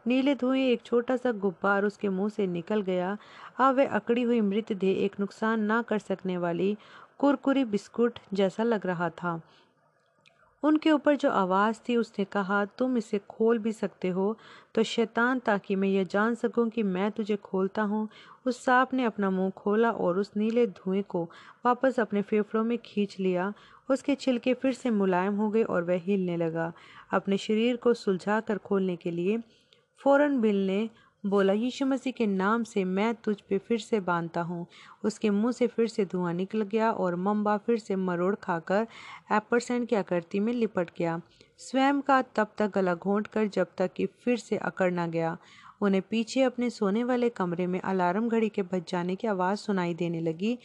नीले 0.08 0.36
धुएँ 0.36 0.68
एक 0.68 0.82
छोटा 0.86 1.16
सा 1.16 1.32
गुब्बार 1.32 1.86
उसके 1.86 2.10
मुँह 2.10 2.30
से 2.30 2.48
निकल 2.48 2.82
गया। 2.82 3.18
अब 3.60 3.76
वह 3.76 3.90
अकड़ी 3.90 4.22
हुई 4.22 4.42
मृतदेह 4.42 5.04
एक 5.06 5.20
नुकसान 5.20 5.64
ना 5.64 5.82
कर 5.82 6.00
सकने 6.00 6.38
वाली 6.38 6.78
कुरकुरी 7.20 7.66
बिस्कुट 7.66 8.20
जैसा 8.34 8.64
लग 8.64 8.86
रहा 8.86 9.10
था। 9.10 9.40
उनके 10.64 10.92
ऊपर 10.92 11.16
जो 11.16 11.30
आवाज़ 11.32 11.80
थी, 11.90 11.96
उसने 11.98 12.26
कहा, 12.26 12.64
तुम 12.68 12.98
इसे 12.98 13.20
खोल 13.30 13.60
भी 13.60 13.72
सकते 13.72 14.10
हो 14.10 14.36
तो 14.76 14.84
शैतान 14.84 15.40
ताकि 15.40 15.76
मैं 15.76 15.88
यह 15.88 16.04
जान 16.04 16.36
सकूँ 16.36 16.68
कि 16.70 16.84
मैं 16.84 17.12
तुझे 17.12 17.36
खोलता 17.36 17.82
हूँ। 17.82 18.08
उस 18.46 18.64
सांप 18.66 18.94
ने 18.94 19.04
अपना 19.06 19.30
मुँह 19.30 19.50
खोला 19.58 19.92
और 19.92 20.20
उस 20.20 20.32
नीले 20.38 20.66
धुएँ 20.68 21.02
को 21.10 21.24
वापस 21.66 22.00
अपने 22.00 22.22
फेफड़ों 22.22 22.64
में 22.64 22.78
खींच 22.78 23.20
लिया। 23.20 23.54
उसके 23.90 24.16
छिलके 24.16 24.54
फिर 24.54 24.74
से 24.74 24.90
मुलायम 24.92 25.36
हो 25.36 25.50
गए 25.50 25.64
और 25.64 25.84
वह 25.84 26.02
हिलने 26.06 26.38
लगा। 26.38 26.72
अपने 27.14 27.38
शरीर 27.38 27.76
को 27.76 27.94
सुलझा 27.94 28.40
कर 28.40 28.58
खोलने 28.58 28.96
के 28.96 29.12
लिए 29.12 29.38
फ़ौरन 30.02 30.40
बिल 30.42 30.66
ने 30.68 30.90
बोला, 31.24 31.54
यीशु 31.54 31.86
मसीह 31.86 32.14
के 32.14 32.26
नाम 32.28 32.64
से 32.64 32.84
मैं 32.84 33.14
तुझ 33.16 33.36
पे 33.42 33.58
फिर 33.58 33.80
से 33.80 34.00
बांधता 34.00 34.42
हूँ। 34.42 34.66
उसके 35.04 35.30
मुँह 35.30 35.52
से 35.52 35.68
फिर 35.68 35.88
से 35.88 36.06
धुआँ 36.06 36.34
निकल 36.34 36.62
गया 36.62 36.92
और 36.92 37.16
मम्बा 37.16 37.58
फिर 37.58 37.78
से 37.80 37.96
मरोड़ 37.96 38.36
खाकर 38.36 38.88
एपरसेंट 39.32 39.88
की 39.90 39.96
आकृति 39.96 40.40
में 40.40 40.52
लिपट 40.54 40.90
गया। 40.98 41.20
स्वयं 41.58 42.02
का 42.02 42.22
तब 42.36 42.52
तक 42.58 42.72
गला 42.76 42.94
घोंट 42.96 43.28
कर 43.28 43.48
जब 43.48 43.68
तक 43.78 43.94
कि 43.94 44.06
फिर 44.06 44.38
से 44.38 44.58
अकड़ 44.58 44.92
ना 44.92 45.08
गया। 45.08 45.38
उन्हें 45.82 46.02
पीछे 46.10 46.42
अपने 46.42 46.70
सोने 46.70 47.04
वाले 47.04 47.30
कमरे 47.30 47.68
में 47.68 47.80
अलार्म 47.80 48.28
घड़ी 48.30 48.50
के 48.50 48.62
बज 48.62 48.84
जाने 48.88 49.16
की 49.16 49.28
आवाज़ 49.28 49.60
सुनाई 49.60 49.94
देने 49.94 50.20
लगी। 50.22 50.58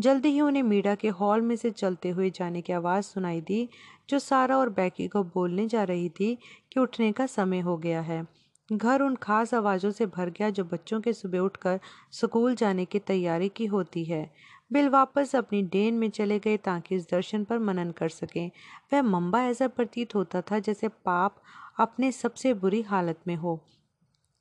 जल्दी 0.00 0.28
ही 0.28 0.40
उन्हें 0.40 0.62
मीडा 0.62 0.94
के 0.94 1.08
हॉल 1.08 1.40
में 1.40 1.56
से 1.56 1.70
चलते 1.70 2.10
हुए 2.10 2.30
जाने 2.30 2.62
की 2.62 2.72
आवाज़ 2.72 3.04
सुनाई 3.04 3.40
दी, 3.40 3.68
जो 4.10 4.18
सारा 4.18 4.56
और 4.56 4.70
बैकी 4.70 5.08
को 5.08 5.22
बोलने 5.24 5.66
जा 5.66 5.84
रही 5.84 6.08
थी 6.08 6.34
कि 6.72 6.80
उठने 6.80 7.12
का 7.12 7.26
समय 7.26 7.60
हो 7.60 7.76
गया 7.76 8.00
है। 8.00 8.26
घर 8.68 9.02
उन 9.02 9.14
खास 9.16 9.52
आवाज़ों 9.54 9.90
से 9.90 10.06
भर 10.06 10.30
गया 10.30 10.48
जो 10.50 10.64
बच्चों 10.64 11.00
के 11.00 11.12
सुबह 11.12 11.38
उठकर 11.38 11.78
स्कूल 12.12 12.54
जाने 12.54 12.84
की 12.84 12.98
तैयारी 12.98 13.48
की 13.48 13.66
होती 13.66 14.04
है। 14.04 14.30
बिल 14.70 14.88
वापस 14.88 15.34
अपनी 15.36 15.62
डेन 15.62 15.94
में 15.94 16.08
चले 16.10 16.38
गए 16.38 16.56
ताकि 16.56 16.94
इस 16.94 17.06
दर्शन 17.10 17.44
पर 17.44 17.58
मनन 17.58 17.90
कर 17.90 18.08
सकें। 18.08 18.50
वह 18.92 19.02
मम्बा 19.02 19.42
ऐसा 19.42 19.68
प्रतीत 19.68 20.14
होता 20.14 20.40
था 20.42 20.58
जैसे 20.58 20.88
पाप 20.88 21.36
अपने 21.80 22.10
सबसे 22.12 22.54
बुरी 22.54 22.82
हालत 22.82 23.20
में 23.26 23.34
हो। 23.36 23.60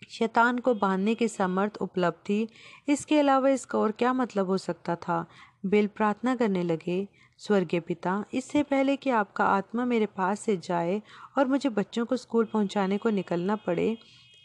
शैतान 0.09 0.57
को 0.59 0.73
बांधने 0.73 1.13
की 1.15 1.27
समर्थ 1.27 1.77
उपलब्ध 1.77 2.17
थी 2.29 2.47
इसके 2.89 3.19
अलावा 3.19 3.49
इसका 3.49 3.79
और 3.79 3.91
क्या 3.91 4.13
मतलब 4.13 4.47
हो 4.47 4.57
सकता 4.57 4.95
था? 4.97 5.25
बिल 5.65 5.87
प्रार्थना 5.87 6.35
करने 6.35 6.63
लगे, 6.63 7.07
स्वर्गीय 7.39 7.79
पिता, 7.79 8.23
इससे 8.33 8.63
पहले 8.63 8.95
कि 8.95 9.09
आपका 9.09 9.45
आत्मा 9.45 9.85
मेरे 9.85 10.05
पास 10.05 10.39
से 10.39 10.55
जाए 10.57 11.01
और 11.37 11.47
मुझे 11.47 11.69
बच्चों 11.69 12.05
को 12.05 12.17
स्कूल 12.17 12.45
पहुँचाने 12.45 12.97
को 12.97 13.09
निकलना 13.09 13.55
पड़े, 13.55 13.97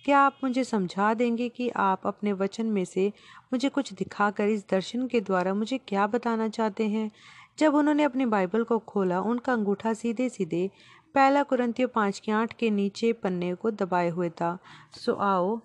क्या 0.05 0.19
आप 0.19 0.37
मुझे 0.45 0.65
समझा 0.65 1.13
देंगे 1.15 1.49
कि 1.49 1.69
आप 1.69 2.07
अपने 2.07 2.33
वचन 2.33 2.67
में 2.67 2.85
से 2.85 3.13
मुझे 3.53 3.69
कुछ 3.69 3.93
दिखाकर 3.93 4.49
इस 4.49 4.65
दर्शन 4.71 5.07
के 5.07 5.21
द्वारा 5.21 5.55
मुझे 5.55 5.79
क्या 5.79 6.07
बताना 6.07 6.49
चाहते 6.49 6.89
हैं? 6.89 7.11
जब 7.59 7.75
उन्होंने 7.75 8.03
अपनी 8.03 8.27
बाइबल 8.27 8.63
को 8.65 8.79
खोला, 8.79 9.21
उनका 9.21 9.53
अंगूठा 9.53 9.93
सीधे 9.95 10.29
सीधे 10.29 10.71
पहला 11.15 11.43
कुरंतियों 11.43 11.89
पाँच 11.89 12.19
के 12.19 12.33
आठ 12.33 12.53
के 12.53 12.71
नीचे 12.71 13.13
पन्ने 13.13 13.55
को 13.55 13.71
दबाए 13.71 14.09
हुए 14.09 14.31
था। 14.31 14.59
सो 14.97 15.15
आओ 15.15 15.61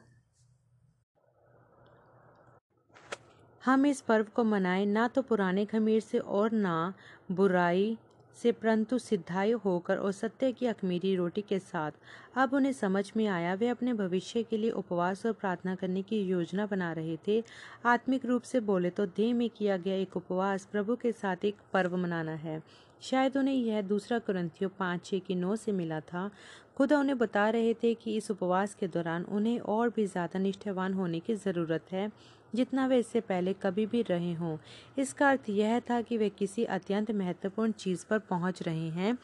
हम 3.65 3.85
इस 3.85 4.01
पर्व 4.01 4.25
को 4.35 4.43
मनाएँ 4.43 4.85
ना 4.85 5.07
तो 5.07 5.21
पुराने 5.21 5.63
खमीर 5.65 6.01
से 6.01 6.19
और 6.19 6.51
ना 6.53 6.93
बुराई 7.31 7.97
से, 8.37 8.51
परंतु 8.51 8.97
सिद्धाई 8.99 9.51
होकर 9.55 9.97
और 9.97 10.11
सत्य 10.11 10.51
की 10.51 10.65
अखमीरी 10.65 11.15
रोटी 11.15 11.41
के 11.41 11.59
साथ। 11.59 11.91
अब 12.37 12.53
उन्हें 12.53 12.71
समझ 12.73 13.11
में 13.17 13.25
आया, 13.27 13.53
वे 13.53 13.67
अपने 13.67 13.93
भविष्य 13.93 14.43
के 14.43 14.57
लिए 14.57 14.71
उपवास 14.71 15.25
और 15.25 15.33
प्रार्थना 15.33 15.75
करने 15.75 16.01
की 16.01 16.21
योजना 16.21 16.65
बना 16.65 16.91
रहे 16.93 17.17
थे। 17.27 17.43
आत्मिक 17.85 18.25
रूप 18.25 18.41
से 18.41 18.59
बोले 18.61 18.89
तो 18.89 19.05
देह 19.07 19.33
में 19.33 19.49
किया 19.49 19.77
गया 19.77 19.95
एक 19.95 20.17
उपवास 20.17 20.67
प्रभु 20.71 20.95
के 20.95 21.11
साथ 21.13 21.45
एक 21.45 21.55
पर्व 21.73 21.97
मनाना 21.97 22.35
है। 22.35 22.61
शायद 23.01 23.37
उन्हें 23.37 23.55
यह 23.55 23.81
दूसरा 23.83 24.19
क्रंथियों 24.19 24.69
पाँच 24.79 25.05
छः 25.05 25.19
की 25.19 25.35
नौ 25.35 25.55
से 25.55 25.71
मिला 25.71 25.99
था। 26.03 26.29
खुदा 26.77 26.99
उन्हें 26.99 27.17
बता 27.17 27.49
रहे 27.49 27.73
थे 27.73 27.93
कि 27.93 28.15
इस 28.17 28.31
उपवास 28.31 28.73
के 28.75 28.87
दौरान 28.87 29.23
उन्हें 29.25 29.59
और 29.59 29.89
भी 29.89 30.05
ज़्यादा 30.05 30.39
निष्ठावान 30.39 30.93
होने 30.93 31.19
की 31.19 31.35
ज़रूरत 31.35 31.91
है। 31.91 32.09
जितना 32.53 32.85
वे 32.87 32.99
इससे 32.99 33.19
पहले 33.19 33.53
कभी 33.53 33.85
भी 33.85 34.01
रहे 34.01 34.33
हों। 34.33 34.57
इसका 34.97 35.29
अर्थ 35.29 35.49
यह 35.49 35.79
था 35.79 36.01
कि 36.01 36.17
वे 36.17 36.29
किसी 36.29 36.63
अत्यंत 36.63 37.11
महत्वपूर्ण 37.11 37.71
चीज़ 37.71 38.05
पर 38.09 38.19
पहुँच 38.19 38.61
रहे 38.63 38.89
हैं। 38.89 39.17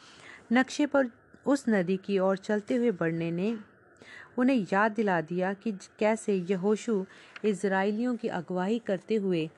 नक्शे 0.53 0.85
पर 0.85 1.09
उस 1.45 1.65
नदी 1.69 1.97
की 1.97 2.19
ओर 2.19 2.37
चलते 2.37 2.75
हुए 2.75 2.91
बढ़ने 2.91 3.31
ने 3.31 3.55
उन्हें 4.37 4.65
याद 4.73 4.91
दिला 4.91 5.21
दिया 5.21 5.53
कि 5.53 5.71
कैसे 5.99 6.35
यहोशु 6.49 7.05
इसराइलियों 7.45 8.15
की 8.15 8.27
अगुवाई 8.27 8.79
करते 8.79 9.15
हुए 9.15 9.49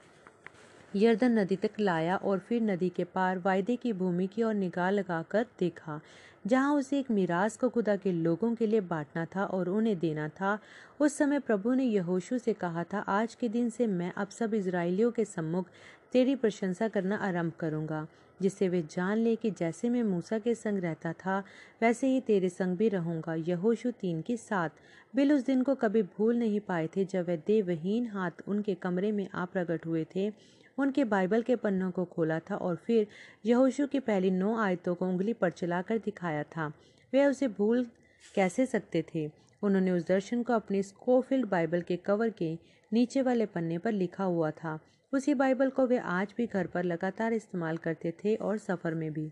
यर्दन 0.96 1.40
नदी 1.40 1.56
तक 1.56 1.80
लाया 1.80 2.16
और 2.16 2.40
फिर 2.40 2.62
नदी 2.62 2.90
के 2.90 3.04
पार 3.04 3.40
वायदे 3.40 3.76
की 3.76 3.94
भूमि 3.94 4.28
की 4.28 4.44
ओर 4.44 4.54
निगाह 4.54 4.90
लगाकर 4.90 5.46
देखा। 5.60 6.00
जहाँ 6.46 6.74
उसे 6.76 7.00
एक 7.00 7.12
मिराज 7.12 7.56
को 7.58 7.70
खुदा 7.70 7.96
के 7.96 8.12
लोगों 8.12 8.54
के 8.56 8.68
लिए 8.68 8.80
बांटना 8.82 9.26
था 9.26 9.44
और 9.46 9.70
उन्हें 9.70 9.98
देना 10.00 10.28
था। 10.32 10.58
उस 11.00 11.18
समय 11.18 11.40
प्रभु 11.40 11.74
ने 11.74 11.84
यहोशू 11.84 12.38
से 12.38 12.54
कहा 12.54 12.84
था, 12.84 13.00
आज 13.00 13.36
के 13.36 13.50
दिन 13.50 13.70
से 13.70 13.88
मैं 13.88 14.12
अब 14.14 14.30
सब 14.30 14.54
इसराइलियों 14.54 15.12
के 15.12 15.26
सम्मुख 15.26 15.70
तेरी 16.14 16.36
प्रशंसा 16.36 16.88
करना 16.88 17.16
आरंभ 17.18 17.54
करूँगा, 17.60 18.06
जिससे 18.40 18.68
वे 18.70 18.82
जान 18.92 19.18
ले 19.18 19.36
कि 19.36 19.52
जैसे 19.52 19.90
मैं 19.90 20.04
मूसा 20.04 20.40
के 20.40 20.56
संग 20.56 20.80
रहता 20.80 21.14
था, 21.16 21.44
वैसे 21.82 22.08
ही 22.08 22.20
तेरे 22.22 22.50
संग 22.50 22.78
भी 22.78 22.90
रहूँगा। 22.90 23.34
यहोशु 23.34 23.92
तीन 23.92 24.22
के 24.22 24.38
साथ 24.38 24.70
बिल 25.16 25.34
उस 25.34 25.46
दिन 25.46 25.62
को 25.62 25.76
कभी 25.76 26.02
भूल 26.18 26.36
नहीं 26.36 26.60
पाए 26.60 26.88
थे 26.88 27.06
जब 27.06 27.28
वह 27.28 27.36
देवहीन 27.48 28.08
हाथ 28.08 28.48
उनके 28.48 28.76
कमरे 28.76 29.12
में 29.12 29.28
आ 29.30 29.46
प्रकट 29.46 29.86
हुए 29.86 30.06
थे। 30.16 30.32
उनके 30.78 31.04
बाइबल 31.04 31.42
के 31.42 31.56
पन्नों 31.56 31.92
को 31.92 32.06
खोला 32.06 32.40
था 32.40 32.56
और 32.56 32.76
फिर 32.76 33.08
यहोशू 33.46 33.88
की 33.88 34.00
पहली 34.00 34.32
नौ 34.32 34.58
आयतों 34.58 34.96
को 34.96 35.08
उंगली 35.08 35.34
पर 35.34 35.50
चलाकर 35.50 35.98
दिखाया 35.98 36.44
था। 36.44 36.72
वे 37.14 37.26
उसे 37.26 37.48
भूल 37.48 37.88
कैसे 38.36 38.66
सकते 38.66 39.06
थे? 39.16 39.32
उन्होंने 39.64 39.92
उस 39.92 40.08
दर्शन 40.08 40.44
को 40.44 40.54
अपनी 40.54 40.84
स्कोफील्ड 40.84 41.46
बाइबल 41.46 41.82
के 41.82 41.96
कवर 41.96 42.30
के 42.30 42.58
नीचे 42.94 43.22
वाले 43.22 43.46
पन्ने 43.46 43.78
पर 43.78 43.92
लिखा 43.92 44.24
हुआ 44.24 44.52
था। 44.52 44.80
उसी 45.14 45.34
बाइबल 45.34 45.70
को 45.70 45.88
वे 45.88 45.98
आज 45.98 46.34
भी 46.38 46.46
घर 46.46 46.68
पर 46.68 46.84
लगातार 46.84 47.34
इस्तेमाल 47.34 47.78
करते 47.78 48.12
थे 48.12 48.36
और 48.36 48.58
सफ़र 48.58 48.94
में 48.94 49.14
भी। 49.14 49.32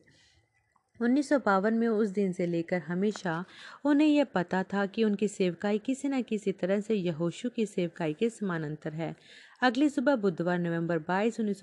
उन्नीस 1.01 1.29
सौ 1.29 1.39
बावन 1.39 1.73
में 1.73 1.87
उस 1.87 2.09
दिन 2.09 2.31
से 2.31 2.45
लेकर 2.45 2.79
हमेशा 2.79 3.45
उन्हें 3.85 4.07
यह 4.07 4.23
पता 4.23 4.63
था 4.63 4.85
कि 4.85 5.03
उनकी 5.03 5.27
सेवकाई 5.27 5.77
किसी 5.77 6.07
न 6.07 6.21
किसी 6.21 6.51
तरह 6.51 6.79
से 6.79 6.95
यहोशू 6.95 7.49
की 7.49 7.65
सेवकाई 7.65 8.13
के 8.13 8.29
समानांतर 8.29 8.93
है। 8.93 9.15
अगली 9.61 9.89
सुबह 9.89 10.15
बुधवार, 10.15 10.59
नवंबर 10.59 10.99
22 10.99 11.39
उन्नीस 11.39 11.61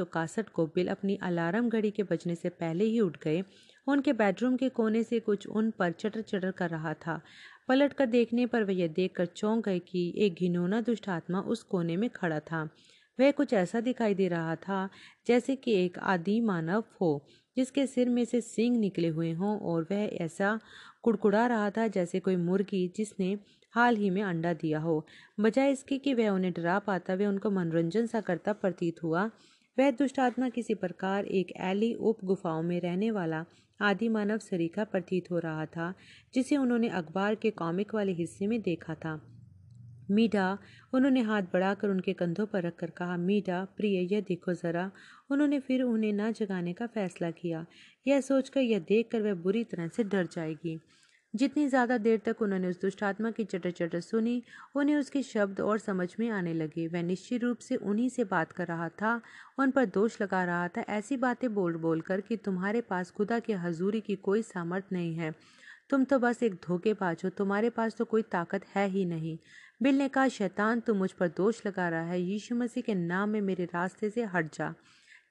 को 0.55 0.67
बिल 0.67 0.89
अपनी 0.89 1.19
अलार्म 1.23 1.69
घड़ी 1.69 1.91
के 1.91 2.03
बजने 2.03 2.35
से 2.35 2.49
पहले 2.49 2.85
ही 2.85 3.01
उठ 3.01 3.17
गए। 3.23 3.45
उनके 3.87 4.13
बेडरूम 4.13 4.57
के 4.57 4.69
कोने 4.69 5.03
से 5.03 5.21
कुछ 5.21 5.47
उन 5.47 5.71
पर 5.71 5.93
चटर 5.93 6.21
चटर 6.21 6.51
कर 6.51 6.71
रहा 6.71 6.95
था। 6.95 7.21
पलट 7.69 7.93
कर 7.93 8.07
देखने 8.07 8.47
पर 8.47 8.65
वह 8.65 8.73
यह 8.73 8.89
देख 8.89 9.15
कर 9.17 9.27
चौंक 9.27 9.65
गए 9.65 9.79
कि 9.79 10.15
एक 10.17 10.35
घिनौना 10.35 10.81
दुष्ट 10.81 11.09
आत्मा 11.09 11.41
उस 11.41 11.63
कोने 11.63 11.97
में 11.97 12.11
खड़ा 12.11 12.41
था। 12.41 12.69
वह 13.21 13.31
कुछ 13.31 13.53
ऐसा 13.53 13.81
दिखाई 13.81 14.15
दे 14.15 14.29
रहा 14.29 14.57
था 14.57 14.89
जैसे 15.27 15.57
कि 15.57 15.85
एक 15.85 15.99
आदि 15.99 16.41
मानव 16.41 16.85
हो। 17.01 17.27
जिसके 17.59 17.87
सिर 17.87 18.09
में 18.09 18.25
से 18.25 18.41
सींग 18.41 18.77
निकले 18.77 19.09
हुए 19.09 19.33
हों 19.33 19.59
और 19.61 19.87
वह 19.91 20.05
ऐसा 20.05 20.61
कुड़कुड़ा 21.03 21.47
रहा 21.47 21.71
था 21.71 21.87
जैसे 21.87 22.21
कोई 22.21 22.37
मुर्गी 22.37 22.93
जिसने 22.97 23.39
हाल 23.75 23.97
ही 23.97 24.11
में 24.11 24.23
अंडा 24.23 24.53
दिया 24.53 24.79
हो। 24.79 25.07
बजाय 25.41 25.71
इसके 25.71 25.99
कि 25.99 26.15
वह 26.15 26.29
उन्हें 26.29 26.53
डरा 26.53 26.79
पाता, 26.79 27.15
वह 27.15 27.27
उनको 27.27 27.51
मनोरंजन 27.51 28.07
सा 28.07 28.21
करता 28.21 28.53
प्रतीत 28.53 29.03
हुआ। 29.03 29.31
वह 29.79 29.91
दुष्ट 29.91 30.19
आत्मा 30.19 30.49
किसी 30.49 30.75
प्रकार 30.75 31.25
एक 31.25 31.53
ऐली 31.57 31.95
उप 31.95 32.25
गुफाओं 32.25 32.63
में 32.63 32.81
रहने 32.81 33.11
वाला 33.11 33.45
आदि 33.81 34.09
मानव 34.09 34.39
सरीखा 34.39 34.85
प्रतीत 34.85 35.31
हो 35.31 35.39
रहा 35.39 35.67
था, 35.67 35.95
जिसे 36.35 36.57
उन्होंने 36.57 36.89
अखबार 36.89 37.35
के 37.35 37.51
कॉमिक 37.51 37.95
वाले 37.95 38.13
हिस्से 38.13 38.47
में 38.47 38.61
देखा 38.63 38.95
था। 38.95 39.38
मीडा 40.11 40.59
उन्होंने 40.93 41.21
हाथ 41.21 41.43
बढ़ाकर 41.53 41.89
उनके 41.89 42.13
कंधों 42.13 42.47
पर 42.47 42.63
रखकर 42.63 42.91
कहा 42.91 43.17
मीडा 43.17 43.65
प्रिय, 43.77 44.01
यह 44.13 44.21
देखो 44.21 44.55
ज़रा। 44.55 44.91
उन्होंने 45.31 45.61
फिर 45.61 45.83
उन्हें 45.83 46.13
ना 46.13 46.31
जगाने 46.31 46.73
का 46.73 46.87
फैसला 46.87 47.31
किया। 47.31 47.65
यह 48.07 48.21
सोचकर 48.21 48.61
यह 48.61 48.79
देखकर 48.79 49.23
वह 49.23 49.35
बुरी 49.35 49.65
तरह 49.65 49.89
से 49.89 50.05
डर 50.05 50.27
जाएगी। 50.27 50.81
जितनी 51.35 51.67
ज़्यादा 51.69 51.97
देर 51.99 52.21
तक 52.27 52.41
उन्होंने 52.43 52.69
उस 52.69 52.81
दुष्टात्मा 52.81 53.31
की 53.31 53.45
चटर 53.45 53.71
चटर 53.71 54.01
सुनी, 54.01 54.43
उन्हें 54.77 54.97
उसके 54.97 55.23
शब्द 55.23 55.61
और 55.61 55.79
समझ 55.79 56.09
में 56.21 56.29
आने 56.31 56.55
लगे। 56.55 56.87
वह 56.87 57.03
निश्चित 57.03 57.43
रूप 57.43 57.59
से 57.59 57.77
उन्हीं 57.77 58.09
से 58.09 58.25
बात 58.25 58.53
कर 58.53 58.67
रहा 58.67 58.89
था, 58.89 59.21
उन 59.59 59.71
पर 59.71 59.85
दोष 59.85 60.21
लगा 60.23 60.45
रहा 60.45 60.69
था। 60.69 60.85
ऐसी 60.89 61.17
बातें 61.17 61.53
बोल 61.55 61.77
बोल 61.77 62.01
कर 62.01 62.21
कि 62.21 62.37
तुम्हारे 62.37 62.81
पास 62.81 63.11
खुदा 63.11 63.39
के 63.39 63.53
हजूरी 63.55 64.01
की 64.01 64.17
कोई 64.17 64.43
सामर्थ 64.43 64.85
नहीं 64.93 65.15
है। 65.15 65.35
तुम 65.91 66.05
तो 66.05 66.19
बस 66.19 66.43
एक 66.43 66.55
धोखेबाज 66.55 67.23
हो, 67.25 67.31
तुम्हारे 67.31 67.71
पास 67.71 67.97
तो 67.97 68.05
कोई 68.05 68.23
ताकत 68.23 68.65
है 68.77 68.87
ही 68.89 69.05
नहीं। 69.05 69.39
बिल 69.83 69.99
ने 69.99 70.09
कहा, 70.09 70.29
शैतान, 70.29 70.81
तू 70.81 70.95
मुझ 70.95 71.11
पर 71.13 71.29
दोष 71.29 71.61
लगा 71.67 71.89
रहा 71.89 72.03
है। 72.03 72.21
यीशु 72.21 72.55
मसीह 72.55 72.83
के 72.83 72.95
नाम 72.95 73.29
में 73.29 73.41
मेरे 73.41 73.65
रास्ते 73.65 74.11
से 74.11 74.25
हट 74.25 74.55
जा। 74.55 74.75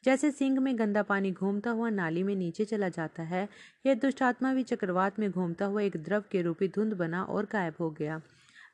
जैसे 0.06 0.32
सिंह 0.32 0.60
में 0.60 0.78
गंदा 0.80 1.04
पानी 1.04 1.32
घूमता 1.32 1.72
हुआ 1.72 1.90
नाली 1.90 2.24
में 2.24 2.36
नीचे 2.36 2.66
चला 2.66 2.90
जाता 2.90 3.24
है, 3.24 3.48
यह 3.86 3.94
दुष्ट 3.94 4.24
आत्मा 4.24 4.54
भी 4.54 4.64
चक्रवात 4.64 5.20
में 5.20 5.30
घूमता 5.32 5.66
हुआ 5.66 5.82
एक 5.82 5.98
द्रव 5.98 6.24
के 6.32 6.42
रूपी 6.42 6.68
धुंध 6.68 6.94
बना 6.94 7.24
और 7.24 7.48
गायब 7.52 7.74
हो 7.80 7.90
गया। 7.90 8.22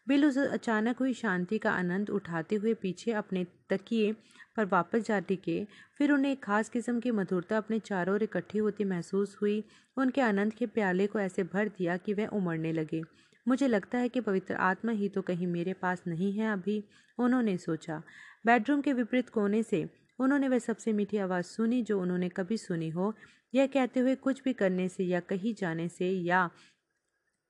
बिल 0.08 0.26
उस 0.26 0.38
अचानक 0.38 0.97
हुई 0.97 1.14
शांति 1.14 1.58
का 1.58 1.72
आनंद 1.72 2.10
उठाते 2.10 2.56
हुए 2.56 2.74
पीछे 2.74 3.12
अपने 3.12 3.45
तकिए 3.70 4.12
पर 4.58 4.66
वापस 4.66 5.01
जा 5.01 5.20
टिके। 5.20 5.64
फिर 5.97 6.12
उन्हें 6.12 6.32
एक 6.32 6.43
खास 6.43 6.70
किस्म 6.70 6.99
की 6.99 7.12
मधुरता 7.12 7.58
अपने 7.58 7.80
चारों 7.80 8.16
ओर 8.16 8.24
इकट्ठी 8.24 8.58
होती 8.58 8.84
महसूस 8.84 9.38
हुई। 9.41 9.64
उनके 9.97 10.22
आनंद 10.22 10.54
के 10.54 10.66
प्याले 10.66 11.08
को 11.08 11.20
ऐसे 11.20 11.43
भर 11.43 11.68
दिया 11.68 11.97
कि 11.97 12.14
वह 12.14 12.28
उमड़ने 12.28 12.74
लगे। 12.74 13.01
मुझे 13.45 13.68
लगता 13.68 13.97
है 13.97 14.10
कि 14.10 14.22
पवित्र 14.22 14.56
आत्मा 14.56 14.91
ही 14.91 15.10
तो 15.10 15.22
कहीं 15.22 15.47
मेरे 15.47 15.74
पास 15.74 16.04
नहीं 16.08 16.34
है, 16.34 16.51
अभी 16.54 16.84
उन्होंने 17.18 17.58
सोचा। 17.58 18.01
बेडरूम 18.45 18.82
के 18.82 18.93
विपरीत 18.93 19.30
कोने 19.30 19.64
से 19.64 19.88
उन्होंने 20.20 20.47
वह 20.47 20.60
सबसे 20.60 20.93
मीठी 20.93 21.18
आवाज़ 21.18 21.45
सुनी 21.45 21.82
जो 21.82 21.99
उन्होंने 22.01 22.30
कभी 22.30 22.58
सुनी 22.58 22.89
हो। 22.89 23.14
यह 23.54 23.68
कहते 23.68 23.99
हुए 23.99 24.16
कुछ 24.16 24.41
भी 24.43 24.54
करने 24.54 24.88
से 24.89 25.04
या 25.04 25.20
कहीं 25.20 25.54
जाने 25.54 25.88
से 25.89 26.10
या 26.10 26.49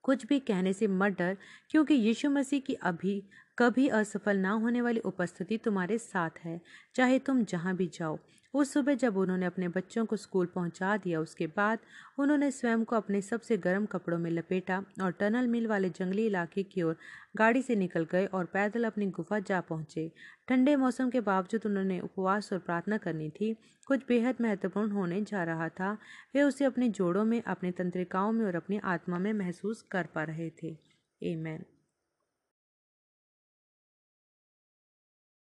कुछ 0.04 0.26
भी 0.26 0.40
कहने 0.40 0.74
से 0.74 0.88
मत 0.88 1.18
डर, 1.18 1.38
क्योंकि 1.70 1.94
यीशु 1.94 2.30
मसीह 2.30 2.60
की 2.60 2.74
अभी, 2.74 3.24
कभी 3.58 3.88
असफल 3.88 4.38
ना 4.38 4.52
होने 4.52 4.82
वाली 4.82 5.00
उपस्थिति 5.00 5.58
तुम्हारे 5.58 5.98
साथ 5.98 6.46
है, 6.46 6.62
चाहे 6.96 7.20
तुम 7.20 7.44
जहाँ 7.44 7.76
भी 7.76 7.88
जाओ। 7.88 8.20
उस 8.54 8.74
सुबह 8.74 8.96
जब 8.96 9.18
उन्होंने 9.18 9.46
अपने 9.46 9.68
बच्चों 9.68 10.06
को 10.06 10.16
स्कूल 10.16 10.46
पहुँचा 10.46 10.96
दिया, 10.98 11.20
उसके 11.20 11.48
बाद 11.48 11.80
उन्होंने 12.20 12.52
स्वयं 12.52 12.84
को 12.84 12.96
अपने 12.96 13.22
सबसे 13.22 13.58
गर्म 13.58 13.86
कपड़ों 13.86 14.18
में 14.18 14.30
लपेटा 14.32 14.84
और 15.02 15.12
टनल 15.12 15.48
मिल 15.48 15.68
वाले 15.68 15.90
जंगली 15.90 16.26
इलाके 16.26 16.64
की 16.64 16.82
ओर 16.82 16.98
गाड़ी 17.38 17.62
से 17.62 17.76
निकल 17.76 18.08
गए 18.12 18.26
और 18.26 18.46
पैदल 18.46 18.84
अपनी 18.84 19.06
गुफा 19.06 19.40
जा 19.40 19.62
पहुँचे। 19.62 20.12
ठंडे 20.48 20.76
मौसम 20.76 21.10
के 21.10 21.22
बावजूद 21.22 21.66
उन्होंने 21.66 22.00
उपवास 22.00 22.54
और 22.54 22.60
प्रार्थना 22.60 22.98
करनी 22.98 23.30
थी। 23.30 23.56
कुछ 23.88 24.02
बेहद 24.08 24.36
महत्वपूर्ण 24.42 24.92
होने 24.92 25.22
जा 25.22 25.44
रहा 25.44 25.70
था। 25.70 25.98
वे 26.36 26.42
उसे 26.42 26.66
अपने 26.66 26.90
जोड़ों 26.90 27.24
में, 27.26 27.42
अपने 27.42 27.72
तंत्रिकाओं 27.72 28.32
में 28.32 28.46
और 28.46 28.56
अपनी 28.56 28.80
आत्मा 28.84 29.20
में 29.20 29.34
महसूस 29.34 29.82
कर 29.82 30.08
पा 30.16 30.24
रहे 30.24 30.50
थे। 30.64 30.78
एमैन 31.22 31.64